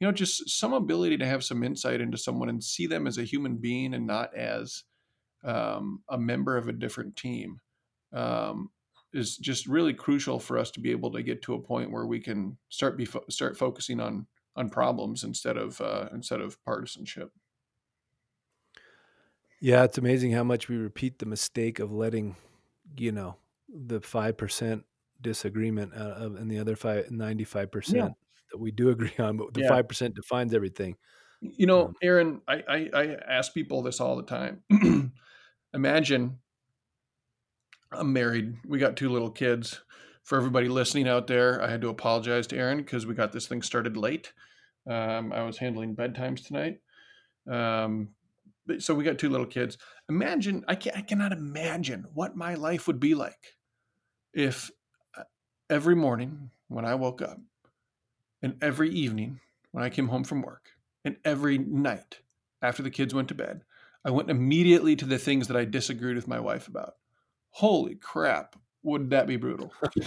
You 0.00 0.08
know, 0.08 0.12
just 0.12 0.50
some 0.50 0.72
ability 0.72 1.16
to 1.18 1.26
have 1.26 1.44
some 1.44 1.62
insight 1.62 2.00
into 2.00 2.18
someone 2.18 2.48
and 2.48 2.62
see 2.62 2.88
them 2.88 3.06
as 3.06 3.18
a 3.18 3.24
human 3.24 3.58
being 3.58 3.94
and 3.94 4.04
not 4.04 4.36
as 4.36 4.82
um, 5.44 6.02
a 6.08 6.18
member 6.18 6.56
of 6.56 6.66
a 6.66 6.72
different 6.72 7.14
team 7.14 7.60
um, 8.12 8.70
is 9.12 9.36
just 9.36 9.66
really 9.66 9.92
crucial 9.92 10.38
for 10.38 10.58
us 10.58 10.70
to 10.72 10.80
be 10.80 10.90
able 10.90 11.10
to 11.12 11.22
get 11.22 11.42
to 11.42 11.54
a 11.54 11.60
point 11.60 11.90
where 11.90 12.06
we 12.06 12.20
can 12.20 12.56
start 12.68 12.96
be 12.96 13.04
fo- 13.04 13.24
start 13.28 13.56
focusing 13.56 14.00
on 14.00 14.26
on 14.56 14.68
problems 14.68 15.24
instead 15.24 15.56
of 15.56 15.80
uh, 15.80 16.08
instead 16.12 16.40
of 16.40 16.62
partisanship. 16.64 17.30
Yeah, 19.60 19.84
it's 19.84 19.98
amazing 19.98 20.32
how 20.32 20.42
much 20.42 20.68
we 20.68 20.76
repeat 20.76 21.20
the 21.20 21.26
mistake 21.26 21.78
of 21.78 21.92
letting, 21.92 22.34
you 22.96 23.12
know, 23.12 23.36
the 23.68 24.00
five 24.00 24.36
percent 24.36 24.84
disagreement 25.20 25.92
uh, 25.94 26.28
and 26.36 26.50
the 26.50 26.58
other 26.58 26.74
five, 26.74 27.10
95 27.10 27.70
percent 27.70 28.14
that 28.50 28.58
we 28.58 28.70
do 28.70 28.88
agree 28.90 29.12
on, 29.18 29.36
but 29.36 29.54
the 29.54 29.62
five 29.68 29.84
yeah. 29.84 29.88
percent 29.88 30.14
defines 30.14 30.54
everything. 30.54 30.96
You 31.40 31.66
know, 31.66 31.86
um, 31.86 31.94
Aaron, 32.02 32.40
I, 32.46 32.62
I, 32.68 32.90
I 32.94 33.16
ask 33.28 33.52
people 33.52 33.82
this 33.82 34.00
all 34.00 34.16
the 34.16 34.22
time. 34.22 34.62
Imagine 35.74 36.38
I'm 37.94 38.12
married. 38.12 38.56
We 38.66 38.78
got 38.78 38.96
two 38.96 39.08
little 39.08 39.30
kids. 39.30 39.80
for 40.22 40.38
everybody 40.38 40.68
listening 40.68 41.08
out 41.08 41.26
there, 41.26 41.60
I 41.60 41.68
had 41.68 41.80
to 41.80 41.88
apologize 41.88 42.46
to 42.48 42.56
Aaron 42.56 42.78
because 42.78 43.06
we 43.06 43.14
got 43.14 43.32
this 43.32 43.48
thing 43.48 43.60
started 43.60 43.96
late. 43.96 44.32
Um, 44.88 45.32
I 45.32 45.42
was 45.42 45.58
handling 45.58 45.96
bedtimes 45.96 46.46
tonight. 46.46 46.78
Um, 47.50 48.10
so 48.78 48.94
we 48.94 49.02
got 49.02 49.18
two 49.18 49.28
little 49.28 49.46
kids. 49.46 49.78
Imagine, 50.08 50.64
I, 50.68 50.72
I 50.72 51.02
cannot 51.02 51.32
imagine 51.32 52.06
what 52.14 52.36
my 52.36 52.54
life 52.54 52.86
would 52.86 53.00
be 53.00 53.14
like 53.14 53.56
if 54.32 54.70
uh, 55.16 55.24
every 55.68 55.94
morning 55.94 56.50
when 56.68 56.84
I 56.84 56.94
woke 56.94 57.20
up 57.20 57.38
and 58.42 58.56
every 58.62 58.90
evening 58.90 59.40
when 59.72 59.84
I 59.84 59.90
came 59.90 60.08
home 60.08 60.24
from 60.24 60.42
work 60.42 60.70
and 61.04 61.16
every 61.24 61.58
night 61.58 62.20
after 62.60 62.82
the 62.82 62.90
kids 62.90 63.12
went 63.12 63.28
to 63.28 63.34
bed, 63.34 63.62
I 64.04 64.10
went 64.10 64.30
immediately 64.30 64.96
to 64.96 65.04
the 65.04 65.18
things 65.18 65.48
that 65.48 65.56
I 65.56 65.64
disagreed 65.64 66.16
with 66.16 66.28
my 66.28 66.40
wife 66.40 66.68
about. 66.68 66.94
Holy 67.52 67.94
crap, 67.94 68.56
would 68.82 69.10
that 69.10 69.26
be 69.26 69.36
brutal? 69.36 69.72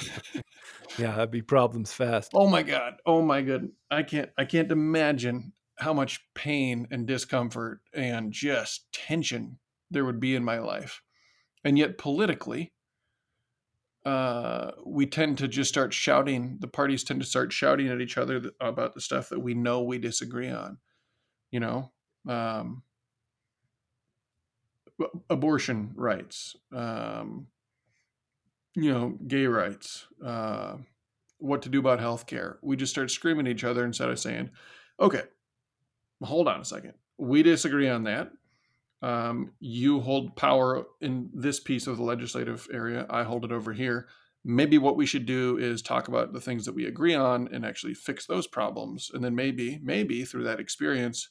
yeah, 0.98 1.16
that'd 1.16 1.32
be 1.32 1.42
problems 1.42 1.94
fast. 1.94 2.32
Oh 2.34 2.48
my 2.48 2.64
god. 2.64 2.96
Oh 3.06 3.22
my 3.22 3.42
god. 3.42 3.70
I 3.90 4.04
can't 4.04 4.30
I 4.38 4.46
can't 4.46 4.72
imagine 4.72 5.54
how 5.78 5.94
much 5.94 6.22
pain 6.34 6.88
and 6.92 7.06
discomfort 7.06 7.82
and 7.94 8.32
just 8.32 8.92
tension 8.92 9.60
there 9.92 10.06
would 10.06 10.20
be 10.20 10.36
in 10.36 10.44
my 10.44 10.60
life. 10.60 11.02
And 11.64 11.78
yet 11.78 11.98
politically, 11.98 12.74
uh, 14.06 14.72
we 14.86 15.06
tend 15.06 15.38
to 15.40 15.48
just 15.48 15.70
start 15.70 15.94
shouting. 15.94 16.58
The 16.60 16.68
parties 16.68 17.04
tend 17.04 17.22
to 17.22 17.28
start 17.28 17.52
shouting 17.52 17.88
at 17.88 18.02
each 18.02 18.18
other 18.18 18.42
about 18.60 18.94
the 18.94 19.02
stuff 19.02 19.30
that 19.30 19.40
we 19.40 19.54
know 19.54 19.82
we 19.82 19.98
disagree 19.98 20.50
on. 20.50 20.78
You 21.52 21.60
know, 21.60 21.92
um, 22.28 22.84
abortion 25.30 25.92
rights, 25.96 26.56
um, 26.74 27.48
you 28.76 28.92
know, 28.92 29.18
gay 29.28 29.46
rights, 29.46 30.06
uh, 30.24 30.76
what 31.38 31.62
to 31.64 31.70
do 31.70 31.80
about 31.80 32.00
healthcare. 32.00 32.56
We 32.62 32.76
just 32.76 32.92
start 32.92 33.12
screaming 33.12 33.48
at 33.48 33.52
each 33.52 33.64
other 33.64 33.86
instead 33.86 34.10
of 34.10 34.20
saying, 34.20 34.52
okay, 35.00 35.24
hold 36.24 36.48
on 36.48 36.62
a 36.62 36.66
second. 36.66 36.94
We 37.18 37.44
disagree 37.44 37.90
on 37.90 38.04
that. 38.04 38.32
Um, 39.02 39.52
you 39.60 40.00
hold 40.00 40.36
power 40.36 40.86
in 41.02 41.30
this 41.34 41.60
piece 41.60 41.88
of 41.88 41.98
the 41.98 42.04
legislative 42.04 42.68
area. 42.74 43.06
I 43.10 43.24
hold 43.24 43.46
it 43.46 43.52
over 43.52 43.74
here. 43.74 44.08
Maybe 44.44 44.78
what 44.78 44.98
we 44.98 45.06
should 45.06 45.26
do 45.26 45.58
is 45.58 45.82
talk 45.82 46.08
about 46.08 46.34
the 46.34 46.42
things 46.42 46.66
that 46.66 46.76
we 46.76 46.86
agree 46.86 47.16
on 47.16 47.50
and 47.52 47.66
actually 47.66 47.94
fix 47.94 48.26
those 48.26 48.48
problems. 48.48 49.12
And 49.14 49.24
then 49.24 49.36
maybe, 49.36 49.80
maybe 49.84 50.24
through 50.24 50.44
that 50.44 50.60
experience, 50.60 51.30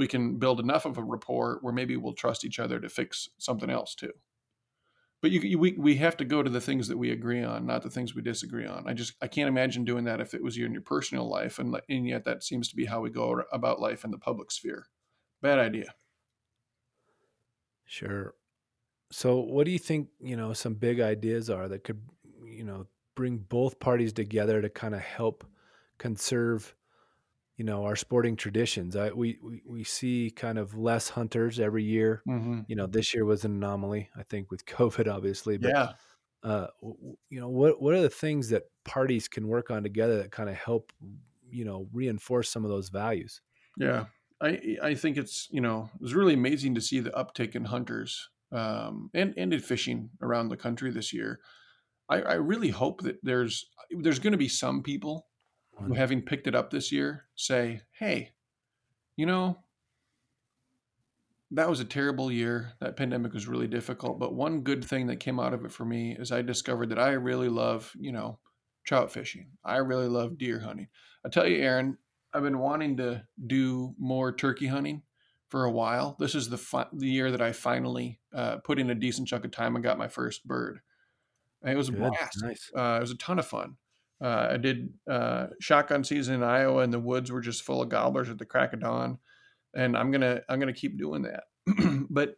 we 0.00 0.08
can 0.08 0.36
build 0.36 0.60
enough 0.60 0.86
of 0.86 0.96
a 0.96 1.02
rapport 1.02 1.58
where 1.60 1.74
maybe 1.74 1.94
we'll 1.94 2.14
trust 2.14 2.42
each 2.42 2.58
other 2.58 2.80
to 2.80 2.88
fix 2.88 3.28
something 3.36 3.68
else 3.68 3.94
too. 3.94 4.12
But 5.20 5.30
you, 5.30 5.40
you, 5.40 5.58
we 5.58 5.72
we 5.72 5.96
have 5.96 6.16
to 6.16 6.24
go 6.24 6.42
to 6.42 6.48
the 6.48 6.62
things 6.62 6.88
that 6.88 6.96
we 6.96 7.10
agree 7.10 7.44
on, 7.44 7.66
not 7.66 7.82
the 7.82 7.90
things 7.90 8.14
we 8.14 8.22
disagree 8.22 8.64
on. 8.64 8.84
I 8.88 8.94
just 8.94 9.12
I 9.20 9.26
can't 9.26 9.48
imagine 9.48 9.84
doing 9.84 10.04
that 10.04 10.22
if 10.22 10.32
it 10.32 10.42
was 10.42 10.56
you 10.56 10.64
in 10.64 10.72
your 10.72 10.80
personal 10.80 11.28
life, 11.28 11.58
and 11.58 11.78
and 11.90 12.08
yet 12.08 12.24
that 12.24 12.42
seems 12.42 12.70
to 12.70 12.76
be 12.76 12.86
how 12.86 13.02
we 13.02 13.10
go 13.10 13.42
about 13.52 13.78
life 13.78 14.02
in 14.02 14.10
the 14.10 14.16
public 14.16 14.50
sphere. 14.50 14.86
Bad 15.42 15.58
idea. 15.58 15.94
Sure. 17.84 18.32
So, 19.12 19.40
what 19.40 19.66
do 19.66 19.70
you 19.70 19.78
think? 19.78 20.08
You 20.18 20.36
know, 20.36 20.54
some 20.54 20.72
big 20.72 20.98
ideas 21.00 21.50
are 21.50 21.68
that 21.68 21.84
could, 21.84 22.00
you 22.42 22.64
know, 22.64 22.86
bring 23.14 23.36
both 23.36 23.78
parties 23.80 24.14
together 24.14 24.62
to 24.62 24.70
kind 24.70 24.94
of 24.94 25.02
help 25.02 25.44
conserve 25.98 26.74
you 27.60 27.66
know 27.66 27.84
our 27.84 27.94
sporting 27.94 28.36
traditions. 28.36 28.96
I, 28.96 29.10
we, 29.10 29.36
we 29.42 29.60
we 29.66 29.84
see 29.84 30.32
kind 30.34 30.58
of 30.58 30.78
less 30.78 31.10
hunters 31.10 31.60
every 31.60 31.84
year. 31.84 32.22
Mm-hmm. 32.26 32.60
You 32.68 32.74
know, 32.74 32.86
this 32.86 33.12
year 33.12 33.26
was 33.26 33.44
an 33.44 33.52
anomaly, 33.52 34.08
I 34.16 34.22
think, 34.22 34.50
with 34.50 34.64
COVID, 34.78 35.12
obviously. 35.12 35.58
But, 35.58 35.68
yeah. 35.68 35.88
Uh, 36.42 36.68
you 37.28 37.38
know, 37.38 37.50
what 37.50 37.82
what 37.82 37.92
are 37.92 38.00
the 38.00 38.08
things 38.08 38.48
that 38.48 38.62
parties 38.86 39.28
can 39.28 39.46
work 39.46 39.70
on 39.70 39.82
together 39.82 40.16
that 40.16 40.32
kind 40.32 40.48
of 40.48 40.54
help, 40.54 40.90
you 41.50 41.66
know, 41.66 41.86
reinforce 41.92 42.48
some 42.48 42.64
of 42.64 42.70
those 42.70 42.88
values? 42.88 43.42
Yeah, 43.76 44.06
I 44.40 44.78
I 44.82 44.94
think 44.94 45.18
it's 45.18 45.46
you 45.50 45.60
know 45.60 45.90
it 45.96 46.00
was 46.00 46.14
really 46.14 46.32
amazing 46.32 46.74
to 46.76 46.80
see 46.80 47.00
the 47.00 47.10
uptick 47.10 47.54
in 47.54 47.66
hunters 47.66 48.30
um, 48.52 49.10
and 49.12 49.34
and 49.36 49.52
in 49.52 49.60
fishing 49.60 50.08
around 50.22 50.48
the 50.48 50.56
country 50.56 50.90
this 50.90 51.12
year. 51.12 51.40
I, 52.08 52.22
I 52.22 52.34
really 52.36 52.70
hope 52.70 53.02
that 53.02 53.18
there's 53.22 53.66
there's 53.90 54.18
going 54.18 54.32
to 54.32 54.38
be 54.38 54.48
some 54.48 54.82
people 54.82 55.26
who, 55.86 55.94
having 55.94 56.22
picked 56.22 56.46
it 56.46 56.54
up 56.54 56.70
this 56.70 56.92
year, 56.92 57.26
say, 57.34 57.82
hey, 57.98 58.32
you 59.16 59.26
know, 59.26 59.58
that 61.50 61.68
was 61.68 61.80
a 61.80 61.84
terrible 61.84 62.30
year. 62.30 62.72
That 62.80 62.96
pandemic 62.96 63.32
was 63.32 63.48
really 63.48 63.66
difficult. 63.66 64.18
But 64.18 64.34
one 64.34 64.60
good 64.60 64.84
thing 64.84 65.08
that 65.08 65.16
came 65.16 65.40
out 65.40 65.52
of 65.52 65.64
it 65.64 65.72
for 65.72 65.84
me 65.84 66.16
is 66.18 66.30
I 66.30 66.42
discovered 66.42 66.90
that 66.90 66.98
I 66.98 67.10
really 67.10 67.48
love, 67.48 67.92
you 67.98 68.12
know, 68.12 68.38
trout 68.84 69.10
fishing. 69.12 69.48
I 69.64 69.78
really 69.78 70.08
love 70.08 70.38
deer 70.38 70.60
hunting. 70.60 70.88
I 71.24 71.28
tell 71.28 71.46
you, 71.46 71.56
Aaron, 71.56 71.98
I've 72.32 72.42
been 72.44 72.60
wanting 72.60 72.96
to 72.98 73.24
do 73.46 73.94
more 73.98 74.32
turkey 74.32 74.68
hunting 74.68 75.02
for 75.48 75.64
a 75.64 75.70
while. 75.70 76.16
This 76.20 76.36
is 76.36 76.48
the 76.48 76.58
fi- 76.58 76.86
the 76.92 77.08
year 77.08 77.32
that 77.32 77.42
I 77.42 77.52
finally 77.52 78.20
uh, 78.32 78.58
put 78.58 78.78
in 78.78 78.90
a 78.90 78.94
decent 78.94 79.26
chunk 79.26 79.44
of 79.44 79.50
time 79.50 79.74
and 79.74 79.82
got 79.82 79.98
my 79.98 80.08
first 80.08 80.46
bird. 80.46 80.80
And 81.62 81.72
it 81.72 81.76
was 81.76 81.88
a 81.88 81.92
blast. 81.92 82.42
Nice. 82.42 82.70
Uh, 82.74 82.98
it 82.98 83.00
was 83.00 83.10
a 83.10 83.16
ton 83.16 83.38
of 83.38 83.46
fun. 83.46 83.76
Uh, 84.22 84.48
I 84.50 84.56
did 84.58 84.92
uh, 85.10 85.46
shotgun 85.60 86.04
season 86.04 86.36
in 86.36 86.42
Iowa, 86.42 86.82
and 86.82 86.92
the 86.92 87.00
woods 87.00 87.32
were 87.32 87.40
just 87.40 87.62
full 87.62 87.82
of 87.82 87.88
gobblers 87.88 88.28
at 88.28 88.38
the 88.38 88.44
crack 88.44 88.72
of 88.72 88.80
dawn. 88.80 89.18
And 89.74 89.96
I'm 89.96 90.10
gonna 90.10 90.42
I'm 90.48 90.60
gonna 90.60 90.72
keep 90.72 90.98
doing 90.98 91.22
that. 91.22 91.44
but 92.10 92.34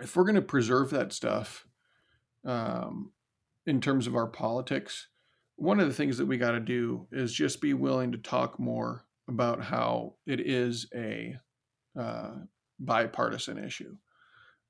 if 0.00 0.16
we're 0.16 0.24
gonna 0.24 0.40
preserve 0.40 0.90
that 0.90 1.12
stuff, 1.12 1.66
um, 2.44 3.12
in 3.66 3.80
terms 3.80 4.06
of 4.06 4.16
our 4.16 4.26
politics, 4.26 5.08
one 5.56 5.80
of 5.80 5.88
the 5.88 5.94
things 5.94 6.16
that 6.18 6.26
we 6.26 6.38
got 6.38 6.52
to 6.52 6.60
do 6.60 7.06
is 7.12 7.34
just 7.34 7.60
be 7.60 7.74
willing 7.74 8.12
to 8.12 8.18
talk 8.18 8.58
more 8.58 9.04
about 9.28 9.62
how 9.62 10.14
it 10.26 10.40
is 10.40 10.86
a 10.94 11.36
uh, 11.98 12.30
bipartisan 12.78 13.62
issue 13.62 13.94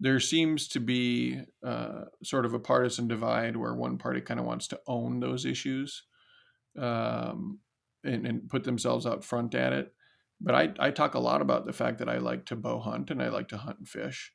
there 0.00 0.20
seems 0.20 0.68
to 0.68 0.80
be 0.80 1.40
uh, 1.64 2.04
sort 2.22 2.46
of 2.46 2.54
a 2.54 2.58
partisan 2.58 3.08
divide 3.08 3.56
where 3.56 3.74
one 3.74 3.98
party 3.98 4.20
kind 4.20 4.38
of 4.38 4.46
wants 4.46 4.68
to 4.68 4.80
own 4.86 5.20
those 5.20 5.44
issues 5.44 6.04
um, 6.78 7.58
and, 8.04 8.26
and, 8.26 8.48
put 8.48 8.62
themselves 8.62 9.06
out 9.06 9.24
front 9.24 9.54
at 9.54 9.72
it. 9.72 9.92
But 10.40 10.54
I, 10.54 10.72
I, 10.78 10.90
talk 10.92 11.14
a 11.14 11.18
lot 11.18 11.42
about 11.42 11.66
the 11.66 11.72
fact 11.72 11.98
that 11.98 12.08
I 12.08 12.18
like 12.18 12.46
to 12.46 12.56
bow 12.56 12.78
hunt 12.78 13.10
and 13.10 13.20
I 13.20 13.28
like 13.28 13.48
to 13.48 13.56
hunt 13.56 13.78
and 13.78 13.88
fish 13.88 14.32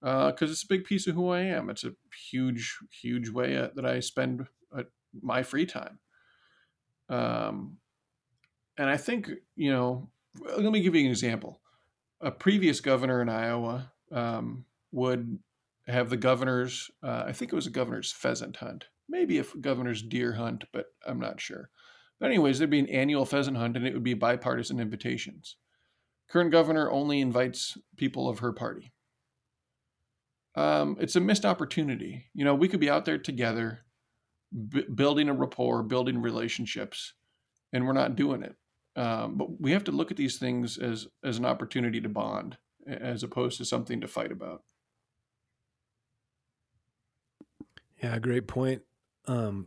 because 0.00 0.42
uh, 0.42 0.52
it's 0.52 0.62
a 0.62 0.68
big 0.68 0.84
piece 0.84 1.08
of 1.08 1.16
who 1.16 1.30
I 1.30 1.40
am. 1.40 1.68
It's 1.68 1.82
a 1.82 1.94
huge, 2.30 2.78
huge 3.02 3.28
way 3.30 3.56
uh, 3.56 3.68
that 3.74 3.84
I 3.84 3.98
spend 3.98 4.46
uh, 4.76 4.84
my 5.20 5.42
free 5.42 5.66
time. 5.66 5.98
Um, 7.08 7.78
and 8.78 8.88
I 8.88 8.96
think, 8.96 9.28
you 9.56 9.72
know, 9.72 10.08
let 10.56 10.72
me 10.72 10.80
give 10.80 10.94
you 10.94 11.04
an 11.04 11.10
example. 11.10 11.60
A 12.20 12.30
previous 12.30 12.80
governor 12.80 13.20
in 13.20 13.28
Iowa, 13.28 13.90
um, 14.12 14.64
would 14.92 15.38
have 15.86 16.10
the 16.10 16.16
governor's, 16.16 16.90
uh, 17.02 17.24
I 17.26 17.32
think 17.32 17.52
it 17.52 17.56
was 17.56 17.66
a 17.66 17.70
governor's 17.70 18.12
pheasant 18.12 18.56
hunt, 18.56 18.86
maybe 19.08 19.38
a 19.38 19.44
governor's 19.60 20.02
deer 20.02 20.34
hunt, 20.34 20.64
but 20.72 20.86
I'm 21.06 21.18
not 21.18 21.40
sure. 21.40 21.70
But, 22.18 22.26
anyways, 22.26 22.58
there'd 22.58 22.70
be 22.70 22.78
an 22.80 22.88
annual 22.88 23.24
pheasant 23.24 23.56
hunt 23.56 23.76
and 23.76 23.86
it 23.86 23.94
would 23.94 24.04
be 24.04 24.14
bipartisan 24.14 24.78
invitations. 24.78 25.56
Current 26.28 26.52
governor 26.52 26.90
only 26.90 27.20
invites 27.20 27.76
people 27.96 28.28
of 28.28 28.40
her 28.40 28.52
party. 28.52 28.92
Um, 30.54 30.96
it's 31.00 31.16
a 31.16 31.20
missed 31.20 31.44
opportunity. 31.44 32.26
You 32.34 32.44
know, 32.44 32.54
we 32.54 32.68
could 32.68 32.80
be 32.80 32.90
out 32.90 33.04
there 33.04 33.18
together, 33.18 33.80
b- 34.68 34.84
building 34.94 35.28
a 35.28 35.34
rapport, 35.34 35.82
building 35.82 36.20
relationships, 36.20 37.14
and 37.72 37.86
we're 37.86 37.92
not 37.92 38.16
doing 38.16 38.42
it. 38.42 38.54
Um, 38.96 39.36
but 39.36 39.60
we 39.60 39.70
have 39.72 39.84
to 39.84 39.92
look 39.92 40.10
at 40.10 40.16
these 40.16 40.38
things 40.38 40.76
as 40.76 41.06
as 41.24 41.38
an 41.38 41.46
opportunity 41.46 42.00
to 42.00 42.08
bond, 42.08 42.58
as 42.86 43.22
opposed 43.22 43.58
to 43.58 43.64
something 43.64 44.00
to 44.00 44.08
fight 44.08 44.32
about. 44.32 44.64
Yeah, 48.02 48.18
great 48.18 48.46
point. 48.46 48.82
Um, 49.26 49.66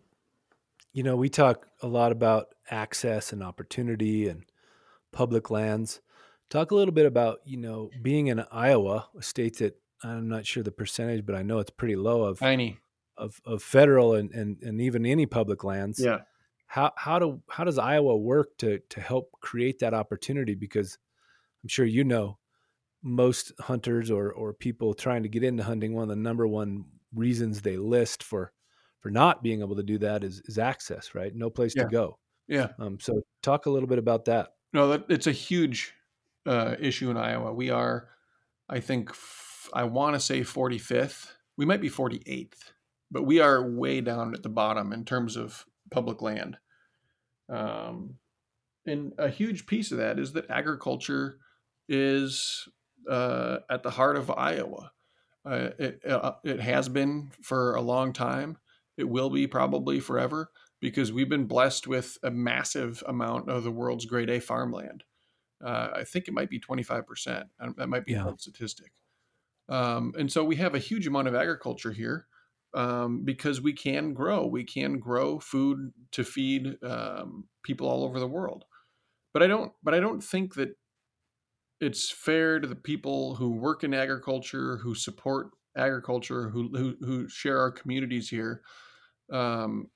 you 0.92 1.04
know, 1.04 1.16
we 1.16 1.30
talk 1.30 1.68
a 1.82 1.88
lot 1.88 2.12
about 2.12 2.48
access 2.70 3.34
and 3.34 3.44
opportunity 3.44 4.28
and 4.28 4.44
public 5.12 5.50
lands. 5.50 6.02
Talk 6.50 6.72
a 6.72 6.76
little 6.76 6.94
bit 6.94 7.06
about, 7.06 7.40
you 7.46 7.58
know, 7.58 7.90
being 8.02 8.28
in 8.28 8.44
Iowa, 8.52 9.08
a 9.18 9.24
state 9.24 9.58
that 9.58 9.76
I'm 10.04 10.28
not 10.28 10.46
sure 10.46 10.64
the 10.64 10.72
percentage, 10.72 11.26
but 11.26 11.36
I 11.36 11.42
know 11.42 11.60
it's 11.60 11.72
pretty 11.72 11.96
low 11.96 12.24
of 12.24 12.40
tiny 12.40 12.78
of, 13.18 13.40
of 13.46 13.64
federal 13.64 14.16
and, 14.16 14.32
and, 14.32 14.62
and 14.62 14.82
even 14.82 15.06
any 15.06 15.26
public 15.26 15.64
lands. 15.64 16.00
Yeah. 16.00 16.22
How 16.66 16.92
how 16.98 17.20
do 17.20 17.42
how 17.50 17.64
does 17.64 17.78
Iowa 17.78 18.18
work 18.18 18.58
to 18.58 18.80
to 18.90 19.00
help 19.00 19.32
create 19.42 19.80
that 19.80 19.94
opportunity? 19.94 20.56
Because 20.56 20.98
I'm 21.64 21.70
sure 21.70 21.86
you 21.86 22.04
know 22.04 22.40
most 23.04 23.52
hunters 23.60 24.10
or 24.10 24.32
or 24.32 24.54
people 24.54 24.96
trying 24.96 25.22
to 25.24 25.30
get 25.30 25.44
into 25.44 25.64
hunting, 25.64 25.94
one 25.94 26.04
of 26.04 26.10
the 26.10 26.16
number 26.16 26.48
one 26.48 26.86
reasons 27.16 27.62
they 27.62 27.78
list 27.78 28.24
for 28.24 28.52
for 29.02 29.10
not 29.12 29.44
being 29.44 29.62
able 29.62 29.76
to 29.76 29.84
do 29.84 29.98
that 30.00 30.24
is 30.24 30.42
is 30.46 30.58
access, 30.58 31.16
right? 31.16 31.34
No 31.36 31.50
place 31.50 31.74
yeah. 31.76 31.84
to 31.84 31.90
go. 31.90 32.20
Yeah. 32.48 32.70
Um, 32.80 33.00
so 33.00 33.22
talk 33.42 33.66
a 33.66 33.70
little 33.70 33.88
bit 33.88 34.00
about 34.00 34.26
that. 34.26 34.50
No, 34.74 34.90
that, 34.90 35.06
it's 35.10 35.28
a 35.28 35.32
huge 35.32 35.94
uh, 36.46 36.76
issue 36.80 37.10
in 37.10 37.18
Iowa. 37.18 37.54
We 37.54 37.70
are, 37.70 38.10
I 38.68 38.80
think, 38.80 39.12
f- 39.12 39.70
I 39.74 39.84
want 39.84 40.16
to 40.16 40.20
say 40.20 40.42
45th. 40.42 41.28
We 41.58 41.66
might 41.66 41.80
be 41.80 41.90
48th 41.90 42.74
but 43.14 43.24
we 43.24 43.40
are 43.40 43.70
way 43.70 44.02
down 44.02 44.34
at 44.34 44.42
the 44.42 44.50
bottom 44.50 44.92
in 44.92 45.06
terms 45.06 45.38
of 45.38 45.66
public 45.92 46.22
land. 46.22 46.58
Um, 47.48 48.16
and 48.88 49.14
a 49.20 49.30
huge 49.30 49.68
piece 49.68 49.92
of 49.92 50.00
that 50.00 50.18
is 50.18 50.34
that 50.34 50.50
agriculture 50.50 51.38
is 51.88 52.68
uh, 53.08 53.58
at 53.70 53.84
the 53.84 53.92
heart 53.92 54.18
of 54.18 54.32
Iowa. 54.32 54.92
Uh, 55.46 55.70
it 55.78 56.06
uh, 56.06 56.34
it 56.44 56.60
has 56.60 56.88
been 56.88 57.32
for 57.42 57.76
a 57.76 57.82
long 57.82 58.14
time. 58.14 58.58
It 58.98 59.10
will 59.10 59.30
be 59.30 59.48
probably 59.48 60.00
forever 60.00 60.52
because 60.80 61.12
we've 61.12 61.30
been 61.30 61.46
blessed 61.46 61.88
with 61.88 62.18
a 62.24 62.32
massive 62.32 63.04
amount 63.08 63.50
of 63.50 63.64
the 63.64 63.72
world's 63.72 64.06
grade 64.06 64.30
A 64.30 64.40
farmland. 64.40 65.04
Uh, 65.64 65.90
I 65.96 66.04
think 66.04 66.28
it 66.28 66.34
might 66.34 66.50
be 66.50 66.60
25%. 66.60 67.46
That 67.78 67.88
might 67.88 68.06
be 68.06 68.12
yeah. 68.12 68.28
a 68.28 68.38
statistic. 68.38 68.92
Um, 69.70 70.14
and 70.18 70.30
so 70.30 70.44
we 70.44 70.58
have 70.58 70.76
a 70.76 70.80
huge 70.80 71.08
amount 71.08 71.30
of 71.30 71.36
agriculture 71.36 71.94
here 71.94 72.28
um, 72.74 73.24
because 73.24 73.62
we 73.62 73.72
can 73.72 74.14
grow. 74.14 74.46
We 74.46 74.66
can 74.66 75.00
grow 75.00 75.40
food 75.40 75.94
to 76.12 76.24
feed 76.24 76.78
um, 76.84 77.46
people 77.64 77.88
all 77.88 78.04
over 78.04 78.20
the 78.20 78.28
world. 78.28 78.66
But 79.34 79.42
I 79.42 79.48
don't. 79.48 79.72
But 79.82 79.94
I 79.94 80.00
don't 80.00 80.24
think 80.24 80.56
that 80.56 80.76
it's 81.84 82.12
fair 82.12 82.60
to 82.60 82.68
the 82.68 82.76
people 82.76 83.36
who 83.36 83.52
work 83.52 83.84
in 83.84 83.94
agriculture, 83.94 84.78
who 84.78 84.96
support 84.96 85.52
agriculture, 85.78 86.50
who 86.50 86.70
who, 86.70 86.96
who 87.02 87.28
share 87.28 87.60
our 87.60 87.72
communities 87.72 88.30
here, 88.30 88.62
um, 89.32 89.88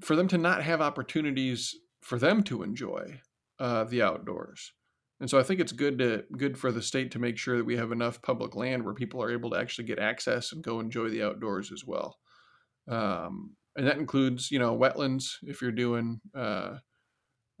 for 0.00 0.16
them 0.16 0.28
to 0.28 0.38
not 0.38 0.62
have 0.62 0.80
opportunities 0.80 1.74
for 2.00 2.18
them 2.18 2.42
to 2.44 2.62
enjoy 2.62 3.20
uh, 3.58 3.84
the 3.84 4.02
outdoors. 4.02 4.72
And 5.20 5.30
so 5.30 5.38
I 5.38 5.42
think 5.42 5.60
it's 5.60 5.72
good 5.72 5.98
to 5.98 6.24
good 6.36 6.58
for 6.58 6.70
the 6.70 6.82
state 6.82 7.10
to 7.12 7.18
make 7.18 7.38
sure 7.38 7.56
that 7.56 7.64
we 7.64 7.76
have 7.76 7.92
enough 7.92 8.20
public 8.20 8.54
land 8.54 8.84
where 8.84 8.94
people 8.94 9.22
are 9.22 9.32
able 9.32 9.50
to 9.50 9.58
actually 9.58 9.86
get 9.86 9.98
access 9.98 10.52
and 10.52 10.62
go 10.62 10.80
enjoy 10.80 11.08
the 11.08 11.22
outdoors 11.22 11.72
as 11.72 11.84
well. 11.86 12.18
Um, 12.88 13.56
and 13.76 13.86
that 13.86 13.98
includes, 13.98 14.50
you 14.50 14.58
know, 14.58 14.76
wetlands. 14.76 15.36
If 15.42 15.62
you're 15.62 15.72
doing 15.72 16.20
uh, 16.34 16.76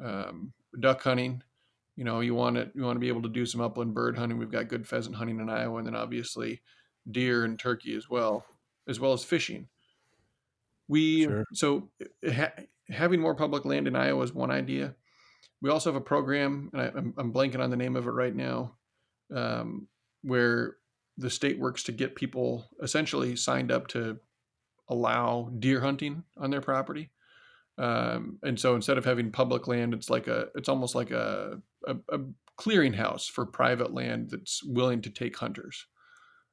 um, 0.04 0.52
duck 0.78 1.02
hunting, 1.02 1.42
you 1.96 2.04
know, 2.04 2.20
you 2.20 2.34
want 2.34 2.56
it, 2.56 2.72
you 2.74 2.82
want 2.82 2.96
to 2.96 3.00
be 3.00 3.08
able 3.08 3.22
to 3.22 3.28
do 3.28 3.46
some 3.46 3.60
upland 3.60 3.94
bird 3.94 4.16
hunting. 4.16 4.38
We've 4.38 4.50
got 4.50 4.68
good 4.68 4.86
pheasant 4.86 5.16
hunting 5.16 5.40
in 5.40 5.48
Iowa, 5.48 5.78
and 5.78 5.86
then 5.86 5.96
obviously 5.96 6.60
deer 7.10 7.44
and 7.44 7.58
turkey 7.58 7.94
as 7.94 8.08
well, 8.08 8.44
as 8.88 9.00
well 9.00 9.12
as 9.12 9.24
fishing. 9.24 9.68
We 10.88 11.24
sure. 11.24 11.44
so 11.52 11.88
ha- 12.28 12.52
having 12.88 13.20
more 13.20 13.34
public 13.34 13.64
land 13.64 13.88
in 13.88 13.96
Iowa 13.96 14.22
is 14.22 14.32
one 14.32 14.50
idea 14.50 14.94
we 15.62 15.70
also 15.70 15.90
have 15.90 16.00
a 16.00 16.04
program, 16.04 16.70
and 16.72 16.82
I, 16.82 16.86
am 16.86 17.14
I'm 17.16 17.32
blanking 17.32 17.60
on 17.60 17.70
the 17.70 17.76
name 17.76 17.96
of 17.96 18.06
it 18.06 18.10
right 18.10 18.34
now, 18.34 18.76
um, 19.34 19.88
where 20.22 20.76
the 21.18 21.30
state 21.30 21.58
works 21.58 21.82
to 21.84 21.92
get 21.92 22.14
people 22.14 22.68
essentially 22.82 23.36
signed 23.36 23.72
up 23.72 23.86
to 23.88 24.18
allow 24.88 25.50
deer 25.58 25.80
hunting 25.80 26.24
on 26.36 26.50
their 26.50 26.60
property. 26.60 27.10
Um, 27.78 28.38
and 28.42 28.58
so 28.58 28.74
instead 28.74 28.98
of 28.98 29.04
having 29.04 29.30
public 29.30 29.66
land, 29.66 29.92
it's 29.94 30.08
like 30.08 30.28
a, 30.28 30.46
it's 30.54 30.68
almost 30.68 30.94
like 30.94 31.10
a, 31.10 31.60
a, 31.86 31.96
a 32.10 32.20
clearinghouse 32.58 33.30
for 33.30 33.44
private 33.44 33.92
land 33.92 34.30
that's 34.30 34.62
willing 34.64 35.02
to 35.02 35.10
take 35.10 35.36
hunters. 35.36 35.86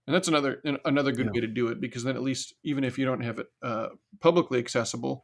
And 0.06 0.14
that's 0.14 0.28
another 0.28 0.62
another 0.84 1.14
good 1.14 1.28
yeah. 1.28 1.32
way 1.32 1.40
to 1.40 1.48
do 1.48 1.70
it 1.70 1.80
because 1.80 2.04
then 2.04 2.18
at 2.18 2.24
least 2.24 2.54
even 2.64 2.84
if 2.84 2.98
you 2.98 3.06
don't 3.06 3.24
have 3.24 3.40
it 3.40 3.48
uh, 3.62 3.90
publicly 4.20 4.60
accessible, 4.60 5.24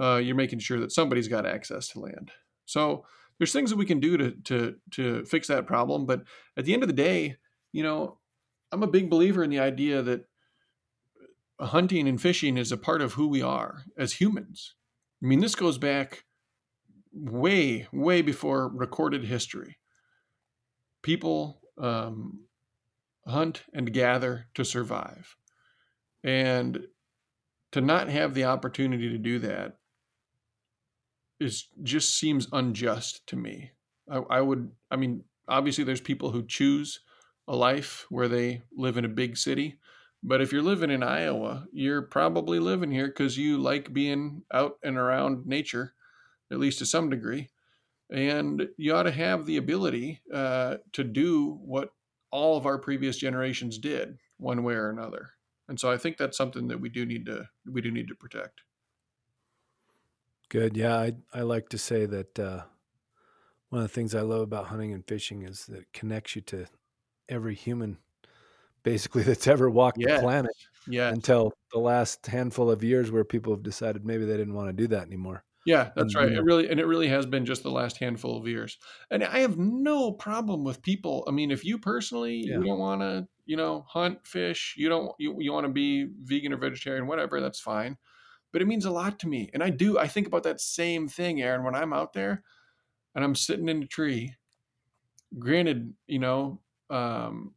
uh, 0.00 0.16
you're 0.16 0.34
making 0.34 0.58
sure 0.58 0.80
that 0.80 0.90
somebody's 0.90 1.28
got 1.28 1.46
access 1.46 1.88
to 1.88 2.00
land. 2.00 2.32
So 2.64 3.04
there's 3.38 3.52
things 3.52 3.70
that 3.70 3.76
we 3.76 3.86
can 3.86 4.00
do 4.00 4.16
to 4.16 4.30
to 4.32 4.74
to 4.92 5.24
fix 5.26 5.46
that 5.46 5.68
problem. 5.68 6.06
But 6.06 6.24
at 6.56 6.64
the 6.64 6.74
end 6.74 6.82
of 6.82 6.88
the 6.88 6.92
day, 6.92 7.36
you 7.72 7.84
know, 7.84 8.18
I'm 8.72 8.82
a 8.82 8.88
big 8.88 9.08
believer 9.08 9.44
in 9.44 9.50
the 9.50 9.60
idea 9.60 10.02
that 10.02 10.24
hunting 11.60 12.08
and 12.08 12.20
fishing 12.20 12.56
is 12.56 12.72
a 12.72 12.76
part 12.76 13.02
of 13.02 13.12
who 13.12 13.28
we 13.28 13.42
are 13.42 13.84
as 13.96 14.14
humans. 14.14 14.74
I 15.22 15.26
mean, 15.26 15.40
this 15.40 15.54
goes 15.54 15.78
back 15.78 16.24
way, 17.12 17.86
way 17.92 18.22
before 18.22 18.68
recorded 18.68 19.24
history. 19.24 19.78
People 21.02 21.60
um, 21.78 22.40
hunt 23.26 23.62
and 23.72 23.92
gather 23.92 24.46
to 24.54 24.64
survive. 24.64 25.36
And 26.22 26.86
to 27.72 27.80
not 27.80 28.08
have 28.08 28.34
the 28.34 28.44
opportunity 28.44 29.08
to 29.10 29.18
do 29.18 29.38
that 29.40 29.78
is 31.38 31.68
just 31.82 32.18
seems 32.18 32.48
unjust 32.52 33.26
to 33.28 33.36
me. 33.36 33.72
I, 34.10 34.18
I 34.30 34.40
would, 34.40 34.70
I 34.90 34.96
mean, 34.96 35.24
obviously 35.48 35.84
there's 35.84 36.00
people 36.00 36.30
who 36.30 36.46
choose 36.46 37.00
a 37.48 37.54
life 37.54 38.06
where 38.08 38.28
they 38.28 38.62
live 38.76 38.96
in 38.96 39.04
a 39.04 39.08
big 39.08 39.36
city. 39.36 39.78
But 40.26 40.40
if 40.40 40.52
you're 40.52 40.60
living 40.60 40.90
in 40.90 41.04
Iowa, 41.04 41.68
you're 41.72 42.02
probably 42.02 42.58
living 42.58 42.90
here 42.90 43.06
because 43.06 43.38
you 43.38 43.58
like 43.58 43.92
being 43.92 44.42
out 44.52 44.76
and 44.82 44.98
around 44.98 45.46
nature, 45.46 45.94
at 46.50 46.58
least 46.58 46.80
to 46.80 46.86
some 46.86 47.08
degree. 47.08 47.48
And 48.10 48.68
you 48.76 48.92
ought 48.92 49.04
to 49.04 49.12
have 49.12 49.46
the 49.46 49.56
ability 49.56 50.20
uh, 50.34 50.78
to 50.94 51.04
do 51.04 51.60
what 51.62 51.92
all 52.32 52.56
of 52.56 52.66
our 52.66 52.76
previous 52.76 53.16
generations 53.16 53.78
did, 53.78 54.18
one 54.38 54.64
way 54.64 54.74
or 54.74 54.90
another. 54.90 55.30
And 55.68 55.78
so 55.78 55.92
I 55.92 55.96
think 55.96 56.16
that's 56.16 56.36
something 56.36 56.66
that 56.68 56.80
we 56.80 56.88
do 56.88 57.06
need 57.06 57.26
to 57.26 57.48
we 57.64 57.80
do 57.80 57.92
need 57.92 58.08
to 58.08 58.14
protect. 58.16 58.62
Good. 60.48 60.76
Yeah, 60.76 60.96
I 60.96 61.12
I 61.32 61.42
like 61.42 61.68
to 61.68 61.78
say 61.78 62.04
that 62.04 62.38
uh, 62.38 62.62
one 63.68 63.82
of 63.82 63.88
the 63.88 63.94
things 63.94 64.12
I 64.14 64.22
love 64.22 64.42
about 64.42 64.66
hunting 64.66 64.92
and 64.92 65.06
fishing 65.06 65.42
is 65.42 65.66
that 65.66 65.82
it 65.82 65.92
connects 65.92 66.34
you 66.34 66.42
to 66.42 66.66
every 67.28 67.54
human, 67.54 67.98
basically 68.86 69.22
that's 69.24 69.46
ever 69.46 69.68
walked 69.68 69.98
yes. 70.00 70.20
the 70.20 70.22
planet. 70.22 70.52
Yeah. 70.88 71.08
Until 71.08 71.52
the 71.72 71.80
last 71.80 72.24
handful 72.26 72.70
of 72.70 72.84
years, 72.84 73.10
where 73.10 73.24
people 73.24 73.52
have 73.52 73.64
decided 73.64 74.06
maybe 74.06 74.24
they 74.24 74.36
didn't 74.36 74.54
want 74.54 74.68
to 74.68 74.72
do 74.72 74.86
that 74.88 75.04
anymore. 75.04 75.42
Yeah, 75.66 75.90
that's 75.96 76.14
right. 76.14 76.30
It 76.30 76.44
really 76.44 76.70
and 76.70 76.78
it 76.78 76.86
really 76.86 77.08
has 77.08 77.26
been 77.26 77.44
just 77.44 77.64
the 77.64 77.72
last 77.72 77.98
handful 77.98 78.38
of 78.38 78.46
years. 78.46 78.78
And 79.10 79.24
I 79.24 79.40
have 79.40 79.58
no 79.58 80.12
problem 80.12 80.62
with 80.62 80.80
people. 80.80 81.24
I 81.26 81.32
mean, 81.32 81.50
if 81.50 81.64
you 81.64 81.76
personally 81.76 82.36
yeah. 82.36 82.58
you 82.58 82.64
don't 82.64 82.78
want 82.78 83.00
to, 83.00 83.26
you 83.46 83.56
know, 83.56 83.84
hunt, 83.88 84.24
fish, 84.24 84.74
you 84.76 84.88
don't 84.88 85.10
you, 85.18 85.34
you 85.40 85.52
want 85.52 85.66
to 85.66 85.72
be 85.72 86.06
vegan 86.22 86.52
or 86.52 86.56
vegetarian, 86.56 87.08
whatever, 87.08 87.40
that's 87.40 87.58
fine 87.58 87.96
but 88.52 88.62
it 88.62 88.68
means 88.68 88.86
a 88.86 88.90
lot 88.90 89.18
to 89.18 89.28
me. 89.28 89.50
And 89.52 89.62
I 89.62 89.68
do, 89.68 89.98
I 89.98 90.06
think 90.08 90.26
about 90.26 90.44
that 90.44 90.62
same 90.62 91.08
thing, 91.08 91.42
Aaron, 91.42 91.62
when 91.62 91.74
I'm 91.74 91.92
out 91.92 92.14
there 92.14 92.42
and 93.14 93.22
I'm 93.22 93.34
sitting 93.34 93.68
in 93.68 93.82
a 93.82 93.86
tree. 93.86 94.34
Granted, 95.38 95.92
you 96.06 96.20
know, 96.20 96.62
um, 96.88 97.52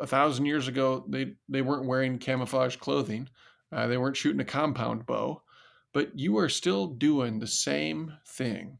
a 0.00 0.06
thousand 0.06 0.46
years 0.46 0.68
ago, 0.68 1.04
they, 1.08 1.34
they 1.48 1.62
weren't 1.62 1.86
wearing 1.86 2.18
camouflage 2.18 2.76
clothing, 2.76 3.28
uh, 3.72 3.86
they 3.86 3.96
weren't 3.96 4.16
shooting 4.16 4.40
a 4.40 4.44
compound 4.44 5.06
bow, 5.06 5.42
but 5.92 6.18
you 6.18 6.38
are 6.38 6.48
still 6.48 6.86
doing 6.86 7.38
the 7.38 7.46
same 7.46 8.12
thing 8.26 8.78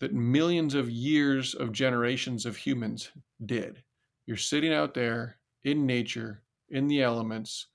that 0.00 0.12
millions 0.12 0.74
of 0.74 0.90
years 0.90 1.54
of 1.54 1.72
generations 1.72 2.44
of 2.44 2.56
humans 2.56 3.10
did. 3.44 3.82
You're 4.26 4.36
sitting 4.36 4.72
out 4.72 4.94
there 4.94 5.38
in 5.64 5.86
nature, 5.86 6.42
in 6.68 6.88
the 6.88 7.02
elements, 7.02 7.66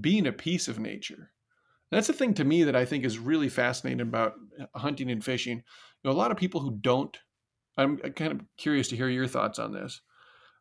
being 0.00 0.26
a 0.26 0.32
piece 0.32 0.68
of 0.68 0.78
nature 0.78 1.32
that's 1.92 2.06
the 2.06 2.14
thing 2.14 2.32
to 2.34 2.44
me 2.44 2.64
that 2.64 2.74
I 2.74 2.86
think 2.86 3.04
is 3.04 3.18
really 3.18 3.50
fascinating 3.50 4.00
about 4.00 4.34
uh, 4.58 4.78
hunting 4.78 5.10
and 5.10 5.22
fishing. 5.22 5.58
You 5.58 5.62
know, 6.04 6.10
a 6.10 6.16
lot 6.16 6.30
of 6.30 6.38
people 6.38 6.60
who 6.60 6.78
don't, 6.80 7.16
I'm 7.76 7.98
kind 7.98 8.32
of 8.32 8.40
curious 8.56 8.88
to 8.88 8.96
hear 8.96 9.10
your 9.10 9.26
thoughts 9.26 9.58
on 9.58 9.72
this. 9.72 10.00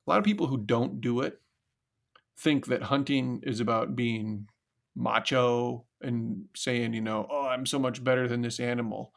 A 0.06 0.10
lot 0.10 0.20
of 0.20 0.26
people 0.26 0.48
who 0.48 0.58
don't 0.58 1.02
do 1.02 1.22
it 1.22 1.42
think 2.38 2.66
that 2.68 2.84
hunting 2.84 3.42
is 3.44 3.60
about 3.60 3.96
being 3.96 4.48
macho 4.96 5.86
and 6.02 6.46
saying, 6.56 6.94
you 6.94 7.02
know, 7.02 7.28
oh, 7.30 7.48
I'm 7.48 7.66
so 7.66 7.80
much 7.80 8.04
better 8.04 8.28
than 8.28 8.42
this 8.42 8.60
animal, 8.60 9.14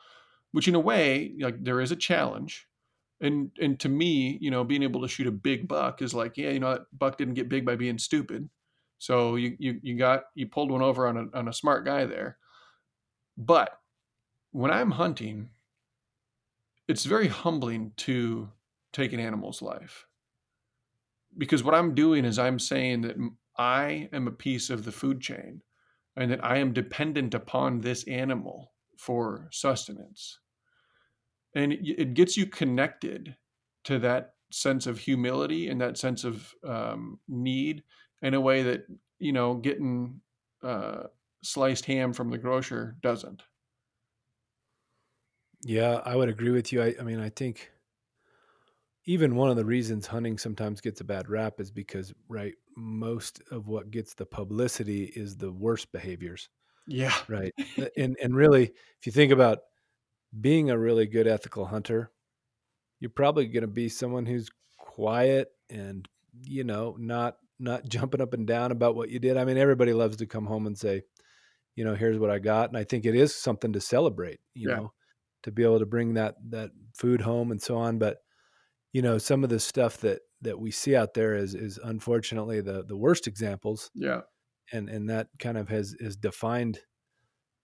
which 0.53 0.69
in 0.69 0.75
a 0.75 0.81
way, 0.81 1.35
like 1.41 1.63
there 1.65 1.81
is 1.81 1.91
a 1.91 1.97
challenge. 1.97 2.69
And 3.21 3.51
and 3.61 3.79
to 3.81 3.89
me, 3.89 4.39
you 4.41 4.51
know, 4.51 4.65
being 4.65 4.83
able 4.83 5.01
to 5.03 5.09
shoot 5.09 5.27
a 5.27 5.33
big 5.33 5.67
buck 5.67 6.03
is 6.03 6.15
like, 6.15 6.37
yeah, 6.37 6.51
you 6.51 6.61
know, 6.61 6.73
that 6.73 6.99
buck 6.99 7.17
didn't 7.17 7.35
get 7.35 7.49
big 7.49 7.65
by 7.65 7.77
being 7.77 7.99
stupid. 7.99 8.49
So 8.99 9.37
you 9.37 9.57
you 9.59 9.81
you 9.83 9.97
got 9.97 10.25
you 10.35 10.47
pulled 10.47 10.71
one 10.71 10.83
over 10.83 11.07
on 11.07 11.17
a 11.17 11.39
on 11.39 11.49
a 11.49 11.53
smart 11.53 11.85
guy 11.85 12.05
there. 12.05 12.39
But 13.37 13.79
when 14.53 14.71
I'm 14.71 14.93
hunting, 14.93 15.51
it's 16.87 17.05
very 17.05 17.29
humbling 17.29 17.93
to 17.99 18.51
take 18.93 19.13
an 19.13 19.21
animal's 19.21 19.63
life. 19.63 20.07
Because 21.37 21.63
what 21.63 21.75
I'm 21.75 21.95
doing 21.95 22.25
is 22.25 22.39
I'm 22.39 22.59
saying 22.59 23.03
that 23.03 23.17
I 23.59 24.09
am 24.13 24.27
a 24.27 24.33
piece 24.33 24.71
of 24.71 24.85
the 24.85 24.93
food 24.93 25.21
chain 25.21 25.63
and 26.17 26.31
that 26.31 26.45
I 26.45 26.59
am 26.59 26.73
dependent 26.73 27.35
upon 27.35 27.81
this 27.81 28.07
animal 28.07 28.73
for 28.99 29.49
sustenance. 29.51 30.41
And 31.55 31.73
it 31.73 32.15
gets 32.15 32.37
you 32.37 32.47
connected 32.47 33.37
to 33.85 33.99
that 34.01 34.35
sense 34.51 34.87
of 34.87 34.99
humility 34.99 35.69
and 35.69 35.81
that 35.81 35.99
sense 35.99 36.25
of 36.25 36.55
um, 36.65 37.21
need 37.29 37.83
in 38.23 38.35
a 38.35 38.41
way 38.41 38.63
that 38.63 38.87
you 39.19 39.33
know 39.33 39.55
getting 39.55 40.21
uh, 40.63 41.05
sliced 41.43 41.85
ham 41.87 42.13
from 42.13 42.31
the 42.31 42.39
grocer 42.39 42.97
doesn't. 43.03 43.43
Yeah, 45.65 46.01
I 46.05 46.15
would 46.17 46.29
agree 46.29 46.51
with 46.51 46.73
you. 46.73 46.83
I, 46.83 46.95
I 47.01 47.03
mean, 47.03 47.21
I 47.21 47.31
think 47.31 47.71
even 49.07 49.37
one 49.37 49.51
of 49.51 49.57
the 49.57 49.65
reasons 49.65 50.07
hunting 50.07 50.39
sometimes 50.39 50.81
gets 50.81 51.01
a 51.01 51.05
bad 51.05 51.29
rap 51.29 51.61
is 51.61 51.71
because 51.71 52.13
right 52.29 52.55
most 52.77 53.43
of 53.51 53.69
what 53.69 53.91
gets 53.91 54.15
the 54.15 54.27
publicity 54.27 55.05
is 55.17 55.37
the 55.37 55.53
worst 55.53 55.93
behaviors 55.93 56.49
Yeah. 56.87 57.15
right 57.29 57.55
and 57.97 58.17
and 58.23 58.35
really 58.37 58.65
if 58.65 59.07
you 59.07 59.13
think 59.13 59.33
about 59.33 59.59
being 60.41 60.71
a 60.71 60.79
really 60.79 61.07
good 61.07 61.27
ethical 61.27 61.65
hunter 61.67 62.11
you're 63.01 63.11
probably 63.11 63.47
going 63.47 63.63
to 63.63 63.67
be 63.69 63.89
someone 63.89 64.27
who's 64.27 64.51
quiet 64.79 65.49
and 65.71 66.09
you 66.43 66.65
know 66.65 66.97
not 66.99 67.37
not 67.59 67.85
jumping 67.89 68.21
up 68.21 68.35
and 68.35 68.47
down 68.47 68.73
about 68.73 68.97
what 68.97 69.11
you 69.11 69.19
did 69.19 69.37
i 69.37 69.45
mean 69.45 69.57
everybody 69.59 69.93
loves 69.93 70.17
to 70.17 70.27
come 70.27 70.47
home 70.47 70.67
and 70.67 70.79
say 70.79 71.03
you 71.77 71.85
know 71.85 71.95
here's 71.95 72.19
what 72.19 72.31
i 72.31 72.39
got 72.39 72.69
and 72.69 72.77
i 72.79 72.85
think 72.85 73.05
it 73.05 73.15
is 73.15 73.35
something 73.35 73.73
to 73.73 73.81
celebrate 73.81 74.41
you 74.55 74.69
Yeah. 74.69 74.77
know 74.77 74.93
to 75.43 75.53
be 75.53 75.63
able 75.63 75.79
to 75.79 75.87
bring 75.87 76.15
that 76.15 76.37
that 76.51 76.71
food 76.97 77.21
home 77.21 77.51
and 77.51 77.63
so 77.63 77.77
on 77.77 77.99
but 77.99 78.19
you 78.95 79.03
know 79.03 79.19
some 79.19 79.45
of 79.45 79.51
the 79.51 79.61
stuff 79.61 79.99
that 79.99 80.21
that 80.41 80.59
we 80.59 80.71
see 80.71 80.97
out 80.97 81.13
there 81.13 81.35
is 81.35 81.55
is 81.55 81.79
unfortunately 81.85 82.63
the 82.63 82.85
the 82.85 82.97
worst 82.97 83.27
examples 83.27 83.91
Yeah. 83.95 84.23
and 84.73 84.89
and 84.89 85.11
that 85.11 85.29
kind 85.39 85.59
of 85.59 85.69
has 85.69 85.95
is 85.99 86.17
defined 86.17 86.81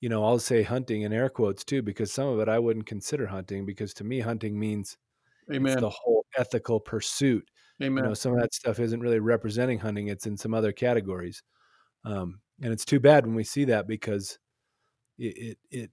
you 0.00 0.08
know 0.10 0.24
i'll 0.24 0.38
say 0.38 0.62
hunting 0.62 1.02
in 1.02 1.12
air 1.12 1.30
quotes 1.30 1.64
too 1.64 1.80
because 1.82 2.12
some 2.12 2.28
of 2.28 2.40
it 2.40 2.48
i 2.48 2.58
wouldn't 2.58 2.86
consider 2.86 3.26
hunting 3.26 3.64
because 3.64 3.94
to 3.94 4.04
me 4.04 4.20
hunting 4.20 4.58
means 4.58 4.98
Amen. 5.52 5.72
it's 5.72 5.80
the 5.80 5.90
whole 5.90 6.26
ethical 6.36 6.80
pursuit 6.80 7.48
Amen. 7.82 8.04
you 8.04 8.08
know 8.08 8.14
some 8.14 8.32
of 8.32 8.40
that 8.40 8.52
stuff 8.52 8.80
isn't 8.80 9.00
really 9.00 9.20
representing 9.20 9.78
hunting 9.78 10.08
it's 10.08 10.26
in 10.26 10.36
some 10.36 10.52
other 10.52 10.72
categories 10.72 11.42
um, 12.04 12.40
and 12.62 12.72
it's 12.72 12.86
too 12.86 12.98
bad 13.00 13.26
when 13.26 13.34
we 13.34 13.44
see 13.44 13.66
that 13.66 13.86
because 13.86 14.38
it, 15.18 15.36
it 15.36 15.58
it 15.70 15.90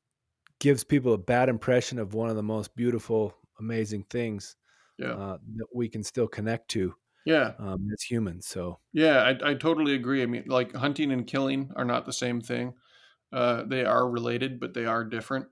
gives 0.60 0.84
people 0.84 1.14
a 1.14 1.18
bad 1.18 1.50
impression 1.50 2.00
of 2.00 2.14
one 2.14 2.30
of 2.30 2.36
the 2.38 2.44
most 2.44 2.76
beautiful 2.76 3.36
amazing 3.60 4.04
things 4.10 4.56
yeah. 4.98 5.12
uh, 5.12 5.38
that 5.56 5.68
we 5.74 5.90
can 5.90 6.04
still 6.04 6.28
connect 6.28 6.70
to 6.70 6.94
yeah. 7.26 7.54
um, 7.60 7.88
as 7.94 8.02
humans 8.02 8.48
so 8.48 8.80
Yeah. 8.94 9.22
I, 9.44 9.52
I 9.52 9.54
totally 9.54 9.96
agree. 9.96 10.24
I 10.24 10.26
mean, 10.26 10.46
like 10.48 10.74
hunting 10.74 11.12
and 11.12 11.28
killing 11.28 11.72
are 11.76 11.86
not 11.86 12.06
the 12.06 12.14
same 12.14 12.42
thing. 12.42 12.74
Uh, 13.34 13.64
they 13.68 13.84
are 13.84 14.10
related, 14.10 14.60
but 14.60 14.74
they 14.74 14.86
are 14.86 15.04
different. 15.04 15.48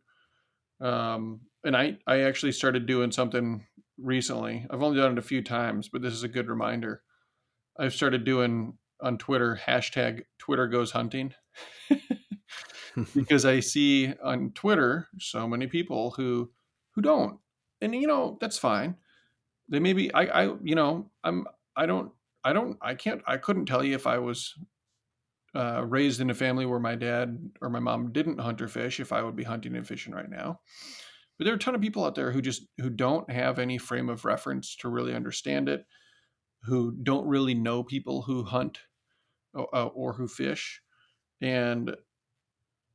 Um, 0.79 1.41
and 1.63 1.75
I, 1.75 1.97
I 2.07 2.21
actually 2.21 2.53
started 2.53 2.85
doing 2.85 3.11
something 3.11 3.65
recently. 3.97 4.65
I've 4.69 4.81
only 4.81 4.99
done 4.99 5.13
it 5.13 5.17
a 5.17 5.23
few 5.23 5.43
times, 5.43 5.89
but 5.89 6.01
this 6.01 6.13
is 6.13 6.23
a 6.23 6.29
good 6.29 6.47
reminder. 6.47 7.01
I've 7.77 7.93
started 7.93 8.23
doing 8.23 8.77
on 9.01 9.17
Twitter 9.17 9.59
hashtag 9.67 10.23
Twitter 10.39 10.67
goes 10.67 10.91
hunting 10.91 11.33
because 13.15 13.45
I 13.45 13.59
see 13.59 14.13
on 14.23 14.51
Twitter 14.51 15.07
so 15.19 15.47
many 15.47 15.67
people 15.67 16.11
who 16.11 16.51
who 16.93 17.01
don't, 17.01 17.39
and 17.81 17.93
you 17.93 18.07
know 18.07 18.37
that's 18.39 18.57
fine. 18.57 18.95
They 19.69 19.79
maybe 19.79 20.13
I 20.13 20.43
I 20.43 20.55
you 20.63 20.75
know 20.75 21.11
I'm 21.23 21.45
I 21.75 21.85
don't 21.85 22.11
I 22.43 22.53
don't 22.53 22.77
I 22.81 22.95
can't 22.95 23.21
I 23.25 23.37
couldn't 23.37 23.65
tell 23.65 23.83
you 23.83 23.95
if 23.95 24.07
I 24.07 24.19
was 24.19 24.53
uh, 25.55 25.83
raised 25.85 26.19
in 26.19 26.29
a 26.29 26.33
family 26.33 26.65
where 26.65 26.79
my 26.79 26.95
dad 26.95 27.51
or 27.61 27.69
my 27.69 27.79
mom 27.79 28.11
didn't 28.11 28.39
hunt 28.39 28.61
or 28.61 28.67
fish 28.67 28.99
if 28.99 29.13
I 29.13 29.21
would 29.21 29.35
be 29.35 29.43
hunting 29.43 29.75
and 29.75 29.87
fishing 29.87 30.13
right 30.13 30.29
now. 30.29 30.59
But 31.37 31.45
there 31.45 31.53
are 31.53 31.57
a 31.57 31.59
ton 31.59 31.75
of 31.75 31.81
people 31.81 32.03
out 32.05 32.15
there 32.15 32.31
who 32.31 32.41
just 32.41 32.67
who 32.77 32.89
don't 32.89 33.29
have 33.31 33.57
any 33.57 33.77
frame 33.77 34.09
of 34.09 34.25
reference 34.25 34.75
to 34.77 34.89
really 34.89 35.13
understand 35.13 35.69
it, 35.69 35.85
who 36.63 36.95
don't 37.03 37.27
really 37.27 37.53
know 37.53 37.83
people 37.83 38.21
who 38.21 38.43
hunt 38.43 38.79
or, 39.53 39.73
uh, 39.73 39.85
or 39.87 40.13
who 40.13 40.27
fish, 40.27 40.81
and 41.41 41.95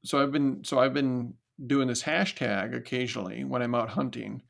so 0.05 0.23
I've 0.23 0.33
been 0.33 0.65
so 0.65 0.79
I've 0.79 0.95
been 0.95 1.35
doing 1.67 1.89
this 1.89 2.03
hashtag 2.03 2.75
occasionally 2.75 3.45
when 3.45 3.63
I'm 3.63 3.75
out 3.75 3.91
hunting, 3.91 4.43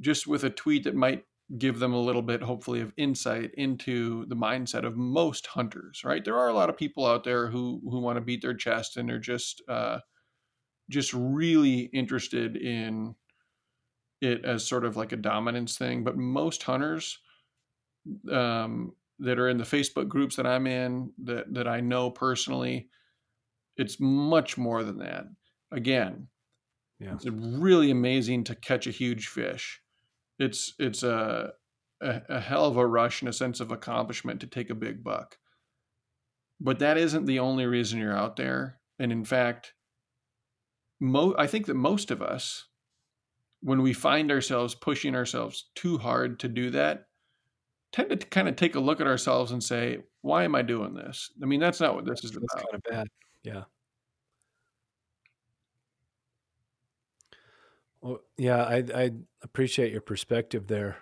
just 0.00 0.26
with 0.26 0.44
a 0.44 0.50
tweet 0.50 0.84
that 0.84 0.94
might 0.94 1.24
give 1.58 1.78
them 1.78 1.92
a 1.92 2.00
little 2.00 2.22
bit 2.22 2.42
hopefully 2.42 2.80
of 2.80 2.92
insight 2.96 3.52
into 3.54 4.26
the 4.26 4.36
mindset 4.36 4.84
of 4.84 4.96
most 4.96 5.46
hunters 5.48 6.02
right 6.04 6.24
there 6.24 6.36
are 6.38 6.48
a 6.48 6.54
lot 6.54 6.70
of 6.70 6.76
people 6.76 7.06
out 7.06 7.24
there 7.24 7.48
who 7.48 7.80
who 7.90 8.00
want 8.00 8.16
to 8.16 8.20
beat 8.22 8.42
their 8.42 8.54
chest 8.54 8.96
and 8.96 9.10
are 9.10 9.18
just 9.18 9.62
uh 9.68 9.98
just 10.90 11.14
really 11.14 11.80
interested 11.92 12.56
in 12.56 13.14
it 14.20 14.44
as 14.44 14.66
sort 14.66 14.84
of 14.84 14.96
like 14.96 15.12
a 15.12 15.16
dominance 15.16 15.76
thing 15.76 16.02
but 16.04 16.16
most 16.16 16.62
hunters 16.62 17.18
um 18.30 18.94
that 19.18 19.38
are 19.38 19.48
in 19.48 19.58
the 19.58 19.64
facebook 19.64 20.08
groups 20.08 20.36
that 20.36 20.46
i'm 20.46 20.66
in 20.66 21.12
that 21.18 21.52
that 21.52 21.68
i 21.68 21.80
know 21.80 22.10
personally 22.10 22.88
it's 23.76 24.00
much 24.00 24.58
more 24.58 24.84
than 24.84 24.98
that 24.98 25.26
again 25.72 26.28
Yeah. 26.98 27.14
it's 27.14 27.26
really 27.26 27.90
amazing 27.90 28.44
to 28.44 28.56
catch 28.56 28.86
a 28.86 28.92
huge 28.92 29.28
fish 29.28 29.82
it's 30.38 30.74
it's 30.78 31.02
a, 31.02 31.52
a 32.00 32.22
a 32.28 32.40
hell 32.40 32.66
of 32.66 32.76
a 32.76 32.86
rush 32.86 33.22
and 33.22 33.28
a 33.28 33.32
sense 33.32 33.60
of 33.60 33.70
accomplishment 33.72 34.40
to 34.40 34.46
take 34.46 34.70
a 34.70 34.74
big 34.74 35.02
buck. 35.04 35.38
But 36.60 36.78
that 36.78 36.96
isn't 36.98 37.26
the 37.26 37.38
only 37.40 37.66
reason 37.66 37.98
you're 37.98 38.16
out 38.16 38.36
there. 38.36 38.80
And 38.98 39.10
in 39.12 39.24
fact, 39.24 39.74
mo- 41.00 41.34
I 41.38 41.46
think 41.46 41.66
that 41.66 41.74
most 41.74 42.10
of 42.10 42.22
us, 42.22 42.66
when 43.60 43.82
we 43.82 43.92
find 43.92 44.30
ourselves 44.30 44.74
pushing 44.74 45.14
ourselves 45.14 45.70
too 45.74 45.98
hard 45.98 46.38
to 46.40 46.48
do 46.48 46.70
that, 46.70 47.06
tend 47.92 48.10
to 48.10 48.16
kind 48.16 48.48
of 48.48 48.56
take 48.56 48.74
a 48.74 48.80
look 48.80 49.00
at 49.00 49.06
ourselves 49.06 49.52
and 49.52 49.62
say, 49.62 50.04
"Why 50.22 50.44
am 50.44 50.54
I 50.54 50.62
doing 50.62 50.94
this?" 50.94 51.30
I 51.42 51.46
mean, 51.46 51.60
that's 51.60 51.80
not 51.80 51.94
what 51.94 52.04
this 52.06 52.24
is 52.24 52.32
that's 52.32 52.54
about. 52.54 52.64
kind 52.64 52.74
of 52.74 52.82
bad 52.90 53.08
yeah 53.42 53.64
well 58.04 58.20
yeah 58.36 58.62
i 58.62 58.84
i 58.94 59.10
appreciate 59.44 59.92
your 59.92 60.00
perspective 60.00 60.66
there. 60.66 60.96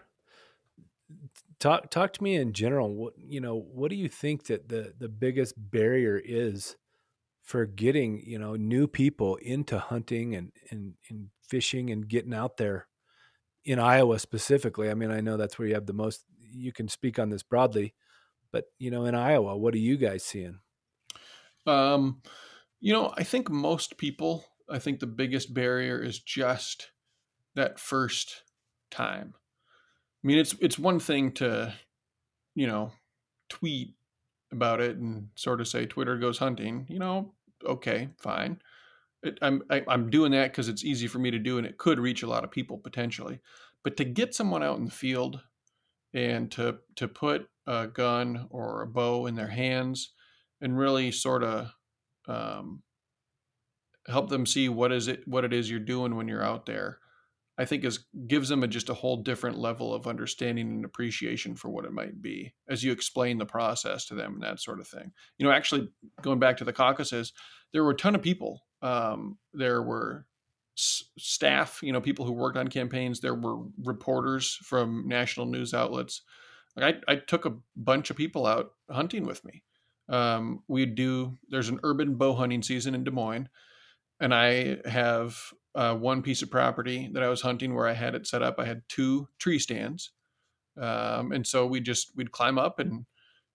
Talk 1.59 1.91
talk 1.91 2.13
to 2.15 2.23
me 2.23 2.35
in 2.35 2.53
general. 2.53 2.93
What 2.93 3.15
you 3.17 3.41
know 3.41 3.57
what 3.57 3.91
do 3.91 3.97
you 3.97 4.09
think 4.09 4.47
that 4.47 4.69
the 4.69 4.93
the 4.99 5.09
biggest 5.09 5.55
barrier 5.57 6.21
is 6.23 6.77
for 7.41 7.65
getting 7.65 8.23
you 8.27 8.39
know 8.39 8.57
new 8.57 8.87
people 8.87 9.37
into 9.37 9.79
hunting 9.79 10.35
and 10.35 10.53
and, 10.71 10.95
and 11.09 11.29
fishing 11.41 11.91
and 11.91 12.09
getting 12.09 12.35
out 12.35 12.57
there 12.57 12.89
in 13.65 13.79
Iowa 13.79 14.19
specifically? 14.19 14.91
I 14.91 14.95
mean 14.95 15.13
I 15.13 15.21
know 15.21 15.37
that's 15.37 15.59
where 15.59 15.69
you 15.69 15.75
have 15.75 15.87
the 15.87 15.93
most 15.93 16.25
you 16.41 16.73
can 16.73 16.89
speak 16.89 17.19
on 17.19 17.31
this 17.31 17.43
broadly 17.43 17.95
but 18.51 18.65
you 18.79 18.91
know 18.91 19.07
in 19.07 19.15
Iowa 19.15 19.57
what 19.57 19.75
are 19.75 19.79
you 19.79 19.97
guys 19.97 20.25
seeing? 20.25 20.59
Um, 21.65 22.23
you 22.81 22.93
know, 22.93 23.15
I 23.17 23.23
think 23.23 23.49
most 23.49 23.97
people, 23.97 24.45
I 24.69 24.81
think 24.81 24.99
the 24.99 25.07
biggest 25.07 25.55
barrier 25.55 26.03
is 26.03 26.19
just 26.19 26.92
that 27.55 27.79
first 27.79 28.43
time. 28.91 29.35
I 30.23 30.27
mean, 30.27 30.39
it's 30.39 30.55
it's 30.61 30.79
one 30.79 31.01
thing 31.01 31.33
to, 31.33 31.75
you 32.55 32.67
know, 32.67 32.93
tweet 33.49 33.95
about 34.53 34.81
it 34.81 34.97
and 34.97 35.29
sort 35.35 35.61
of 35.61 35.69
say 35.69 35.87
Twitter 35.87 36.17
goes 36.17 36.39
hunting. 36.39 36.87
You 36.89 36.99
know, 36.99 37.33
okay, 37.65 38.11
fine. 38.19 38.61
It, 39.23 39.39
I'm 39.43 39.63
I, 39.71 39.83
I'm 39.89 40.11
doing 40.11 40.33
that 40.33 40.53
because 40.53 40.69
it's 40.69 40.85
easy 40.85 41.07
for 41.07 41.19
me 41.19 41.31
to 41.31 41.39
do, 41.39 41.59
and 41.59 41.67
it 41.67 41.79
could 41.79 41.99
reach 41.99 42.23
a 42.23 42.29
lot 42.29 42.45
of 42.45 42.51
people 42.51 42.79
potentially. 42.79 43.41
But 43.83 43.97
to 43.97 44.05
get 44.05 44.35
someone 44.35 44.63
out 44.63 44.79
in 44.79 44.85
the 44.85 44.91
field 44.91 45.41
and 46.15 46.51
to 46.53 46.79
to 46.97 47.09
put 47.09 47.49
a 47.67 47.87
gun 47.87 48.47
or 48.51 48.83
a 48.83 48.87
bow 48.87 49.27
in 49.27 49.35
their 49.35 49.49
hands 49.49 50.13
and 50.61 50.79
really 50.79 51.11
sort 51.11 51.43
of 51.43 51.73
um, 52.27 52.83
help 54.07 54.29
them 54.29 54.47
see 54.47 54.69
what 54.69 54.93
is 54.93 55.09
it 55.09 55.27
what 55.27 55.45
it 55.45 55.53
is 55.53 55.71
you're 55.71 55.81
doing 55.81 56.17
when 56.17 56.29
you're 56.29 56.45
out 56.45 56.67
there 56.67 56.99
i 57.59 57.65
think 57.65 57.85
is 57.85 58.05
gives 58.27 58.49
them 58.49 58.63
a, 58.63 58.67
just 58.67 58.89
a 58.89 58.95
whole 58.95 59.17
different 59.17 59.59
level 59.59 59.95
of 59.95 60.07
understanding 60.07 60.69
and 60.69 60.85
appreciation 60.85 61.55
for 61.55 61.69
what 61.69 61.85
it 61.85 61.93
might 61.93 62.21
be 62.21 62.53
as 62.69 62.83
you 62.83 62.93
explain 62.93 63.39
the 63.39 63.47
process 63.47 64.07
to 64.07 64.15
them 64.15 64.35
and 64.35 64.43
that 64.43 64.61
sort 64.61 64.81
of 64.81 64.89
thing. 64.89 65.13
You 65.39 65.47
know 65.47 65.53
actually 65.53 65.89
going 66.23 66.39
back 66.39 66.57
to 66.59 66.65
the 66.65 66.73
caucuses 66.73 67.33
there 67.73 67.85
were 67.85 67.91
a 67.91 67.97
ton 67.97 68.15
of 68.15 68.23
people 68.23 68.63
um, 68.83 69.39
there 69.53 69.83
were 69.83 70.27
s- 70.77 71.05
staff 71.19 71.81
you 71.83 71.93
know 71.93 72.01
people 72.01 72.25
who 72.25 72.33
worked 72.33 72.57
on 72.57 72.69
campaigns 72.69 73.21
there 73.21 73.35
were 73.35 73.59
reporters 73.83 74.59
from 74.63 75.07
national 75.07 75.47
news 75.47 75.75
outlets. 75.75 76.23
Like 76.77 77.03
I, 77.09 77.13
I 77.13 77.17
took 77.17 77.45
a 77.45 77.57
bunch 77.77 78.11
of 78.11 78.17
people 78.17 78.47
out 78.47 78.73
hunting 78.91 79.25
with 79.27 79.45
me. 79.45 79.63
Um, 80.09 80.63
we 80.69 80.87
do 80.87 81.39
there's 81.49 81.69
an 81.69 81.81
urban 81.83 82.15
bow 82.17 82.35
hunting 82.35 82.63
season 82.63 82.95
in 82.95 83.05
des 83.05 83.11
moines 83.11 83.49
and 84.21 84.35
i 84.35 84.79
have 84.85 85.37
uh, 85.75 85.95
one 85.95 86.23
piece 86.23 86.43
of 86.43 86.51
property 86.51 87.09
that 87.13 87.23
i 87.23 87.29
was 87.29 87.41
hunting 87.41 87.75
where 87.75 87.89
i 87.89 87.93
had 87.93 88.15
it 88.15 88.27
set 88.27 88.43
up 88.43 88.57
i 88.59 88.65
had 88.65 88.83
two 88.89 89.29
tree 89.39 89.59
stands 89.59 90.11
um, 90.81 91.33
and 91.33 91.47
so 91.47 91.67
we 91.67 91.81
just 91.81 92.17
we'd 92.17 92.33
climb 92.33 92.59
up 92.59 92.79
and 92.79 93.05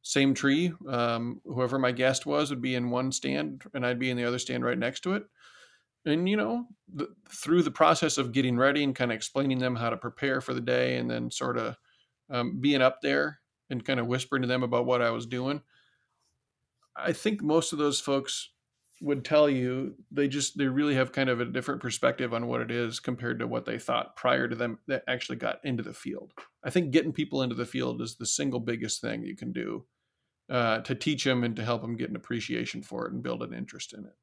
same 0.01 0.33
tree 0.33 0.71
um, 0.87 1.41
whoever 1.45 1.77
my 1.77 1.91
guest 1.91 2.25
was 2.25 2.49
would 2.49 2.61
be 2.61 2.75
in 2.75 2.89
one 2.89 3.11
stand 3.11 3.63
and 3.73 3.85
i'd 3.85 3.99
be 3.99 4.09
in 4.09 4.17
the 4.17 4.25
other 4.25 4.39
stand 4.39 4.63
right 4.63 4.77
next 4.77 5.01
to 5.01 5.13
it. 5.13 5.23
And 6.05 6.29
you 6.29 6.37
know 6.37 6.67
through 7.29 7.63
the 7.63 7.71
process 7.71 8.17
of 8.17 8.31
getting 8.31 8.57
ready 8.57 8.83
and 8.83 8.95
kind 8.95 9.11
of 9.11 9.15
explaining 9.15 9.59
them 9.59 9.75
how 9.75 9.89
to 9.89 9.97
prepare 9.97 10.39
for 10.39 10.53
the 10.53 10.61
day 10.61 10.97
and 10.97 11.11
then 11.11 11.29
sort 11.29 11.57
of 11.57 11.75
um, 12.29 12.59
being 12.61 12.81
up 12.81 13.01
there 13.01 13.39
and 13.69 13.83
kind 13.83 13.99
of 13.99 14.07
whispering 14.07 14.43
to 14.43 14.47
them 14.47 14.63
about 14.63 14.85
what 14.85 15.01
i 15.01 15.09
was 15.09 15.25
doing 15.25 15.61
I 16.97 17.13
think 17.13 17.43
most 17.43 17.73
of 17.73 17.79
those 17.79 17.99
folks 17.99 18.49
would 19.01 19.23
tell 19.23 19.49
you 19.49 19.95
they 20.11 20.27
just 20.27 20.57
they 20.57 20.65
really 20.65 20.95
have 20.95 21.11
kind 21.11 21.29
of 21.29 21.39
a 21.39 21.45
different 21.45 21.81
perspective 21.81 22.33
on 22.33 22.47
what 22.47 22.61
it 22.61 22.71
is 22.71 22.99
compared 22.99 23.39
to 23.39 23.47
what 23.47 23.65
they 23.65 23.77
thought 23.77 24.15
prior 24.15 24.47
to 24.47 24.55
them 24.55 24.79
that 24.87 25.03
actually 25.07 25.35
got 25.35 25.59
into 25.63 25.83
the 25.83 25.93
field. 25.93 26.31
I 26.63 26.69
think 26.69 26.91
getting 26.91 27.13
people 27.13 27.41
into 27.41 27.55
the 27.55 27.65
field 27.65 28.01
is 28.01 28.15
the 28.15 28.25
single 28.25 28.59
biggest 28.59 29.01
thing 29.01 29.23
you 29.23 29.35
can 29.35 29.51
do 29.53 29.85
uh, 30.49 30.79
to 30.79 30.95
teach 30.95 31.23
them 31.23 31.43
and 31.43 31.55
to 31.55 31.63
help 31.63 31.81
them 31.81 31.95
get 31.95 32.09
an 32.09 32.15
appreciation 32.15 32.81
for 32.81 33.05
it 33.05 33.13
and 33.13 33.23
build 33.23 33.43
an 33.43 33.53
interest 33.53 33.93
in 33.93 34.05
it. 34.05 34.15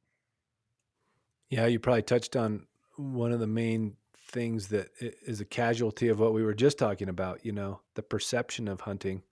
Yeah, 1.51 1.67
you 1.67 1.79
probably 1.79 2.03
touched 2.03 2.35
on 2.35 2.67
one 2.97 3.33
of 3.33 3.41
the 3.41 3.47
main 3.47 3.97
things 4.29 4.69
that 4.69 4.89
is 5.01 5.41
a 5.41 5.45
casualty 5.45 6.09
of 6.09 6.19
what 6.19 6.33
we 6.33 6.43
were 6.43 6.55
just 6.55 6.79
talking 6.79 7.09
about. 7.09 7.45
You 7.45 7.53
know, 7.53 7.81
the 7.95 8.03
perception 8.03 8.67
of 8.69 8.81
hunting 8.81 9.23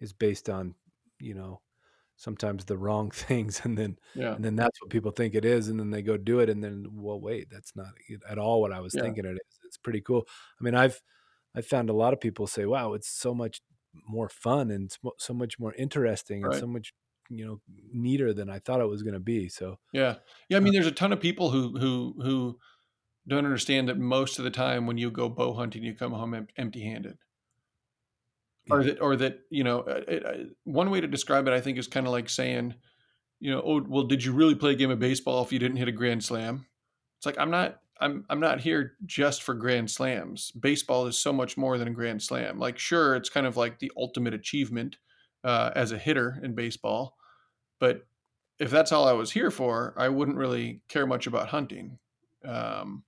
is 0.00 0.12
based 0.12 0.50
on, 0.50 0.74
you 1.20 1.34
know, 1.34 1.60
sometimes 2.18 2.64
the 2.64 2.76
wrong 2.76 3.10
things 3.14 3.62
and 3.64 3.78
then 3.78 3.96
yeah. 4.14 4.34
and 4.34 4.44
then 4.44 4.56
that's 4.56 4.80
what 4.82 4.90
people 4.90 5.10
think 5.10 5.34
it 5.34 5.44
is 5.44 5.68
and 5.68 5.80
then 5.80 5.90
they 5.90 6.02
go 6.02 6.18
do 6.18 6.40
it 6.40 6.50
and 6.50 6.62
then 6.62 6.84
well 6.92 7.18
wait 7.18 7.48
that's 7.50 7.74
not 7.74 7.86
at 8.28 8.38
all 8.38 8.60
what 8.60 8.72
i 8.72 8.80
was 8.80 8.94
yeah. 8.94 9.02
thinking 9.02 9.24
it 9.24 9.30
is 9.32 9.58
it's 9.64 9.78
pretty 9.78 10.02
cool 10.02 10.24
i 10.60 10.64
mean 10.64 10.74
i've 10.74 11.00
i've 11.56 11.66
found 11.66 11.88
a 11.88 11.94
lot 11.94 12.12
of 12.12 12.20
people 12.20 12.46
say 12.46 12.66
wow 12.66 12.92
it's 12.92 13.08
so 13.08 13.32
much 13.32 13.62
more 14.06 14.28
fun 14.28 14.70
and 14.70 14.94
so 15.18 15.32
much 15.32 15.58
more 15.58 15.72
interesting 15.74 16.42
right. 16.42 16.52
and 16.52 16.60
so 16.60 16.66
much 16.66 16.92
you 17.30 17.46
know 17.46 17.60
neater 17.92 18.34
than 18.34 18.50
i 18.50 18.58
thought 18.58 18.80
it 18.80 18.88
was 18.88 19.02
going 19.02 19.14
to 19.14 19.20
be 19.20 19.48
so 19.48 19.78
yeah 19.92 20.16
yeah 20.48 20.56
i 20.56 20.60
uh 20.60 20.62
mean 20.62 20.72
there's 20.72 20.86
a 20.86 20.92
ton 20.92 21.12
of 21.12 21.20
people 21.20 21.50
who 21.50 21.78
who 21.78 22.14
who 22.22 22.58
don't 23.26 23.44
understand 23.44 23.88
that 23.88 23.98
most 23.98 24.38
of 24.38 24.44
the 24.44 24.50
time 24.50 24.86
when 24.86 24.98
you 24.98 25.10
go 25.10 25.28
bow 25.28 25.52
hunting 25.52 25.82
you 25.82 25.94
come 25.94 26.12
home 26.12 26.46
empty 26.56 26.82
handed 26.82 27.16
or 28.70 28.84
that 28.84 29.00
or 29.00 29.16
that 29.16 29.40
you 29.50 29.64
know 29.64 29.80
it, 29.80 30.26
uh, 30.26 30.30
it, 30.30 30.48
one 30.64 30.90
way 30.90 31.00
to 31.00 31.06
describe 31.06 31.46
it 31.46 31.54
i 31.54 31.60
think 31.60 31.78
is 31.78 31.86
kind 31.86 32.06
of 32.06 32.12
like 32.12 32.28
saying 32.28 32.74
you 33.40 33.50
know 33.50 33.62
oh 33.64 33.82
well 33.86 34.04
did 34.04 34.24
you 34.24 34.32
really 34.32 34.54
play 34.54 34.72
a 34.72 34.76
game 34.76 34.90
of 34.90 34.98
baseball 34.98 35.42
if 35.42 35.52
you 35.52 35.58
didn't 35.58 35.76
hit 35.76 35.88
a 35.88 35.92
grand 35.92 36.24
slam? 36.24 36.66
It's 37.18 37.26
like 37.26 37.38
i'm 37.38 37.50
not 37.50 37.80
i'm 38.00 38.24
i'm 38.30 38.40
not 38.40 38.60
here 38.60 38.92
just 39.06 39.42
for 39.42 39.54
grand 39.54 39.90
slams. 39.90 40.50
Baseball 40.52 41.06
is 41.06 41.18
so 41.18 41.32
much 41.32 41.56
more 41.56 41.78
than 41.78 41.88
a 41.88 41.92
grand 41.92 42.22
slam. 42.22 42.58
Like 42.58 42.78
sure 42.78 43.14
it's 43.16 43.28
kind 43.28 43.46
of 43.46 43.56
like 43.56 43.78
the 43.78 43.92
ultimate 43.96 44.34
achievement 44.34 44.96
uh, 45.44 45.70
as 45.74 45.92
a 45.92 45.98
hitter 45.98 46.40
in 46.42 46.54
baseball 46.54 47.16
but 47.78 48.06
if 48.58 48.70
that's 48.70 48.90
all 48.90 49.06
i 49.06 49.12
was 49.12 49.30
here 49.30 49.52
for 49.52 49.94
i 49.96 50.08
wouldn't 50.08 50.36
really 50.36 50.80
care 50.88 51.06
much 51.06 51.26
about 51.26 51.48
hunting. 51.48 51.98
Um, 52.44 53.04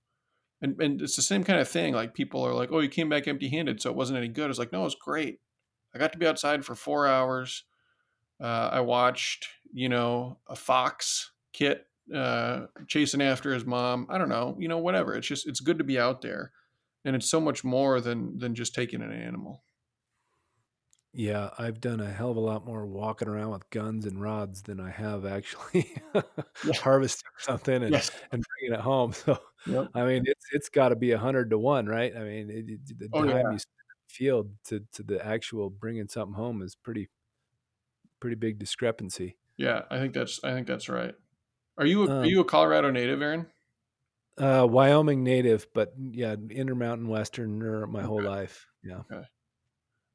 and, 0.61 0.79
and 0.81 1.01
it's 1.01 1.15
the 1.15 1.21
same 1.21 1.43
kind 1.43 1.59
of 1.59 1.67
thing 1.67 1.93
like 1.93 2.13
people 2.13 2.41
are 2.43 2.53
like 2.53 2.69
oh 2.71 2.79
you 2.79 2.89
came 2.89 3.09
back 3.09 3.27
empty 3.27 3.49
handed 3.49 3.81
so 3.81 3.89
it 3.89 3.95
wasn't 3.95 4.17
any 4.17 4.29
good. 4.29 4.49
It's 4.49 4.59
like 4.59 4.71
no 4.71 4.85
it's 4.85 4.95
great 4.95 5.39
I 5.93 5.99
got 5.99 6.11
to 6.13 6.17
be 6.17 6.27
outside 6.27 6.65
for 6.65 6.75
four 6.75 7.07
hours. 7.07 7.63
Uh, 8.39 8.69
I 8.71 8.81
watched, 8.81 9.47
you 9.73 9.89
know, 9.89 10.37
a 10.47 10.55
fox 10.55 11.31
kit 11.53 11.85
uh, 12.13 12.67
chasing 12.87 13.21
after 13.21 13.53
his 13.53 13.65
mom. 13.65 14.07
I 14.09 14.17
don't 14.17 14.29
know, 14.29 14.55
you 14.59 14.67
know, 14.67 14.79
whatever. 14.79 15.15
It's 15.15 15.27
just 15.27 15.47
it's 15.47 15.59
good 15.59 15.77
to 15.77 15.83
be 15.83 15.99
out 15.99 16.21
there, 16.21 16.51
and 17.05 17.15
it's 17.15 17.29
so 17.29 17.39
much 17.39 17.63
more 17.63 18.01
than 18.01 18.37
than 18.39 18.55
just 18.55 18.73
taking 18.73 19.01
an 19.01 19.11
animal. 19.11 19.63
Yeah, 21.13 21.49
I've 21.57 21.81
done 21.81 21.99
a 21.99 22.09
hell 22.09 22.31
of 22.31 22.37
a 22.37 22.41
lot 22.41 22.65
more 22.65 22.85
walking 22.85 23.27
around 23.27 23.51
with 23.51 23.69
guns 23.69 24.05
and 24.05 24.21
rods 24.21 24.61
than 24.61 24.79
I 24.79 24.89
have 24.89 25.25
actually 25.25 25.93
yeah. 26.15 26.73
harvesting 26.75 27.29
something 27.37 27.83
and, 27.83 27.91
yes. 27.91 28.11
and 28.31 28.41
bringing 28.59 28.79
it 28.79 28.81
home. 28.81 29.13
So, 29.25 29.37
yep. 29.67 29.89
I 29.93 30.05
mean, 30.05 30.23
it's 30.25 30.45
it's 30.53 30.69
got 30.69 30.89
to 30.89 30.95
be 30.95 31.11
a 31.11 31.19
hundred 31.19 31.51
to 31.51 31.59
one, 31.59 31.85
right? 31.85 32.11
I 32.15 32.23
mean, 32.23 32.49
it, 32.49 32.97
the 32.97 33.09
oh, 33.13 33.23
time 33.23 33.29
yeah. 33.29 33.51
you 33.51 33.59
field 34.11 34.51
to 34.65 34.83
to 34.93 35.03
the 35.03 35.25
actual 35.25 35.69
bringing 35.69 36.07
something 36.07 36.35
home 36.35 36.61
is 36.61 36.75
pretty 36.75 37.09
pretty 38.19 38.35
big 38.35 38.59
discrepancy. 38.59 39.37
Yeah, 39.57 39.81
I 39.89 39.97
think 39.97 40.13
that's 40.13 40.43
I 40.43 40.53
think 40.53 40.67
that's 40.67 40.89
right. 40.89 41.13
Are 41.77 41.85
you 41.85 42.03
a, 42.03 42.05
um, 42.05 42.11
are 42.19 42.25
you 42.25 42.41
a 42.41 42.45
Colorado 42.45 42.91
native, 42.91 43.21
Aaron? 43.21 43.47
Uh, 44.37 44.67
Wyoming 44.69 45.23
native, 45.23 45.67
but 45.73 45.93
yeah, 45.97 46.35
Intermountain 46.49 47.07
Westerner 47.07 47.87
my 47.87 47.99
okay. 47.99 48.07
whole 48.07 48.23
life. 48.23 48.67
Yeah. 48.83 48.99
Okay. 49.11 49.23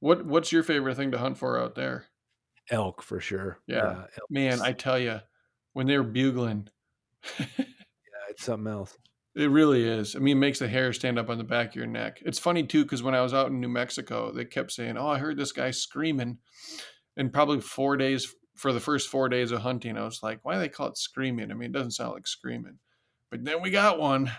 What 0.01 0.27
What's 0.27 0.53
your 0.53 0.63
favorite 0.63 0.97
thing 0.97 1.13
to 1.13 1.19
hunt 1.19 1.39
for 1.39 1.61
out 1.61 1.75
there? 1.75 2.07
Elk 2.71 3.03
for 3.03 3.21
sure. 3.21 3.59
Yeah, 3.67 3.77
yeah 3.77 4.05
man, 4.31 4.61
I 4.61 4.73
tell 4.73 4.99
you, 4.99 5.21
when 5.73 5.87
they're 5.87 6.03
bugling, 6.03 6.69
yeah, 7.39 7.65
it's 8.31 8.45
something 8.45 8.73
else. 8.73 8.97
It 9.37 9.51
really 9.51 9.85
is. 9.87 10.17
I 10.17 10.19
mean, 10.19 10.39
it 10.39 10.41
makes 10.41 10.61
the 10.61 10.69
hair 10.69 10.95
stand 10.95 11.19
up 11.19 11.29
on 11.29 11.37
the 11.37 11.45
back 11.45 11.69
of 11.69 11.77
your 11.77 11.87
neck. 11.87 12.23
It's 12.25 12.39
funny 12.39 12.63
too 12.63 12.85
because 12.85 13.03
when 13.03 13.15
I 13.15 13.21
was 13.21 13.35
out 13.35 13.49
in 13.49 13.61
New 13.61 13.69
Mexico, 13.69 14.33
they 14.33 14.47
kept 14.47 14.73
saying, 14.73 14.97
"Oh, 14.97 15.09
I 15.09 15.19
heard 15.19 15.37
this 15.37 15.53
guy 15.53 15.73
screaming," 15.73 16.39
and 17.19 17.35
probably 17.35 17.61
four 17.61 17.99
days 17.99 18.35
for 18.55 18.73
the 18.73 18.81
first 18.81 19.11
four 19.11 19.29
days 19.29 19.51
of 19.51 19.61
hunting, 19.61 19.99
I 19.99 20.05
was 20.05 20.23
like, 20.23 20.43
"Why 20.43 20.55
do 20.55 20.61
they 20.61 20.71
call 20.71 20.89
it 20.89 20.97
screaming?" 20.97 21.51
I 21.51 21.55
mean, 21.55 21.69
it 21.69 21.73
doesn't 21.75 21.91
sound 21.91 22.15
like 22.15 22.27
screaming. 22.27 22.79
But 23.31 23.45
then 23.45 23.61
we 23.61 23.71
got 23.71 23.99
one 23.99 24.33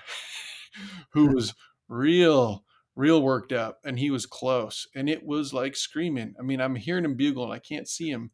who 1.12 1.28
was 1.28 1.54
real, 1.88 2.66
real 2.96 3.22
worked 3.22 3.54
up, 3.54 3.80
and 3.86 4.00
he 4.00 4.10
was 4.10 4.26
close, 4.26 4.88
and 4.96 5.08
it 5.08 5.24
was 5.24 5.54
like 5.54 5.76
screaming. 5.76 6.34
I 6.40 6.42
mean, 6.42 6.60
I'm 6.60 6.76
hearing 6.76 7.06
him 7.06 7.16
bugle, 7.16 7.44
and 7.44 7.54
I 7.54 7.60
can't 7.60 7.88
see 7.88 8.10
him, 8.10 8.32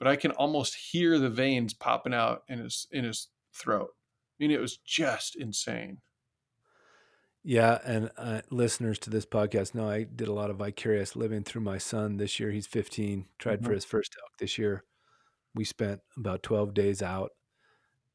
but 0.00 0.08
I 0.08 0.16
can 0.16 0.32
almost 0.32 0.74
hear 0.90 1.20
the 1.20 1.30
veins 1.30 1.72
popping 1.72 2.14
out 2.14 2.42
in 2.48 2.58
his 2.58 2.88
in 2.90 3.04
his 3.04 3.28
throat 3.54 3.90
mean, 4.40 4.50
it 4.50 4.60
was 4.60 4.78
just 4.78 5.36
insane. 5.36 5.98
Yeah, 7.42 7.78
and 7.84 8.10
uh, 8.18 8.42
listeners 8.50 8.98
to 9.00 9.10
this 9.10 9.24
podcast 9.24 9.74
know 9.74 9.88
I 9.88 10.04
did 10.04 10.28
a 10.28 10.32
lot 10.32 10.50
of 10.50 10.56
vicarious 10.56 11.16
living 11.16 11.42
through 11.42 11.62
my 11.62 11.78
son 11.78 12.18
this 12.18 12.38
year. 12.38 12.50
He's 12.50 12.66
15, 12.66 13.26
tried 13.38 13.56
mm-hmm. 13.56 13.66
for 13.66 13.72
his 13.72 13.84
first 13.84 14.14
elk 14.22 14.32
this 14.38 14.58
year. 14.58 14.84
We 15.54 15.64
spent 15.64 16.00
about 16.18 16.42
12 16.42 16.74
days 16.74 17.02
out, 17.02 17.30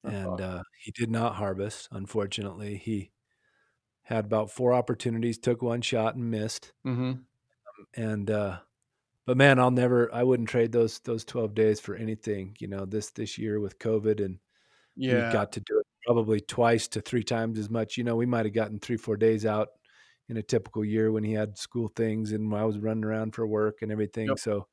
and 0.03 0.39
uh, 0.39 0.63
he 0.79 0.91
did 0.91 1.09
not 1.09 1.35
harvest. 1.35 1.87
Unfortunately, 1.91 2.77
he 2.77 3.11
had 4.03 4.25
about 4.25 4.51
four 4.51 4.73
opportunities, 4.73 5.39
took 5.39 5.61
one 5.61 5.81
shot 5.81 6.15
and 6.15 6.29
missed. 6.29 6.71
Mm-hmm. 6.85 7.03
Um, 7.03 7.25
and 7.95 8.29
uh, 8.29 8.57
but 9.25 9.37
man, 9.37 9.59
I'll 9.59 9.71
never. 9.71 10.13
I 10.13 10.21
wouldn't 10.23 10.49
trade 10.49 10.71
those 10.71 10.99
those 10.99 11.25
12 11.25 11.55
days 11.55 11.79
for 11.79 11.95
anything. 11.95 12.55
You 12.59 12.67
know, 12.67 12.85
this 12.85 13.09
this 13.09 13.39
year 13.39 13.59
with 13.59 13.79
COVID 13.79 14.23
and 14.23 14.37
yeah. 14.95 15.27
we 15.27 15.33
got 15.33 15.51
to 15.53 15.59
do 15.59 15.79
it 15.79 15.87
probably 16.05 16.39
twice 16.39 16.87
to 16.89 17.01
three 17.01 17.23
times 17.23 17.57
as 17.57 17.69
much. 17.69 17.97
You 17.97 18.03
know, 18.03 18.15
we 18.15 18.25
might 18.25 18.45
have 18.45 18.53
gotten 18.53 18.79
three, 18.79 18.97
four 18.97 19.17
days 19.17 19.45
out 19.45 19.69
in 20.29 20.37
a 20.37 20.43
typical 20.43 20.83
year 20.83 21.11
when 21.11 21.23
he 21.23 21.33
had 21.33 21.57
school 21.57 21.91
things 21.95 22.31
and 22.31 22.53
I 22.53 22.65
was 22.65 22.79
running 22.79 23.03
around 23.03 23.35
for 23.35 23.45
work 23.45 23.79
and 23.81 23.91
everything. 23.91 24.27
Yep. 24.27 24.39
So 24.39 24.67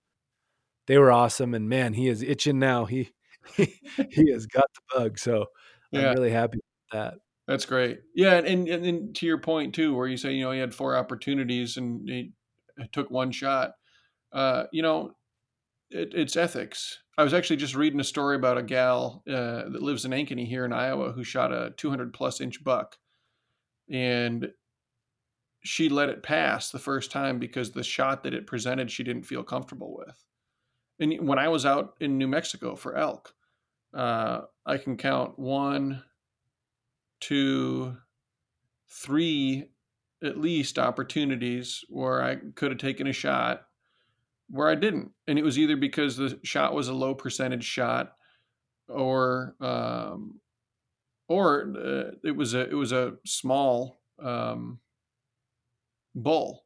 they 0.86 0.98
were 0.98 1.12
awesome. 1.12 1.54
And 1.54 1.68
man, 1.68 1.92
he 1.92 2.08
is 2.08 2.22
itching 2.22 2.58
now. 2.58 2.84
He 2.84 3.10
he, 3.56 3.78
he 4.10 4.30
has 4.30 4.46
got 4.46 4.64
the 4.74 4.98
bug. 4.98 5.18
So 5.18 5.46
yeah. 5.90 6.10
I'm 6.10 6.14
really 6.14 6.30
happy 6.30 6.58
with 6.58 6.92
that. 6.92 7.14
That's 7.48 7.66
great. 7.66 8.00
Yeah, 8.14 8.34
and, 8.34 8.68
and 8.68 8.86
and 8.86 9.14
to 9.16 9.26
your 9.26 9.38
point 9.38 9.74
too, 9.74 9.94
where 9.94 10.06
you 10.06 10.16
say 10.16 10.32
you 10.32 10.44
know 10.44 10.52
he 10.52 10.60
had 10.60 10.74
four 10.74 10.96
opportunities 10.96 11.76
and 11.76 12.08
he 12.08 12.32
took 12.92 13.10
one 13.10 13.32
shot. 13.32 13.72
Uh, 14.32 14.64
you 14.72 14.80
know, 14.80 15.12
it, 15.90 16.12
it's 16.14 16.36
ethics. 16.36 17.01
I 17.18 17.24
was 17.24 17.34
actually 17.34 17.56
just 17.56 17.74
reading 17.74 18.00
a 18.00 18.04
story 18.04 18.36
about 18.36 18.58
a 18.58 18.62
gal 18.62 19.22
uh, 19.28 19.68
that 19.68 19.82
lives 19.82 20.04
in 20.04 20.12
Ankeny 20.12 20.46
here 20.46 20.64
in 20.64 20.72
Iowa 20.72 21.12
who 21.12 21.24
shot 21.24 21.52
a 21.52 21.74
200 21.76 22.14
plus 22.14 22.40
inch 22.40 22.64
buck, 22.64 22.96
and 23.90 24.48
she 25.62 25.88
let 25.88 26.08
it 26.08 26.22
pass 26.22 26.70
the 26.70 26.78
first 26.78 27.10
time 27.10 27.38
because 27.38 27.70
the 27.70 27.84
shot 27.84 28.22
that 28.22 28.34
it 28.34 28.46
presented 28.46 28.90
she 28.90 29.04
didn't 29.04 29.24
feel 29.24 29.42
comfortable 29.42 29.94
with. 29.96 30.24
And 30.98 31.28
when 31.28 31.38
I 31.38 31.48
was 31.48 31.66
out 31.66 31.94
in 32.00 32.18
New 32.18 32.28
Mexico 32.28 32.74
for 32.76 32.96
elk, 32.96 33.34
uh, 33.94 34.42
I 34.64 34.78
can 34.78 34.96
count 34.96 35.38
one, 35.38 36.02
two, 37.20 37.96
three 38.88 39.66
at 40.22 40.38
least 40.38 40.78
opportunities 40.78 41.84
where 41.88 42.22
I 42.22 42.36
could 42.54 42.70
have 42.70 42.80
taken 42.80 43.06
a 43.06 43.12
shot 43.12 43.66
where 44.52 44.68
I 44.68 44.74
didn't. 44.74 45.10
And 45.26 45.38
it 45.38 45.42
was 45.42 45.58
either 45.58 45.76
because 45.76 46.16
the 46.16 46.38
shot 46.44 46.74
was 46.74 46.88
a 46.88 46.92
low 46.92 47.14
percentage 47.14 47.64
shot 47.64 48.12
or 48.86 49.56
um, 49.60 50.40
or 51.26 51.72
uh, 51.76 52.10
it 52.22 52.36
was 52.36 52.52
a 52.54 52.68
it 52.68 52.74
was 52.74 52.92
a 52.92 53.14
small 53.24 54.00
um, 54.22 54.78
bull 56.14 56.64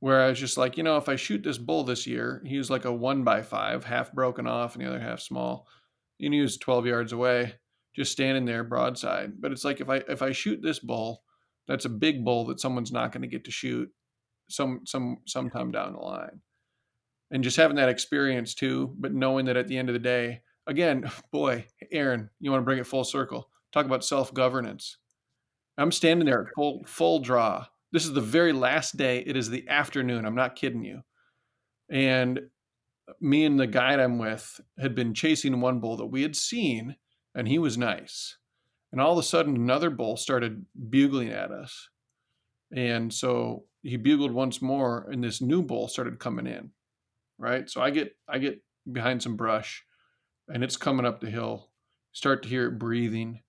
where 0.00 0.22
I 0.22 0.28
was 0.28 0.40
just 0.40 0.56
like, 0.56 0.76
you 0.76 0.82
know, 0.82 0.96
if 0.96 1.08
I 1.08 1.16
shoot 1.16 1.42
this 1.42 1.58
bull 1.58 1.84
this 1.84 2.06
year, 2.06 2.42
he 2.46 2.56
was 2.56 2.70
like 2.70 2.84
a 2.84 2.92
one 2.92 3.22
by 3.22 3.42
five, 3.42 3.84
half 3.84 4.12
broken 4.12 4.46
off 4.46 4.74
and 4.74 4.84
the 4.84 4.88
other 4.88 5.00
half 5.00 5.20
small. 5.20 5.66
And 6.20 6.32
he 6.32 6.40
was 6.40 6.56
12 6.56 6.86
yards 6.86 7.12
away, 7.12 7.54
just 7.94 8.12
standing 8.12 8.44
there 8.44 8.64
broadside. 8.64 9.40
But 9.40 9.52
it's 9.52 9.64
like 9.64 9.80
if 9.82 9.90
I 9.90 9.96
if 10.08 10.22
I 10.22 10.32
shoot 10.32 10.62
this 10.62 10.78
bull, 10.78 11.22
that's 11.66 11.84
a 11.84 11.90
big 11.90 12.24
bull 12.24 12.46
that 12.46 12.60
someone's 12.60 12.92
not 12.92 13.12
going 13.12 13.22
to 13.22 13.28
get 13.28 13.44
to 13.44 13.50
shoot 13.50 13.90
some 14.48 14.80
some 14.86 15.18
sometime 15.26 15.70
down 15.70 15.92
the 15.92 15.98
line 15.98 16.40
and 17.30 17.44
just 17.44 17.56
having 17.56 17.76
that 17.76 17.88
experience 17.88 18.54
too, 18.54 18.94
but 18.98 19.12
knowing 19.12 19.46
that 19.46 19.56
at 19.56 19.68
the 19.68 19.76
end 19.76 19.88
of 19.88 19.92
the 19.92 19.98
day, 19.98 20.40
again, 20.66 21.10
boy, 21.32 21.66
Aaron, 21.90 22.30
you 22.40 22.50
want 22.50 22.62
to 22.62 22.64
bring 22.64 22.78
it 22.78 22.86
full 22.86 23.04
circle. 23.04 23.50
Talk 23.72 23.86
about 23.86 24.04
self 24.04 24.32
governance. 24.32 24.96
I'm 25.76 25.92
standing 25.92 26.26
there 26.26 26.42
at 26.42 26.54
full 26.54 26.82
full 26.86 27.20
draw. 27.20 27.66
This 27.92 28.04
is 28.04 28.12
the 28.12 28.20
very 28.20 28.52
last 28.52 28.96
day. 28.96 29.22
It 29.26 29.36
is 29.36 29.48
the 29.48 29.68
afternoon. 29.68 30.24
I'm 30.24 30.34
not 30.34 30.56
kidding 30.56 30.84
you. 30.84 31.02
And 31.90 32.40
me 33.20 33.44
and 33.44 33.58
the 33.58 33.66
guide 33.66 34.00
I'm 34.00 34.18
with 34.18 34.60
had 34.78 34.94
been 34.94 35.14
chasing 35.14 35.60
one 35.60 35.80
bull 35.80 35.96
that 35.96 36.06
we 36.06 36.22
had 36.22 36.36
seen 36.36 36.96
and 37.34 37.48
he 37.48 37.58
was 37.58 37.78
nice. 37.78 38.36
And 38.90 39.00
all 39.00 39.12
of 39.12 39.18
a 39.18 39.22
sudden, 39.22 39.54
another 39.54 39.90
bull 39.90 40.16
started 40.16 40.64
bugling 40.90 41.30
at 41.30 41.50
us. 41.50 41.88
And 42.74 43.12
so 43.12 43.64
he 43.82 43.96
bugled 43.96 44.32
once 44.32 44.60
more, 44.60 45.08
and 45.10 45.22
this 45.22 45.40
new 45.40 45.62
bull 45.62 45.88
started 45.88 46.18
coming 46.18 46.46
in. 46.46 46.70
Right. 47.38 47.68
So 47.70 47.80
I 47.80 47.90
get 47.90 48.16
I 48.28 48.38
get 48.38 48.60
behind 48.90 49.22
some 49.22 49.36
brush, 49.36 49.84
and 50.48 50.64
it's 50.64 50.76
coming 50.76 51.06
up 51.06 51.20
the 51.20 51.30
hill. 51.30 51.70
Start 52.12 52.42
to 52.42 52.48
hear 52.48 52.66
it 52.66 52.78
breathing, 52.78 53.42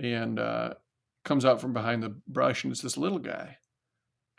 and 0.00 0.38
uh, 0.38 0.74
comes 1.24 1.44
out 1.44 1.60
from 1.60 1.72
behind 1.72 2.02
the 2.02 2.14
brush, 2.28 2.64
and 2.64 2.72
it's 2.72 2.82
this 2.82 2.98
little 2.98 3.18
guy. 3.18 3.58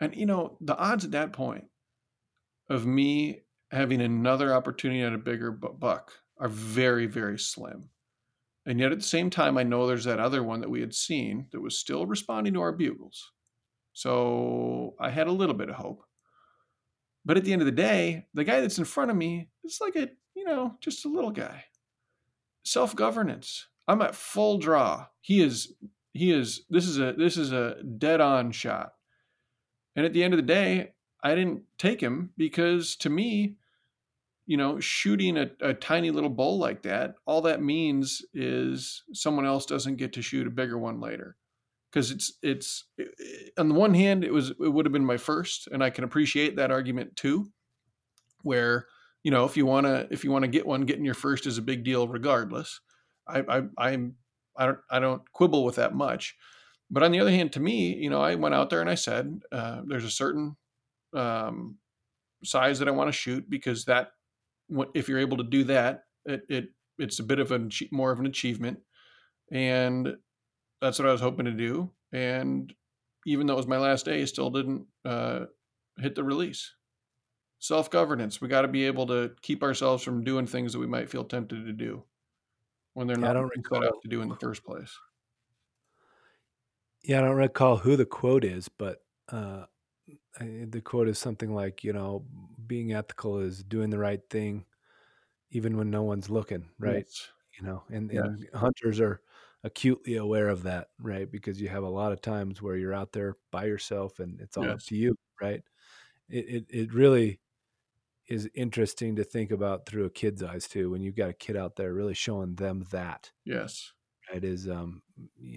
And 0.00 0.14
you 0.14 0.26
know 0.26 0.56
the 0.60 0.76
odds 0.76 1.04
at 1.04 1.12
that 1.12 1.32
point 1.32 1.64
of 2.68 2.86
me 2.86 3.42
having 3.70 4.00
another 4.00 4.54
opportunity 4.54 5.02
at 5.02 5.12
a 5.12 5.18
bigger 5.18 5.50
buck 5.50 6.12
are 6.38 6.48
very 6.48 7.06
very 7.06 7.38
slim. 7.38 7.90
And 8.66 8.80
yet 8.80 8.92
at 8.92 8.98
the 8.98 9.04
same 9.04 9.28
time, 9.28 9.58
I 9.58 9.62
know 9.62 9.86
there's 9.86 10.04
that 10.04 10.20
other 10.20 10.42
one 10.42 10.60
that 10.60 10.70
we 10.70 10.80
had 10.80 10.94
seen 10.94 11.48
that 11.52 11.60
was 11.60 11.78
still 11.78 12.06
responding 12.06 12.54
to 12.54 12.62
our 12.62 12.72
bugles. 12.72 13.32
So 13.92 14.94
I 14.98 15.10
had 15.10 15.26
a 15.26 15.32
little 15.32 15.54
bit 15.54 15.68
of 15.68 15.76
hope. 15.76 16.02
But 17.24 17.36
at 17.36 17.44
the 17.44 17.52
end 17.52 17.62
of 17.62 17.66
the 17.66 17.72
day, 17.72 18.26
the 18.34 18.44
guy 18.44 18.60
that's 18.60 18.78
in 18.78 18.84
front 18.84 19.10
of 19.10 19.16
me 19.16 19.48
is 19.64 19.78
like 19.80 19.96
a, 19.96 20.10
you 20.34 20.44
know, 20.44 20.74
just 20.80 21.04
a 21.04 21.08
little 21.08 21.30
guy. 21.30 21.64
Self 22.64 22.94
governance. 22.94 23.68
I'm 23.88 24.02
at 24.02 24.14
full 24.14 24.58
draw. 24.58 25.06
He 25.20 25.42
is, 25.42 25.74
he 26.12 26.32
is, 26.32 26.64
this 26.70 26.86
is 26.86 26.98
a, 26.98 27.12
this 27.12 27.36
is 27.36 27.52
a 27.52 27.76
dead 27.98 28.20
on 28.20 28.52
shot. 28.52 28.92
And 29.96 30.04
at 30.04 30.12
the 30.12 30.24
end 30.24 30.34
of 30.34 30.38
the 30.38 30.42
day, 30.42 30.92
I 31.22 31.34
didn't 31.34 31.62
take 31.78 32.00
him 32.02 32.30
because 32.36 32.96
to 32.96 33.10
me, 33.10 33.56
you 34.46 34.56
know, 34.56 34.78
shooting 34.80 35.38
a, 35.38 35.50
a 35.60 35.72
tiny 35.72 36.10
little 36.10 36.30
bull 36.30 36.58
like 36.58 36.82
that, 36.82 37.14
all 37.26 37.40
that 37.42 37.62
means 37.62 38.22
is 38.34 39.02
someone 39.12 39.46
else 39.46 39.64
doesn't 39.64 39.96
get 39.96 40.12
to 40.14 40.22
shoot 40.22 40.46
a 40.46 40.50
bigger 40.50 40.78
one 40.78 41.00
later. 41.00 41.36
Because 41.94 42.10
it's 42.10 42.32
it's 42.42 42.84
on 43.56 43.68
the 43.68 43.74
one 43.76 43.94
hand, 43.94 44.24
it 44.24 44.32
was 44.32 44.50
it 44.50 44.72
would 44.72 44.84
have 44.84 44.92
been 44.92 45.04
my 45.04 45.16
first, 45.16 45.68
and 45.70 45.84
I 45.84 45.90
can 45.90 46.02
appreciate 46.02 46.56
that 46.56 46.72
argument 46.72 47.14
too, 47.14 47.52
where 48.42 48.88
you 49.22 49.30
know 49.30 49.44
if 49.44 49.56
you 49.56 49.64
wanna 49.64 50.08
if 50.10 50.24
you 50.24 50.32
wanna 50.32 50.48
get 50.48 50.66
one, 50.66 50.86
getting 50.86 51.04
your 51.04 51.14
first 51.14 51.46
is 51.46 51.56
a 51.56 51.62
big 51.62 51.84
deal 51.84 52.08
regardless. 52.08 52.80
I 53.28 53.44
I 53.48 53.62
I'm 53.78 54.16
I 54.56 54.66
don't 54.66 54.78
I 54.90 54.98
don't 54.98 55.22
quibble 55.32 55.64
with 55.64 55.76
that 55.76 55.94
much, 55.94 56.34
but 56.90 57.04
on 57.04 57.12
the 57.12 57.20
other 57.20 57.30
hand, 57.30 57.52
to 57.52 57.60
me, 57.60 57.94
you 57.94 58.10
know, 58.10 58.20
I 58.20 58.34
went 58.34 58.56
out 58.56 58.70
there 58.70 58.80
and 58.80 58.90
I 58.90 58.96
said, 58.96 59.40
uh, 59.52 59.82
there's 59.86 60.04
a 60.04 60.10
certain 60.10 60.56
um, 61.14 61.78
size 62.42 62.80
that 62.80 62.88
I 62.88 62.92
want 62.92 63.06
to 63.06 63.12
shoot 63.12 63.48
because 63.48 63.84
that 63.84 64.10
if 64.94 65.08
you're 65.08 65.20
able 65.20 65.36
to 65.36 65.44
do 65.44 65.62
that, 65.64 66.06
it, 66.24 66.42
it 66.48 66.64
it's 66.98 67.20
a 67.20 67.24
bit 67.24 67.38
of 67.38 67.52
a 67.52 67.68
more 67.92 68.10
of 68.10 68.18
an 68.18 68.26
achievement, 68.26 68.80
and 69.52 70.16
that's 70.84 70.98
what 70.98 71.08
I 71.08 71.12
was 71.12 71.20
hoping 71.22 71.46
to 71.46 71.52
do. 71.52 71.90
And 72.12 72.72
even 73.26 73.46
though 73.46 73.54
it 73.54 73.56
was 73.56 73.66
my 73.66 73.78
last 73.78 74.04
day, 74.04 74.24
still 74.26 74.50
didn't 74.50 74.86
uh, 75.04 75.46
hit 75.98 76.14
the 76.14 76.22
release. 76.22 76.74
Self 77.58 77.90
governance. 77.90 78.40
We 78.40 78.48
got 78.48 78.62
to 78.62 78.68
be 78.68 78.84
able 78.84 79.06
to 79.06 79.32
keep 79.40 79.62
ourselves 79.62 80.02
from 80.02 80.24
doing 80.24 80.46
things 80.46 80.74
that 80.74 80.78
we 80.78 80.86
might 80.86 81.08
feel 81.08 81.24
tempted 81.24 81.64
to 81.64 81.72
do 81.72 82.04
when 82.92 83.06
they're 83.06 83.16
not 83.16 83.34
set 83.72 83.82
out 83.82 84.02
to 84.02 84.08
do 84.08 84.20
in 84.20 84.28
the 84.28 84.36
first 84.36 84.62
place. 84.62 84.94
Yeah, 87.02 87.18
I 87.18 87.22
don't 87.22 87.36
recall 87.36 87.78
who 87.78 87.96
the 87.96 88.04
quote 88.04 88.44
is, 88.44 88.68
but 88.68 88.98
uh, 89.30 89.64
the 90.38 90.82
quote 90.82 91.08
is 91.08 91.18
something 91.18 91.54
like, 91.54 91.82
you 91.82 91.94
know, 91.94 92.26
being 92.66 92.92
ethical 92.92 93.38
is 93.38 93.62
doing 93.62 93.88
the 93.88 93.98
right 93.98 94.20
thing, 94.28 94.66
even 95.50 95.78
when 95.78 95.90
no 95.90 96.02
one's 96.02 96.28
looking, 96.28 96.68
right? 96.78 97.06
Yes. 97.06 97.28
You 97.58 97.66
know, 97.66 97.82
and, 97.88 98.10
yes. 98.12 98.24
and 98.24 98.46
hunters 98.54 99.00
are 99.00 99.20
acutely 99.64 100.16
aware 100.16 100.48
of 100.48 100.62
that, 100.62 100.88
right? 101.00 101.30
Because 101.30 101.60
you 101.60 101.68
have 101.68 101.82
a 101.82 101.88
lot 101.88 102.12
of 102.12 102.20
times 102.20 102.62
where 102.62 102.76
you're 102.76 102.94
out 102.94 103.12
there 103.12 103.36
by 103.50 103.64
yourself 103.64 104.20
and 104.20 104.40
it's 104.40 104.56
all 104.56 104.64
yes. 104.64 104.74
up 104.74 104.80
to 104.84 104.96
you, 104.96 105.16
right? 105.40 105.62
It, 106.28 106.44
it 106.48 106.64
it 106.70 106.94
really 106.94 107.40
is 108.28 108.48
interesting 108.54 109.16
to 109.16 109.24
think 109.24 109.50
about 109.50 109.86
through 109.86 110.04
a 110.04 110.10
kid's 110.10 110.42
eyes 110.42 110.68
too. 110.68 110.90
When 110.90 111.02
you've 111.02 111.16
got 111.16 111.30
a 111.30 111.34
kid 111.34 111.56
out 111.56 111.76
there, 111.76 111.92
really 111.92 112.14
showing 112.14 112.54
them 112.54 112.84
that. 112.92 113.32
Yes. 113.44 113.92
It 114.32 114.44
is. 114.44 114.68
Um, 114.68 115.02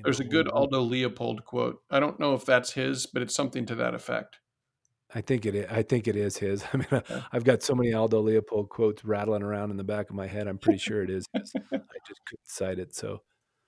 There's 0.04 0.20
know, 0.20 0.26
a 0.26 0.30
good 0.30 0.50
Aldo 0.50 0.82
Leopold 0.82 1.46
quote. 1.46 1.82
I 1.90 2.00
don't 2.00 2.20
know 2.20 2.34
if 2.34 2.46
that's 2.46 2.74
his, 2.74 3.06
but 3.06 3.22
it's 3.22 3.36
something 3.36 3.66
to 3.68 3.76
that 3.76 3.94
effect. 3.94 4.40
I 5.16 5.22
think 5.22 5.46
it 5.46 5.56
is. 5.56 5.68
I 5.72 5.84
think 5.84 6.08
it 6.08 6.16
is 6.16 6.38
his. 6.38 6.64
I 6.74 6.78
mean, 6.78 7.02
I've 7.32 7.44
got 7.44 7.64
so 7.64 7.76
many 7.76 7.94
Aldo 7.94 8.20
Leopold 8.20 8.70
quotes 8.70 9.06
rattling 9.06 9.44
around 9.44 9.72
in 9.72 9.78
the 9.78 9.84
back 9.84 10.10
of 10.10 10.16
my 10.16 10.28
head. 10.28 10.48
I'm 10.48 10.58
pretty 10.58 10.80
sure 10.80 11.02
it 11.02 11.10
is 11.10 11.26
his. 11.34 11.54
I 11.74 11.98
just 12.08 12.22
couldn't 12.28 12.48
cite 12.48 12.80
it. 12.80 12.94
So, 12.94 13.22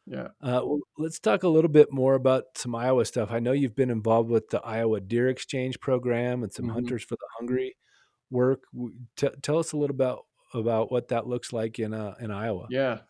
yeah. 0.09 0.29
Uh, 0.41 0.61
well, 0.65 0.79
let's 0.97 1.19
talk 1.19 1.43
a 1.43 1.47
little 1.47 1.69
bit 1.69 1.91
more 1.91 2.15
about 2.15 2.45
some 2.55 2.73
Iowa 2.73 3.05
stuff. 3.05 3.29
I 3.31 3.39
know 3.39 3.51
you've 3.51 3.75
been 3.75 3.91
involved 3.91 4.29
with 4.29 4.49
the 4.49 4.59
Iowa 4.61 4.99
Deer 4.99 5.29
Exchange 5.29 5.79
program 5.79 6.41
and 6.41 6.51
some 6.51 6.65
mm-hmm. 6.65 6.73
Hunters 6.73 7.03
for 7.03 7.15
the 7.15 7.27
Hungry 7.37 7.75
work. 8.31 8.63
T- 9.15 9.29
tell 9.43 9.59
us 9.59 9.71
a 9.71 9.77
little 9.77 9.93
about 9.93 10.25
about 10.55 10.91
what 10.91 11.09
that 11.09 11.27
looks 11.27 11.53
like 11.53 11.77
in 11.77 11.93
uh, 11.93 12.15
in 12.19 12.31
Iowa. 12.31 12.65
Yeah. 12.71 13.01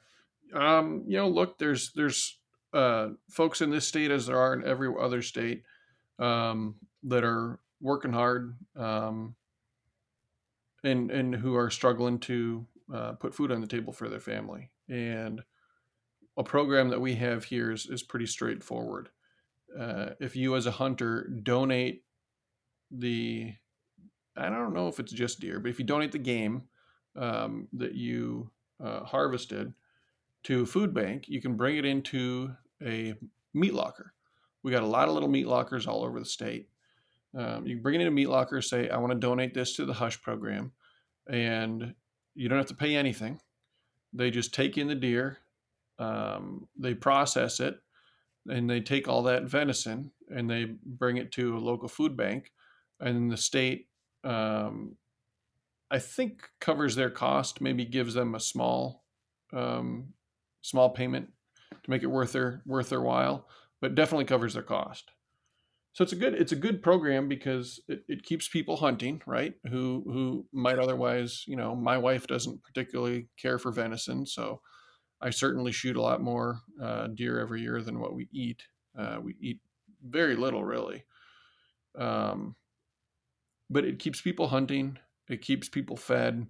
Um, 0.53 1.05
you 1.07 1.15
know, 1.15 1.29
look, 1.29 1.57
there's 1.57 1.93
there's 1.93 2.37
uh, 2.73 3.09
folks 3.31 3.61
in 3.61 3.69
this 3.69 3.87
state 3.87 4.11
as 4.11 4.27
there 4.27 4.37
are 4.37 4.53
in 4.53 4.67
every 4.67 4.93
other 4.99 5.21
state 5.21 5.63
um, 6.19 6.75
that 7.03 7.23
are 7.23 7.59
working 7.79 8.11
hard 8.11 8.57
um, 8.75 9.35
and 10.83 11.11
and 11.11 11.33
who 11.33 11.55
are 11.55 11.69
struggling 11.69 12.19
to 12.19 12.67
uh, 12.93 13.13
put 13.13 13.33
food 13.33 13.53
on 13.53 13.61
the 13.61 13.67
table 13.67 13.93
for 13.93 14.09
their 14.09 14.19
family. 14.19 14.69
And 14.89 15.41
a 16.39 16.43
program 16.43 16.87
that 16.89 17.01
we 17.01 17.15
have 17.15 17.43
here 17.43 17.69
is, 17.69 17.85
is 17.85 18.01
pretty 18.01 18.25
straightforward. 18.25 19.09
Uh, 19.77 20.11
if 20.21 20.37
you, 20.37 20.55
as 20.55 20.65
a 20.65 20.71
hunter, 20.71 21.29
donate 21.43 22.05
the, 22.89 23.53
I 24.37 24.49
don't 24.49 24.73
know 24.73 24.87
if 24.87 24.99
it's 24.99 25.11
just 25.11 25.41
deer, 25.41 25.59
but 25.59 25.69
if 25.69 25.79
you 25.79 25.85
donate 25.85 26.13
the 26.13 26.17
game 26.17 26.63
um, 27.17 27.67
that 27.73 27.93
you 27.93 28.49
uh, 28.81 29.03
harvested 29.03 29.73
to 30.43 30.61
a 30.61 30.65
food 30.65 30.93
bank, 30.93 31.27
you 31.27 31.41
can 31.41 31.57
bring 31.57 31.75
it 31.75 31.83
into 31.83 32.55
a 32.81 33.15
meat 33.53 33.73
locker. 33.73 34.13
We 34.63 34.71
got 34.71 34.83
a 34.83 34.87
lot 34.87 35.09
of 35.09 35.13
little 35.13 35.29
meat 35.29 35.45
lockers 35.45 35.87
all 35.87 36.05
over 36.05 36.19
the 36.19 36.25
state. 36.25 36.69
Um, 37.37 37.67
you 37.67 37.77
bring 37.77 37.95
it 37.95 38.01
in 38.01 38.07
a 38.07 38.11
meat 38.11 38.29
locker, 38.29 38.61
say, 38.61 38.89
I 38.89 38.97
want 38.97 39.11
to 39.11 39.19
donate 39.19 39.53
this 39.53 39.75
to 39.75 39.85
the 39.85 39.93
Hush 39.93 40.21
program, 40.21 40.71
and 41.29 41.93
you 42.33 42.47
don't 42.47 42.57
have 42.57 42.67
to 42.67 42.75
pay 42.75 42.95
anything. 42.95 43.41
They 44.13 44.31
just 44.31 44.53
take 44.53 44.77
in 44.77 44.87
the 44.87 44.95
deer, 44.95 45.39
um, 45.99 46.67
they 46.77 46.93
process 46.93 47.59
it, 47.59 47.75
and 48.49 48.69
they 48.69 48.81
take 48.81 49.07
all 49.07 49.23
that 49.23 49.43
venison 49.43 50.11
and 50.29 50.49
they 50.49 50.65
bring 50.85 51.17
it 51.17 51.31
to 51.33 51.57
a 51.57 51.59
local 51.59 51.87
food 51.87 52.15
bank, 52.15 52.51
and 52.99 53.31
the 53.31 53.37
state, 53.37 53.87
um, 54.23 54.95
I 55.91 55.99
think, 55.99 56.43
covers 56.61 56.95
their 56.95 57.09
cost. 57.09 57.61
Maybe 57.61 57.85
gives 57.85 58.13
them 58.13 58.35
a 58.35 58.39
small, 58.39 59.03
um, 59.53 60.13
small 60.61 60.89
payment 60.89 61.29
to 61.71 61.89
make 61.89 62.03
it 62.03 62.07
worth 62.07 62.33
their 62.33 62.61
worth 62.65 62.89
their 62.89 63.01
while, 63.01 63.47
but 63.81 63.95
definitely 63.95 64.25
covers 64.25 64.53
their 64.53 64.63
cost 64.63 65.11
so 65.93 66.03
it's 66.03 66.13
a 66.13 66.15
good 66.15 66.33
it's 66.33 66.51
a 66.51 66.57
good 66.57 66.81
program 66.81 67.27
because 67.27 67.81
it, 67.87 68.03
it 68.07 68.23
keeps 68.23 68.47
people 68.47 68.77
hunting 68.77 69.21
right 69.25 69.55
who 69.69 70.03
who 70.05 70.45
might 70.53 70.79
otherwise 70.79 71.43
you 71.47 71.55
know 71.55 71.75
my 71.75 71.97
wife 71.97 72.27
doesn't 72.27 72.63
particularly 72.63 73.27
care 73.37 73.57
for 73.57 73.71
venison 73.71 74.25
so 74.25 74.61
i 75.21 75.29
certainly 75.29 75.71
shoot 75.71 75.95
a 75.95 76.01
lot 76.01 76.21
more 76.21 76.61
uh, 76.81 77.07
deer 77.07 77.39
every 77.39 77.61
year 77.61 77.81
than 77.81 77.99
what 77.99 78.13
we 78.13 78.27
eat 78.31 78.63
uh, 78.97 79.17
we 79.21 79.35
eat 79.39 79.59
very 80.07 80.35
little 80.35 80.63
really 80.63 81.03
um, 81.97 82.55
but 83.69 83.85
it 83.85 83.99
keeps 83.99 84.21
people 84.21 84.47
hunting 84.47 84.97
it 85.29 85.41
keeps 85.41 85.69
people 85.69 85.97
fed 85.97 86.45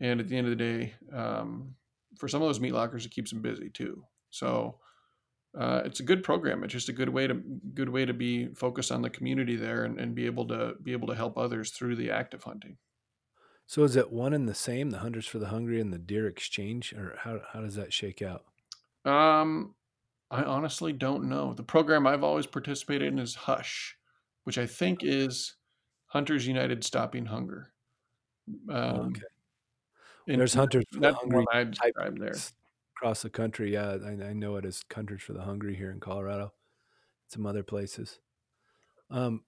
and 0.00 0.20
at 0.20 0.28
the 0.28 0.36
end 0.36 0.46
of 0.46 0.56
the 0.56 0.64
day 0.64 0.94
um, 1.12 1.74
for 2.18 2.28
some 2.28 2.42
of 2.42 2.48
those 2.48 2.60
meat 2.60 2.72
lockers 2.72 3.04
it 3.04 3.12
keeps 3.12 3.30
them 3.30 3.42
busy 3.42 3.70
too 3.70 4.04
so 4.30 4.78
uh, 5.58 5.82
it's 5.84 6.00
a 6.00 6.04
good 6.04 6.24
program. 6.24 6.64
It's 6.64 6.72
just 6.72 6.88
a 6.88 6.92
good 6.92 7.08
way 7.08 7.26
to 7.26 7.34
good 7.34 7.88
way 7.88 8.04
to 8.04 8.12
be 8.12 8.48
focused 8.54 8.90
on 8.90 9.02
the 9.02 9.10
community 9.10 9.56
there 9.56 9.84
and, 9.84 9.98
and 10.00 10.14
be 10.14 10.26
able 10.26 10.48
to 10.48 10.74
be 10.82 10.92
able 10.92 11.06
to 11.08 11.14
help 11.14 11.38
others 11.38 11.70
through 11.70 11.96
the 11.96 12.10
active 12.10 12.42
hunting. 12.42 12.76
So 13.66 13.82
is 13.82 13.96
it 13.96 14.12
one 14.12 14.34
and 14.34 14.48
the 14.48 14.54
same, 14.54 14.90
the 14.90 14.98
Hunters 14.98 15.26
for 15.26 15.38
the 15.38 15.48
Hungry 15.48 15.80
and 15.80 15.92
the 15.92 15.98
Deer 15.98 16.26
Exchange, 16.26 16.92
or 16.92 17.16
how 17.20 17.40
how 17.52 17.60
does 17.60 17.74
that 17.76 17.92
shake 17.92 18.22
out? 18.22 18.44
Um, 19.04 19.74
I 20.30 20.42
honestly 20.42 20.92
don't 20.92 21.28
know. 21.28 21.54
The 21.54 21.62
program 21.62 22.06
I've 22.06 22.24
always 22.24 22.46
participated 22.46 23.08
in 23.08 23.18
is 23.18 23.34
Hush, 23.34 23.96
which 24.44 24.58
I 24.58 24.66
think 24.66 25.00
is 25.02 25.54
Hunters 26.06 26.46
United 26.46 26.84
Stopping 26.84 27.26
Hunger. 27.26 27.72
Um, 28.68 29.12
okay. 29.12 29.22
There's 30.26 30.54
Hunters 30.54 30.84
for 30.92 31.00
the 31.00 31.14
Hungry. 31.14 31.44
I 31.52 31.64
described 31.64 32.20
there 32.20 32.34
across 32.96 33.22
the 33.22 33.30
country. 33.30 33.72
Yeah, 33.72 33.96
I, 34.04 34.28
I 34.28 34.32
know 34.32 34.56
it 34.56 34.64
as 34.64 34.84
Hunters 34.92 35.22
for 35.22 35.32
the 35.32 35.42
Hungry 35.42 35.74
here 35.74 35.90
in 35.90 36.00
Colorado, 36.00 36.52
some 37.28 37.46
other 37.46 37.62
places. 37.62 38.20
Um, 39.10 39.42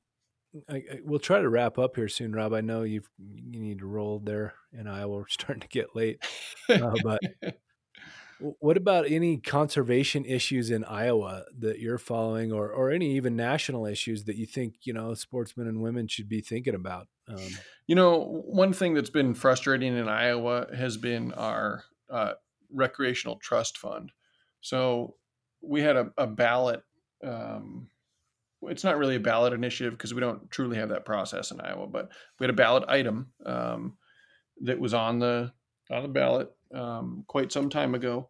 I, 0.68 0.76
I, 0.76 0.82
we'll 1.04 1.18
try 1.18 1.40
to 1.40 1.48
wrap 1.48 1.78
up 1.78 1.96
here 1.96 2.08
soon, 2.08 2.32
Rob. 2.32 2.52
I 2.52 2.60
know 2.60 2.82
you've 2.82 3.08
you 3.18 3.60
need 3.60 3.80
to 3.80 3.86
roll 3.86 4.20
there 4.20 4.54
in 4.72 4.86
Iowa. 4.86 5.16
We're 5.18 5.28
starting 5.28 5.60
to 5.62 5.68
get 5.68 5.94
late, 5.94 6.24
uh, 6.68 6.94
but 7.02 7.20
What 8.38 8.76
about 8.76 9.10
any 9.10 9.38
conservation 9.38 10.26
issues 10.26 10.70
in 10.70 10.84
Iowa 10.84 11.44
that 11.58 11.78
you're 11.78 11.96
following, 11.96 12.52
or 12.52 12.70
or 12.70 12.90
any 12.90 13.16
even 13.16 13.34
national 13.34 13.86
issues 13.86 14.24
that 14.24 14.36
you 14.36 14.44
think 14.44 14.74
you 14.82 14.92
know 14.92 15.14
sportsmen 15.14 15.66
and 15.66 15.80
women 15.80 16.06
should 16.06 16.28
be 16.28 16.42
thinking 16.42 16.74
about? 16.74 17.08
Um, 17.28 17.38
you 17.86 17.94
know, 17.94 18.42
one 18.46 18.74
thing 18.74 18.92
that's 18.92 19.10
been 19.10 19.32
frustrating 19.32 19.96
in 19.96 20.08
Iowa 20.08 20.66
has 20.76 20.98
been 20.98 21.32
our 21.32 21.84
uh, 22.10 22.32
recreational 22.70 23.36
trust 23.36 23.78
fund. 23.78 24.12
So 24.60 25.14
we 25.62 25.80
had 25.80 25.96
a, 25.96 26.12
a 26.18 26.26
ballot. 26.26 26.82
Um, 27.24 27.88
it's 28.62 28.84
not 28.84 28.98
really 28.98 29.16
a 29.16 29.20
ballot 29.20 29.52
initiative 29.52 29.92
because 29.92 30.14
we 30.14 30.20
don't 30.20 30.50
truly 30.50 30.76
have 30.76 30.88
that 30.88 31.04
process 31.04 31.50
in 31.50 31.60
Iowa, 31.60 31.86
but 31.86 32.08
we 32.38 32.44
had 32.44 32.50
a 32.50 32.56
ballot 32.56 32.84
item 32.88 33.32
um, 33.44 33.96
that 34.62 34.78
was 34.78 34.94
on 34.94 35.18
the 35.18 35.52
on 35.90 36.02
the 36.02 36.08
ballot 36.08 36.50
um, 36.74 37.24
quite 37.26 37.52
some 37.52 37.70
time 37.70 37.94
ago 37.94 38.28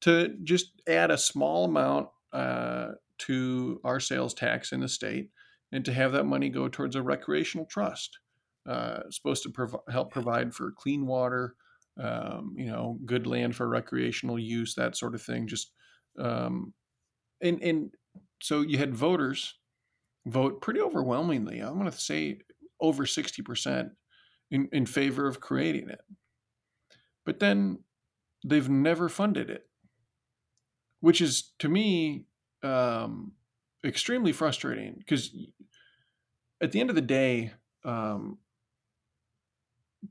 to 0.00 0.36
just 0.44 0.82
add 0.86 1.10
a 1.10 1.18
small 1.18 1.64
amount 1.64 2.08
uh, 2.32 2.88
to 3.18 3.80
our 3.84 3.98
sales 3.98 4.34
tax 4.34 4.72
in 4.72 4.80
the 4.80 4.88
state 4.88 5.30
and 5.72 5.84
to 5.84 5.92
have 5.92 6.12
that 6.12 6.24
money 6.24 6.48
go 6.48 6.68
towards 6.68 6.96
a 6.96 7.02
recreational 7.02 7.66
trust. 7.66 8.18
Uh, 8.66 9.00
supposed 9.10 9.42
to 9.42 9.50
prov- 9.50 9.80
help 9.90 10.12
provide 10.12 10.52
for 10.52 10.70
clean 10.72 11.06
water, 11.06 11.54
um, 11.98 12.54
you 12.56 12.66
know, 12.66 12.98
good 13.06 13.26
land 13.26 13.56
for 13.56 13.66
recreational 13.66 14.38
use, 14.38 14.74
that 14.74 14.96
sort 14.96 15.14
of 15.14 15.22
thing. 15.22 15.46
Just 15.46 15.72
um, 16.18 16.74
and 17.40 17.62
and 17.62 17.94
so 18.40 18.60
you 18.60 18.76
had 18.76 18.94
voters 18.94 19.54
vote 20.26 20.60
pretty 20.60 20.80
overwhelmingly. 20.80 21.60
I'm 21.60 21.78
going 21.78 21.90
to 21.90 21.96
say 21.96 22.40
over 22.80 23.06
sixty 23.06 23.42
percent 23.42 23.90
in 24.50 24.68
in 24.72 24.86
favor 24.86 25.26
of 25.26 25.40
creating 25.40 25.88
it. 25.88 26.00
But 27.24 27.40
then 27.40 27.80
they've 28.44 28.68
never 28.68 29.08
funded 29.08 29.50
it, 29.50 29.68
which 31.00 31.20
is 31.20 31.52
to 31.58 31.68
me 31.68 32.26
um, 32.62 33.32
extremely 33.84 34.32
frustrating 34.32 34.94
because 34.98 35.36
at 36.60 36.72
the 36.72 36.80
end 36.80 36.90
of 36.90 36.96
the 36.96 37.02
day, 37.02 37.52
um, 37.84 38.38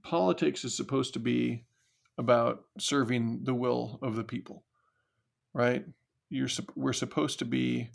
politics 0.04 0.64
is 0.64 0.76
supposed 0.76 1.14
to 1.14 1.20
be 1.20 1.66
about 2.18 2.64
serving 2.80 3.42
the 3.44 3.54
will 3.54 4.00
of 4.02 4.16
the 4.16 4.24
people, 4.24 4.64
right? 5.54 5.86
You're 6.30 6.50
we're 6.76 6.94
supposed 6.94 7.40
to 7.40 7.46
be 7.46 7.92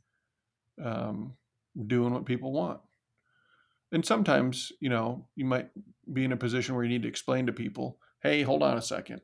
um, 0.82 1.34
doing 1.86 2.12
what 2.12 2.26
people 2.26 2.52
want, 2.52 2.80
and 3.92 4.04
sometimes 4.04 4.72
you 4.80 4.88
know 4.88 5.26
you 5.34 5.44
might 5.44 5.68
be 6.12 6.24
in 6.24 6.32
a 6.32 6.36
position 6.36 6.74
where 6.74 6.84
you 6.84 6.90
need 6.90 7.02
to 7.02 7.08
explain 7.08 7.46
to 7.46 7.52
people, 7.52 7.98
"Hey, 8.22 8.42
hold 8.42 8.62
on 8.62 8.76
a 8.76 8.82
second, 8.82 9.20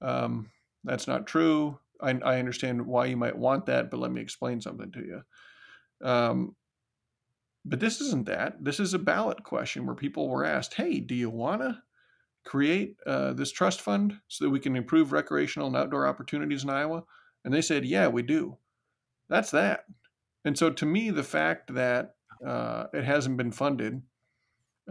um, 0.00 0.50
that's 0.84 1.06
not 1.06 1.26
true. 1.26 1.78
I, 2.00 2.10
I, 2.24 2.38
understand 2.38 2.84
why 2.84 3.06
you 3.06 3.16
might 3.16 3.38
want 3.38 3.66
that, 3.66 3.90
but 3.90 4.00
let 4.00 4.10
me 4.10 4.20
explain 4.20 4.60
something 4.60 4.90
to 4.92 5.00
you." 5.00 5.22
Um, 6.06 6.56
but 7.64 7.78
this 7.78 8.00
isn't 8.00 8.26
that. 8.26 8.62
This 8.62 8.80
is 8.80 8.92
a 8.92 8.98
ballot 8.98 9.44
question 9.44 9.86
where 9.86 9.94
people 9.94 10.28
were 10.28 10.44
asked, 10.44 10.74
"Hey, 10.74 11.00
do 11.00 11.14
you 11.14 11.30
want 11.30 11.62
to 11.62 11.82
create 12.44 12.96
uh, 13.06 13.32
this 13.34 13.52
trust 13.52 13.80
fund 13.80 14.18
so 14.28 14.44
that 14.44 14.50
we 14.50 14.60
can 14.60 14.76
improve 14.76 15.12
recreational 15.12 15.68
and 15.68 15.76
outdoor 15.76 16.06
opportunities 16.06 16.64
in 16.64 16.70
Iowa?" 16.70 17.04
And 17.44 17.54
they 17.54 17.62
said, 17.62 17.84
"Yeah, 17.84 18.08
we 18.08 18.22
do." 18.22 18.58
That's 19.28 19.50
that. 19.52 19.84
And 20.44 20.58
so, 20.58 20.70
to 20.70 20.86
me, 20.86 21.10
the 21.10 21.22
fact 21.22 21.74
that 21.74 22.14
uh, 22.46 22.86
it 22.92 23.04
hasn't 23.04 23.36
been 23.36 23.52
funded 23.52 24.02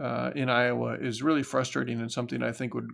uh, 0.00 0.30
in 0.34 0.48
Iowa 0.48 0.96
is 1.00 1.22
really 1.22 1.42
frustrating 1.42 2.00
and 2.00 2.10
something 2.10 2.42
I 2.42 2.52
think 2.52 2.74
would, 2.74 2.88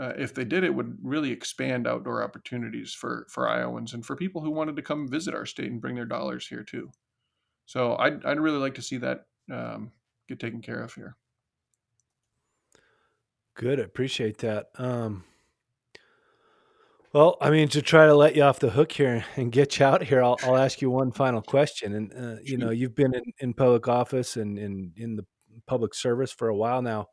uh, 0.00 0.14
if 0.16 0.34
they 0.34 0.44
did 0.44 0.64
it, 0.64 0.74
would 0.74 0.96
really 1.02 1.30
expand 1.30 1.86
outdoor 1.86 2.22
opportunities 2.22 2.94
for 2.94 3.26
for 3.28 3.48
Iowans 3.48 3.92
and 3.92 4.04
for 4.04 4.16
people 4.16 4.42
who 4.42 4.50
wanted 4.50 4.76
to 4.76 4.82
come 4.82 5.08
visit 5.08 5.34
our 5.34 5.46
state 5.46 5.70
and 5.70 5.80
bring 5.80 5.94
their 5.94 6.06
dollars 6.06 6.46
here 6.46 6.62
too. 6.62 6.90
So 7.66 7.96
I'd 7.96 8.24
I'd 8.24 8.40
really 8.40 8.58
like 8.58 8.74
to 8.76 8.82
see 8.82 8.96
that 8.98 9.26
um, 9.52 9.92
get 10.28 10.40
taken 10.40 10.62
care 10.62 10.82
of 10.82 10.94
here. 10.94 11.16
Good, 13.54 13.78
I 13.78 13.82
appreciate 13.82 14.38
that. 14.38 14.70
Um, 14.76 15.24
well, 17.12 17.36
I 17.40 17.50
mean, 17.50 17.68
to 17.68 17.82
try 17.82 18.06
to 18.06 18.14
let 18.14 18.36
you 18.36 18.42
off 18.42 18.60
the 18.60 18.70
hook 18.70 18.92
here 18.92 19.24
and 19.36 19.50
get 19.50 19.78
you 19.78 19.86
out 19.86 20.02
here, 20.02 20.22
I'll, 20.22 20.36
I'll 20.42 20.56
ask 20.56 20.80
you 20.80 20.90
one 20.90 21.10
final 21.10 21.42
question. 21.42 21.94
And 21.94 22.12
uh, 22.12 22.40
you 22.42 22.56
know, 22.56 22.70
you've 22.70 22.94
been 22.94 23.14
in, 23.14 23.24
in 23.38 23.54
public 23.54 23.88
office 23.88 24.36
and 24.36 24.58
in 24.58 24.92
in 24.96 25.16
the 25.16 25.26
public 25.66 25.94
service 25.94 26.32
for 26.32 26.48
a 26.48 26.56
while 26.56 26.82
now. 26.82 27.06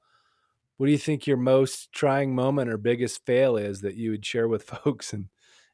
What 0.78 0.86
do 0.86 0.92
you 0.92 1.00
think 1.00 1.26
your 1.26 1.38
most 1.38 1.92
trying 1.92 2.36
moment 2.36 2.70
or 2.70 2.78
biggest 2.78 3.26
fail 3.26 3.58
is 3.58 3.82
that 3.82 3.96
you 3.96 4.12
would 4.12 4.26
share 4.26 4.48
with 4.48 4.64
folks 4.84 5.14
and 5.14 5.30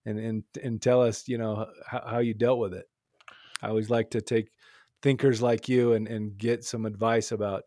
and 0.05 0.19
and, 0.19 0.43
and 0.61 0.82
tell 0.82 1.01
us, 1.01 1.28
you 1.28 1.38
know, 1.38 1.67
how, 1.86 2.03
how 2.07 2.19
you 2.19 2.34
dealt 2.34 2.59
with 2.59 2.74
it? 2.74 2.86
I 3.61 3.67
always 3.67 3.89
like 3.89 4.11
to 4.11 4.21
take 4.21 4.49
thinkers 5.01 5.41
like 5.41 5.67
you 5.67 5.93
and 5.93 6.07
and 6.07 6.38
get 6.38 6.63
some 6.63 6.86
advice 6.86 7.34
about 7.34 7.63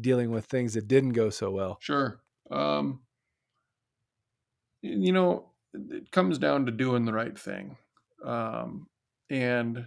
dealing 0.00 0.30
with 0.30 0.46
things 0.46 0.74
that 0.74 0.88
didn't 0.88 1.12
go 1.12 1.30
so 1.30 1.50
well. 1.50 1.78
Sure. 1.80 2.20
Um, 2.50 3.00
you 4.80 5.12
know, 5.12 5.51
it 5.74 6.10
comes 6.10 6.38
down 6.38 6.66
to 6.66 6.72
doing 6.72 7.04
the 7.04 7.12
right 7.12 7.38
thing. 7.38 7.76
Um, 8.24 8.88
and 9.30 9.86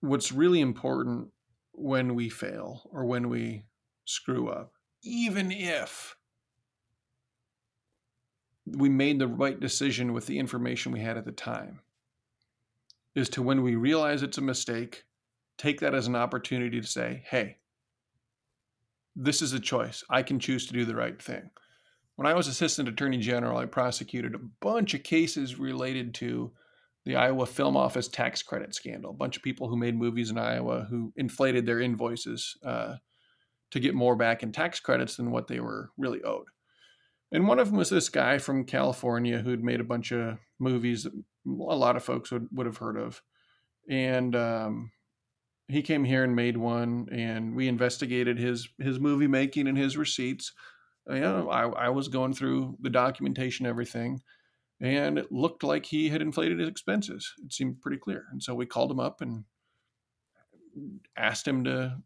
what's 0.00 0.32
really 0.32 0.60
important 0.60 1.28
when 1.72 2.14
we 2.14 2.28
fail 2.28 2.88
or 2.92 3.04
when 3.04 3.28
we 3.28 3.64
screw 4.04 4.48
up, 4.48 4.72
even 5.02 5.50
if 5.50 6.16
we 8.66 8.88
made 8.88 9.18
the 9.18 9.28
right 9.28 9.58
decision 9.58 10.12
with 10.12 10.26
the 10.26 10.38
information 10.38 10.92
we 10.92 11.00
had 11.00 11.16
at 11.16 11.24
the 11.24 11.32
time, 11.32 11.80
is 13.14 13.28
to 13.30 13.42
when 13.42 13.62
we 13.62 13.74
realize 13.74 14.22
it's 14.22 14.38
a 14.38 14.42
mistake, 14.42 15.04
take 15.58 15.80
that 15.80 15.94
as 15.94 16.06
an 16.06 16.16
opportunity 16.16 16.80
to 16.80 16.86
say, 16.86 17.22
hey, 17.28 17.56
this 19.16 19.42
is 19.42 19.52
a 19.52 19.60
choice. 19.60 20.04
I 20.08 20.22
can 20.22 20.38
choose 20.38 20.66
to 20.66 20.72
do 20.72 20.84
the 20.84 20.94
right 20.94 21.20
thing. 21.20 21.50
When 22.20 22.30
I 22.30 22.34
was 22.34 22.48
assistant 22.48 22.86
attorney 22.86 23.16
general, 23.16 23.56
I 23.56 23.64
prosecuted 23.64 24.34
a 24.34 24.40
bunch 24.60 24.92
of 24.92 25.02
cases 25.02 25.58
related 25.58 26.12
to 26.16 26.52
the 27.06 27.16
Iowa 27.16 27.46
Film 27.46 27.78
Office 27.78 28.08
tax 28.08 28.42
credit 28.42 28.74
scandal. 28.74 29.12
A 29.12 29.14
bunch 29.14 29.38
of 29.38 29.42
people 29.42 29.68
who 29.68 29.76
made 29.78 29.96
movies 29.96 30.30
in 30.30 30.36
Iowa 30.36 30.86
who 30.90 31.14
inflated 31.16 31.64
their 31.64 31.80
invoices 31.80 32.58
uh, 32.62 32.96
to 33.70 33.80
get 33.80 33.94
more 33.94 34.16
back 34.16 34.42
in 34.42 34.52
tax 34.52 34.80
credits 34.80 35.16
than 35.16 35.30
what 35.30 35.48
they 35.48 35.60
were 35.60 35.92
really 35.96 36.22
owed. 36.22 36.44
And 37.32 37.48
one 37.48 37.58
of 37.58 37.68
them 37.68 37.78
was 37.78 37.88
this 37.88 38.10
guy 38.10 38.36
from 38.36 38.66
California 38.66 39.38
who'd 39.38 39.64
made 39.64 39.80
a 39.80 39.84
bunch 39.84 40.12
of 40.12 40.36
movies 40.58 41.04
that 41.04 41.14
a 41.14 41.74
lot 41.74 41.96
of 41.96 42.04
folks 42.04 42.30
would, 42.30 42.48
would 42.52 42.66
have 42.66 42.76
heard 42.76 42.98
of. 42.98 43.22
And 43.88 44.36
um, 44.36 44.90
he 45.68 45.80
came 45.80 46.04
here 46.04 46.24
and 46.24 46.36
made 46.36 46.58
one, 46.58 47.08
and 47.10 47.56
we 47.56 47.66
investigated 47.66 48.38
his 48.38 48.68
his 48.78 49.00
movie 49.00 49.26
making 49.26 49.66
and 49.68 49.78
his 49.78 49.96
receipts 49.96 50.52
you 51.14 51.20
know, 51.20 51.50
I, 51.50 51.86
I 51.86 51.88
was 51.88 52.08
going 52.08 52.34
through 52.34 52.76
the 52.80 52.90
documentation, 52.90 53.66
everything, 53.66 54.20
and 54.80 55.18
it 55.18 55.30
looked 55.30 55.62
like 55.62 55.86
he 55.86 56.08
had 56.08 56.22
inflated 56.22 56.58
his 56.58 56.68
expenses. 56.68 57.32
It 57.44 57.52
seemed 57.52 57.80
pretty 57.80 57.98
clear. 57.98 58.24
And 58.32 58.42
so 58.42 58.54
we 58.54 58.66
called 58.66 58.90
him 58.90 59.00
up 59.00 59.20
and 59.20 59.44
asked 61.16 61.46
him 61.46 61.64
to 61.64 61.96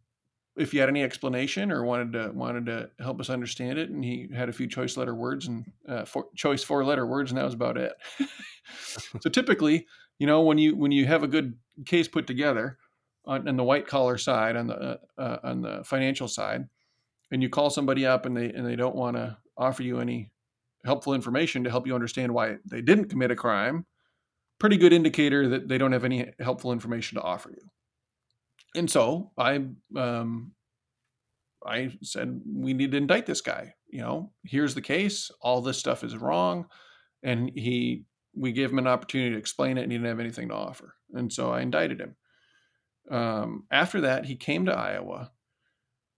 if 0.57 0.71
he 0.71 0.79
had 0.79 0.89
any 0.89 1.03
explanation 1.03 1.73
or 1.73 1.85
wanted 1.85 2.13
to 2.13 2.31
wanted 2.33 2.67
to 2.67 2.91
help 3.01 3.21
us 3.21 3.31
understand 3.31 3.79
it. 3.79 3.91
And 3.91 4.05
he 4.05 4.29
had 4.35 4.49
a 4.49 4.53
few 4.53 4.67
choice 4.67 4.97
letter 4.97 5.15
words 5.15 5.49
and 5.49 5.65
uh, 5.89 6.05
four, 6.05 6.27
choice 6.37 6.63
four 6.63 6.85
letter 6.85 7.07
words, 7.07 7.31
and 7.31 7.39
that 7.39 7.45
was 7.45 7.55
about 7.55 7.77
it. 7.77 7.93
so 9.21 9.31
typically, 9.31 9.87
you 10.19 10.27
know, 10.27 10.43
when 10.43 10.59
you 10.59 10.77
when 10.77 10.93
you 10.93 11.07
have 11.07 11.23
a 11.23 11.29
good 11.29 11.55
case 11.87 12.09
put 12.09 12.27
together 12.27 12.79
on, 13.25 13.49
on 13.49 13.57
the 13.57 13.65
white 13.65 13.87
collar 13.87 14.19
side, 14.19 14.57
on 14.57 14.69
the 14.69 14.77
uh, 14.77 14.97
uh, 15.19 15.39
on 15.43 15.63
the 15.63 15.83
financial 15.85 16.29
side, 16.29 16.69
and 17.31 17.43
you 17.43 17.49
call 17.49 17.71
somebody 17.71 18.07
up 18.07 18.27
and 18.27 18.37
they 18.37 18.51
and 18.51 18.67
they 18.67 18.77
don't 18.77 18.97
want 18.97 19.17
to 19.17 19.37
offer 19.57 19.83
you 19.83 20.01
any 20.01 20.31
helpful 20.85 21.15
information 21.15 21.65
to 21.65 21.71
help 21.71 21.87
you 21.87 21.95
understand 21.95 22.33
why 22.33 22.57
they 22.65 22.81
didn't 22.81 23.07
commit 23.07 23.31
a 23.31 23.37
crime, 23.37 23.87
pretty 24.59 24.77
good 24.77 24.93
indicator 24.93 25.49
that 25.49 25.69
they 25.69 25.79
don't 25.79 25.93
have 25.93 26.05
any 26.05 26.31
helpful 26.41 26.73
information 26.73 27.17
to 27.17 27.23
offer 27.23 27.51
you. 27.51 27.71
And 28.77 28.91
so 28.91 29.31
I 29.39 29.67
um, 29.97 30.53
I 31.65 31.93
said 32.03 32.41
we 32.47 32.75
need 32.75 32.93
to 32.93 32.99
indict 32.99 33.27
this 33.27 33.41
guy. 33.41 33.75
You 33.89 34.01
know, 34.01 34.33
here's 34.45 34.75
the 34.75 34.83
case. 34.83 35.31
All 35.41 35.61
this 35.61 35.79
stuff 35.79 36.05
is 36.05 36.17
wrong, 36.17 36.67
and 37.23 37.51
he 37.55 38.05
we 38.37 38.53
gave 38.53 38.71
him 38.71 38.79
an 38.79 38.87
opportunity 38.87 39.31
to 39.31 39.39
explain 39.39 39.79
it, 39.79 39.83
and 39.83 39.93
he 39.93 39.99
didn't 39.99 40.09
have 40.09 40.21
anything 40.21 40.49
to 40.49 40.55
offer. 40.55 40.95
And 41.13 41.33
so 41.33 41.51
I 41.51 41.61
indicted 41.61 42.01
him. 42.01 42.17
Um, 43.11 43.65
after 43.71 44.01
that, 44.03 44.25
he 44.27 44.37
came 44.37 44.67
to 44.67 44.77
Iowa. 44.77 45.31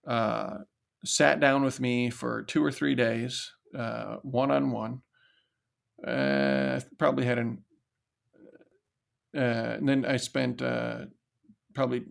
Uh, 0.05 0.57
sat 1.05 1.39
down 1.39 1.63
with 1.63 1.79
me 1.79 2.09
for 2.09 2.43
two 2.43 2.63
or 2.63 2.71
three 2.71 2.95
days, 2.95 3.51
one 4.21 4.51
on 4.51 4.71
one. 4.71 5.01
Probably 6.97 7.25
had 7.25 7.37
an, 7.37 7.63
uh, 9.35 9.77
and 9.77 9.87
then 9.87 10.05
I 10.05 10.17
spent 10.17 10.61
uh, 10.61 11.05
probably 11.73 12.05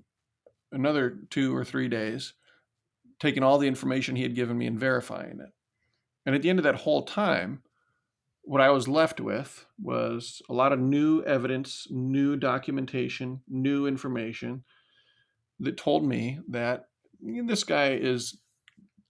another 0.72 1.18
two 1.30 1.55
or 1.57 1.64
three 1.64 1.89
days 1.89 2.34
taking 3.18 3.43
all 3.43 3.59
the 3.59 3.68
information 3.68 4.16
he 4.16 4.22
had 4.22 4.34
given 4.34 4.59
me 4.59 4.66
and 4.66 4.78
verifying 4.78 5.41
it. 5.41 5.53
And 6.26 6.34
at 6.34 6.43
the 6.43 6.51
end 6.51 6.59
of 6.59 6.64
that 6.64 6.74
whole 6.74 7.05
time, 7.05 7.62
what 8.43 8.61
I 8.61 8.70
was 8.70 8.87
left 8.87 9.20
with 9.20 9.66
was 9.80 10.41
a 10.49 10.53
lot 10.53 10.72
of 10.72 10.78
new 10.78 11.22
evidence, 11.24 11.87
new 11.91 12.37
documentation, 12.37 13.41
new 13.49 13.87
information 13.87 14.64
that 15.59 15.76
told 15.76 16.05
me 16.05 16.39
that 16.49 16.84
this 17.20 17.64
guy 17.64 17.95
is 17.95 18.39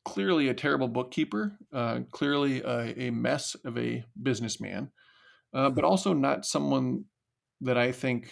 clearly 0.07 0.49
a 0.49 0.55
terrible 0.55 0.87
bookkeeper, 0.87 1.59
uh, 1.73 1.99
clearly 2.13 2.63
a, 2.63 3.09
a, 3.09 3.11
mess 3.11 3.57
of 3.65 3.77
a 3.77 4.05
businessman, 4.23 4.89
uh, 5.53 5.69
but 5.69 5.83
also 5.83 6.13
not 6.15 6.47
someone 6.47 7.05
that 7.61 7.77
I 7.77 7.91
think 7.91 8.31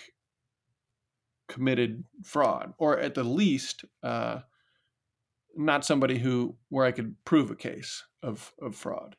committed 1.49 2.05
fraud, 2.23 2.75
or 2.79 3.01
at 3.01 3.15
the 3.15 3.25
least, 3.25 3.85
uh, 4.05 4.41
not 5.57 5.85
somebody 5.85 6.19
who 6.19 6.55
where 6.69 6.87
I 6.87 6.93
could 6.93 7.17
prove 7.25 7.51
a 7.51 7.57
case 7.57 8.05
of 8.23 8.53
of 8.63 8.77
fraud. 8.77 9.17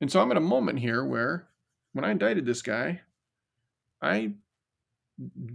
And 0.00 0.10
so 0.10 0.20
I'm 0.20 0.32
at 0.32 0.36
a 0.36 0.40
moment 0.40 0.80
here 0.80 1.04
where, 1.04 1.48
when 1.92 2.04
I 2.04 2.10
indicted 2.10 2.46
this 2.46 2.62
guy, 2.62 3.02
I 4.02 4.32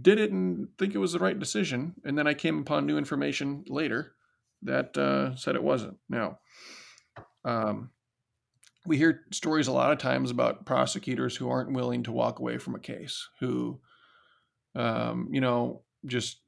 did 0.00 0.18
it 0.18 0.32
and 0.32 0.68
think 0.78 0.94
it 0.94 0.98
was 0.98 1.12
the 1.12 1.18
right 1.18 1.38
decision, 1.38 1.96
and 2.04 2.16
then 2.16 2.26
I 2.26 2.32
came 2.32 2.58
upon 2.58 2.86
new 2.86 2.96
information 2.96 3.64
later 3.68 4.14
that 4.62 4.96
uh, 4.96 5.36
said 5.36 5.54
it 5.54 5.62
wasn't. 5.62 5.96
Now, 6.08 6.38
um, 7.44 7.90
we 8.86 8.96
hear 8.96 9.22
stories 9.32 9.68
a 9.68 9.72
lot 9.72 9.92
of 9.92 9.98
times 9.98 10.30
about 10.30 10.64
prosecutors 10.64 11.36
who 11.36 11.50
aren't 11.50 11.72
willing 11.72 12.02
to 12.04 12.12
walk 12.12 12.38
away 12.38 12.58
from 12.58 12.74
a 12.74 12.80
case, 12.80 13.28
who, 13.40 13.80
um, 14.74 15.28
you 15.30 15.40
know, 15.40 15.82
just 16.06 16.40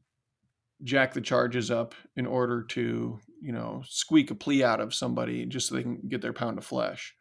jack 0.82 1.12
the 1.12 1.20
charges 1.20 1.70
up 1.70 1.94
in 2.16 2.26
order 2.26 2.62
to, 2.62 3.18
you 3.42 3.52
know, 3.52 3.82
squeak 3.86 4.30
a 4.30 4.34
plea 4.34 4.64
out 4.64 4.80
of 4.80 4.94
somebody 4.94 5.44
just 5.44 5.68
so 5.68 5.74
they 5.74 5.82
can 5.82 6.00
get 6.08 6.22
their 6.22 6.32
pound 6.32 6.56
of 6.56 6.64
flesh. 6.64 7.14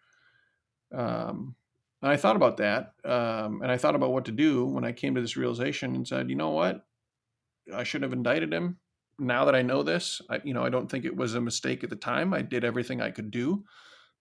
Um, 0.96 1.56
and 2.02 2.12
I 2.12 2.16
thought 2.16 2.38
about 2.38 2.58
that, 2.58 2.94
um, 3.04 3.62
and 3.62 3.70
I 3.70 3.78
thought 3.78 3.96
about 3.96 4.12
what 4.12 4.26
to 4.26 4.32
do 4.32 4.66
when 4.66 4.86
I 4.86 4.94
came 4.94 5.16
to 5.16 5.22
this 5.22 5.36
realization 5.36 5.96
and 5.96 6.08
said, 6.08 6.30
you 6.30 6.36
know 6.36 6.52
what, 6.52 6.86
I 7.74 7.84
shouldn't 7.84 8.10
have 8.10 8.18
indicted 8.18 8.54
him 8.54 8.78
now 9.20 9.46
that 9.46 9.56
I 9.56 9.62
know 9.62 9.84
this, 9.84 10.22
I, 10.30 10.40
you 10.44 10.54
know, 10.54 10.64
I 10.64 10.70
don't 10.70 10.90
think 10.90 11.06
it 11.06 11.16
was 11.16 11.36
a 11.36 11.42
mistake 11.42 11.84
at 11.84 11.90
the 11.90 11.96
time. 11.96 12.34
I 12.34 12.42
did 12.42 12.64
everything 12.64 13.02
I 13.02 13.12
could 13.12 13.32
do, 13.32 13.64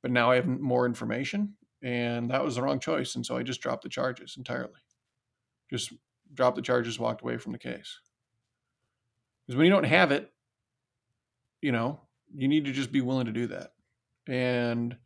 but 0.03 0.11
now 0.11 0.31
I 0.31 0.37
have 0.37 0.47
more 0.47 0.87
information, 0.87 1.55
and 1.83 2.31
that 2.31 2.45
was 2.45 2.57
the 2.57 2.63
wrong 2.63 2.81
choice. 2.81 3.15
And 3.15 3.25
so 3.25 3.37
I 3.37 3.43
just 3.43 3.61
dropped 3.61 3.83
the 3.83 3.89
charges 3.89 4.35
entirely. 4.37 4.81
Just 5.71 5.93
dropped 6.35 6.57
the 6.57 6.63
charges, 6.63 6.99
walked 6.99 7.23
away 7.23 7.39
from 7.39 7.53
the 7.53 7.59
case. 7.59 8.01
Because 9.47 9.57
when 9.57 9.67
you 9.67 9.73
don't 9.73 9.85
have 9.85 10.13
it, 10.13 10.31
you 11.63 11.73
know, 11.73 12.01
you 12.35 12.49
need 12.49 12.67
to 12.67 12.73
just 12.73 12.93
be 12.93 13.01
willing 13.01 13.27
to 13.27 13.33
do 13.33 13.47
that. 13.49 13.73
And 14.27 14.97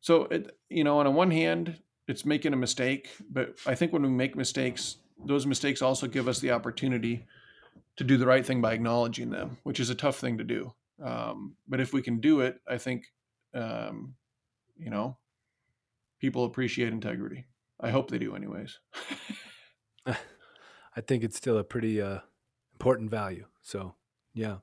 so, 0.00 0.24
it, 0.24 0.56
you 0.68 0.84
know, 0.84 0.98
on 0.98 1.04
the 1.04 1.10
one 1.10 1.30
hand, 1.30 1.80
it's 2.08 2.26
making 2.26 2.52
a 2.52 2.56
mistake, 2.56 3.08
but 3.30 3.56
I 3.66 3.74
think 3.74 3.92
when 3.92 4.02
we 4.02 4.08
make 4.08 4.36
mistakes, 4.36 4.96
those 5.24 5.46
mistakes 5.46 5.80
also 5.80 6.06
give 6.06 6.28
us 6.28 6.40
the 6.40 6.50
opportunity 6.50 7.26
to 7.96 8.04
do 8.04 8.16
the 8.16 8.26
right 8.26 8.44
thing 8.44 8.60
by 8.60 8.72
acknowledging 8.72 9.30
them, 9.30 9.58
which 9.62 9.80
is 9.80 9.90
a 9.90 9.94
tough 9.94 10.18
thing 10.18 10.38
to 10.38 10.44
do. 10.44 10.72
Um, 11.02 11.56
but 11.68 11.80
if 11.80 11.92
we 11.92 12.02
can 12.02 12.20
do 12.20 12.40
it, 12.40 12.60
I 12.68 12.78
think, 12.78 13.04
um, 13.54 14.14
you 14.76 14.90
know, 14.90 15.16
people 16.20 16.44
appreciate 16.44 16.92
integrity. 16.92 17.46
I 17.80 17.90
hope 17.90 18.10
they 18.10 18.18
do, 18.18 18.34
anyways. 18.34 18.78
I 20.06 21.00
think 21.00 21.24
it's 21.24 21.36
still 21.36 21.58
a 21.58 21.64
pretty 21.64 22.00
uh, 22.00 22.20
important 22.74 23.10
value. 23.10 23.46
So, 23.62 23.94
yeah. 24.32 24.58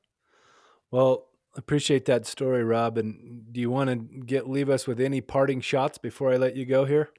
Well, 0.91 1.28
appreciate 1.55 2.05
that 2.05 2.26
story, 2.26 2.64
Rob. 2.64 2.97
And 2.97 3.51
do 3.51 3.59
you 3.59 3.70
want 3.70 3.89
to 3.89 3.95
get 4.26 4.49
leave 4.49 4.70
us 4.70 4.88
with 4.88 4.99
any 4.99 5.22
parting 5.22 5.62
shots 5.62 5.97
before 5.97 6.32
I 6.32 6.38
let 6.38 6.55
you 6.55 6.66
go 6.66 6.86
here? 6.86 7.09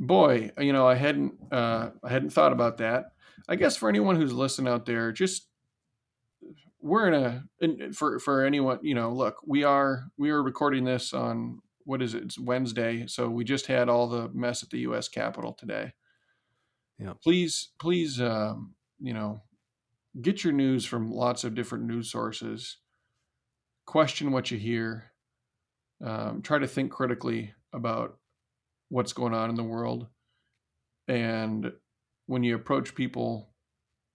Boy, 0.00 0.50
you 0.58 0.72
know, 0.72 0.88
I 0.88 0.96
hadn't 0.96 1.34
uh, 1.52 1.90
I 2.02 2.08
hadn't 2.08 2.30
thought 2.30 2.52
about 2.52 2.78
that. 2.78 3.12
I 3.48 3.56
guess 3.56 3.76
for 3.76 3.88
anyone 3.88 4.16
who's 4.16 4.32
listening 4.32 4.72
out 4.72 4.86
there, 4.86 5.12
just 5.12 5.48
we're 6.80 7.08
in 7.08 7.14
a 7.14 7.44
in, 7.60 7.92
for 7.92 8.18
for 8.18 8.44
anyone 8.44 8.78
you 8.82 8.94
know. 8.94 9.12
Look, 9.12 9.36
we 9.46 9.64
are 9.64 10.04
we 10.16 10.30
are 10.30 10.42
recording 10.42 10.84
this 10.84 11.12
on 11.12 11.60
what 11.84 12.02
is 12.02 12.14
it? 12.14 12.22
It's 12.22 12.38
Wednesday, 12.38 13.06
so 13.06 13.28
we 13.28 13.44
just 13.44 13.66
had 13.66 13.88
all 13.88 14.08
the 14.08 14.28
mess 14.32 14.62
at 14.62 14.70
the 14.70 14.80
U.S. 14.80 15.08
Capitol 15.08 15.52
today. 15.52 15.92
Yeah. 16.98 17.12
Please, 17.22 17.70
please, 17.78 18.20
um, 18.20 18.74
you 19.00 19.12
know, 19.12 19.42
get 20.20 20.44
your 20.44 20.52
news 20.52 20.84
from 20.86 21.10
lots 21.10 21.44
of 21.44 21.54
different 21.54 21.84
news 21.84 22.10
sources. 22.10 22.78
Question 23.86 24.32
what 24.32 24.50
you 24.50 24.58
hear. 24.58 25.12
Um, 26.04 26.42
try 26.42 26.58
to 26.58 26.66
think 26.66 26.90
critically 26.90 27.52
about 27.72 28.18
what's 28.88 29.12
going 29.12 29.34
on 29.34 29.50
in 29.50 29.56
the 29.56 29.64
world, 29.64 30.06
and 31.08 31.72
when 32.26 32.42
you 32.42 32.54
approach 32.54 32.94
people 32.94 33.50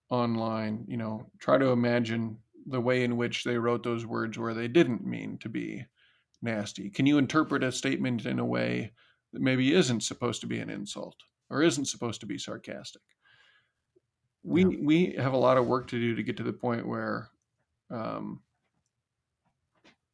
online, 0.09 0.85
you 0.87 0.97
know, 0.97 1.29
try 1.39 1.57
to 1.57 1.67
imagine 1.67 2.37
the 2.67 2.81
way 2.81 3.03
in 3.03 3.17
which 3.17 3.43
they 3.43 3.57
wrote 3.57 3.83
those 3.83 4.05
words 4.05 4.37
where 4.37 4.53
they 4.53 4.67
didn't 4.67 5.05
mean 5.05 5.37
to 5.39 5.49
be 5.49 5.85
nasty. 6.41 6.89
Can 6.89 7.05
you 7.05 7.17
interpret 7.17 7.63
a 7.63 7.71
statement 7.71 8.25
in 8.25 8.39
a 8.39 8.45
way 8.45 8.91
that 9.33 9.41
maybe 9.41 9.73
isn't 9.73 10.01
supposed 10.01 10.41
to 10.41 10.47
be 10.47 10.59
an 10.59 10.69
insult 10.69 11.15
or 11.49 11.61
isn't 11.61 11.85
supposed 11.85 12.21
to 12.21 12.25
be 12.25 12.37
sarcastic? 12.37 13.01
We 14.43 14.63
yeah. 14.63 14.77
we 14.81 15.15
have 15.17 15.33
a 15.33 15.37
lot 15.37 15.57
of 15.57 15.67
work 15.67 15.87
to 15.89 15.99
do 15.99 16.15
to 16.15 16.23
get 16.23 16.37
to 16.37 16.43
the 16.43 16.53
point 16.53 16.87
where 16.87 17.29
um, 17.91 18.41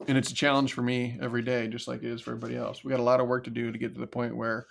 and 0.08 0.18
it's 0.18 0.32
a 0.32 0.36
challenge 0.36 0.74
for 0.74 0.82
me 0.82 1.18
every 1.22 1.42
day, 1.42 1.68
just 1.68 1.88
like 1.88 2.04
it 2.04 2.12
is 2.12 2.22
for 2.22 2.32
everybody 2.32 2.56
else. 2.56 2.84
We 2.84 2.92
got 2.92 3.00
a 3.00 3.04
lot 3.04 3.20
of 3.20 3.28
work 3.28 3.46
to 3.46 3.50
do 3.50 3.72
to 3.72 3.78
get 3.78 3.94
to 3.94 4.00
the 4.00 4.08
point 4.08 4.36
where 4.36 4.66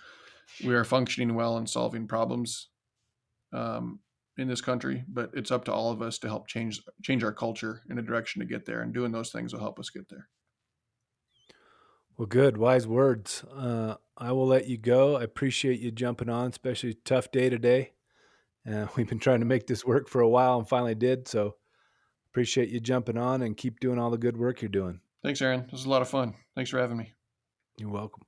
we 0.63 0.75
are 0.75 0.83
functioning 0.83 1.35
well 1.35 1.57
and 1.57 1.69
solving 1.69 2.07
problems 2.07 2.67
um, 3.55 3.99
in 4.37 4.47
this 4.47 4.61
country, 4.61 5.03
but 5.07 5.31
it's 5.33 5.51
up 5.51 5.65
to 5.65 5.73
all 5.73 5.91
of 5.91 6.01
us 6.01 6.19
to 6.19 6.27
help 6.27 6.47
change 6.47 6.81
change 7.01 7.23
our 7.23 7.31
culture 7.31 7.83
in 7.89 7.97
a 7.97 8.01
direction 8.01 8.41
to 8.41 8.45
get 8.45 8.65
there, 8.65 8.81
and 8.81 8.93
doing 8.93 9.11
those 9.11 9.31
things 9.31 9.53
will 9.53 9.61
help 9.61 9.79
us 9.79 9.89
get 9.89 10.09
there. 10.09 10.27
Well, 12.17 12.27
good, 12.27 12.57
wise 12.57 12.87
words. 12.87 13.43
Uh, 13.43 13.95
I 14.17 14.31
will 14.31 14.47
let 14.47 14.67
you 14.67 14.77
go. 14.77 15.17
I 15.17 15.23
appreciate 15.23 15.79
you 15.79 15.91
jumping 15.91 16.29
on, 16.29 16.49
especially 16.49 16.93
tough 16.93 17.31
day 17.31 17.49
today. 17.49 17.91
Uh, 18.69 18.87
we've 18.95 19.07
been 19.07 19.19
trying 19.19 19.39
to 19.39 19.45
make 19.45 19.67
this 19.67 19.85
work 19.85 20.07
for 20.07 20.21
a 20.21 20.29
while 20.29 20.57
and 20.57 20.67
finally 20.67 20.95
did. 20.95 21.27
So 21.27 21.55
appreciate 22.31 22.69
you 22.69 22.79
jumping 22.79 23.17
on 23.17 23.41
and 23.41 23.57
keep 23.57 23.79
doing 23.79 23.99
all 23.99 24.11
the 24.11 24.17
good 24.17 24.37
work 24.37 24.61
you're 24.61 24.69
doing. 24.69 25.01
Thanks, 25.23 25.41
Aaron. 25.41 25.61
This 25.63 25.73
was 25.73 25.85
a 25.85 25.89
lot 25.89 26.01
of 26.01 26.09
fun. 26.09 26.35
Thanks 26.55 26.69
for 26.69 26.79
having 26.79 26.97
me. 26.97 27.13
You're 27.77 27.89
welcome. 27.89 28.23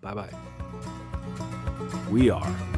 Bye 0.00 0.14
bye. 0.14 0.32
We 2.10 2.30
are 2.30 2.77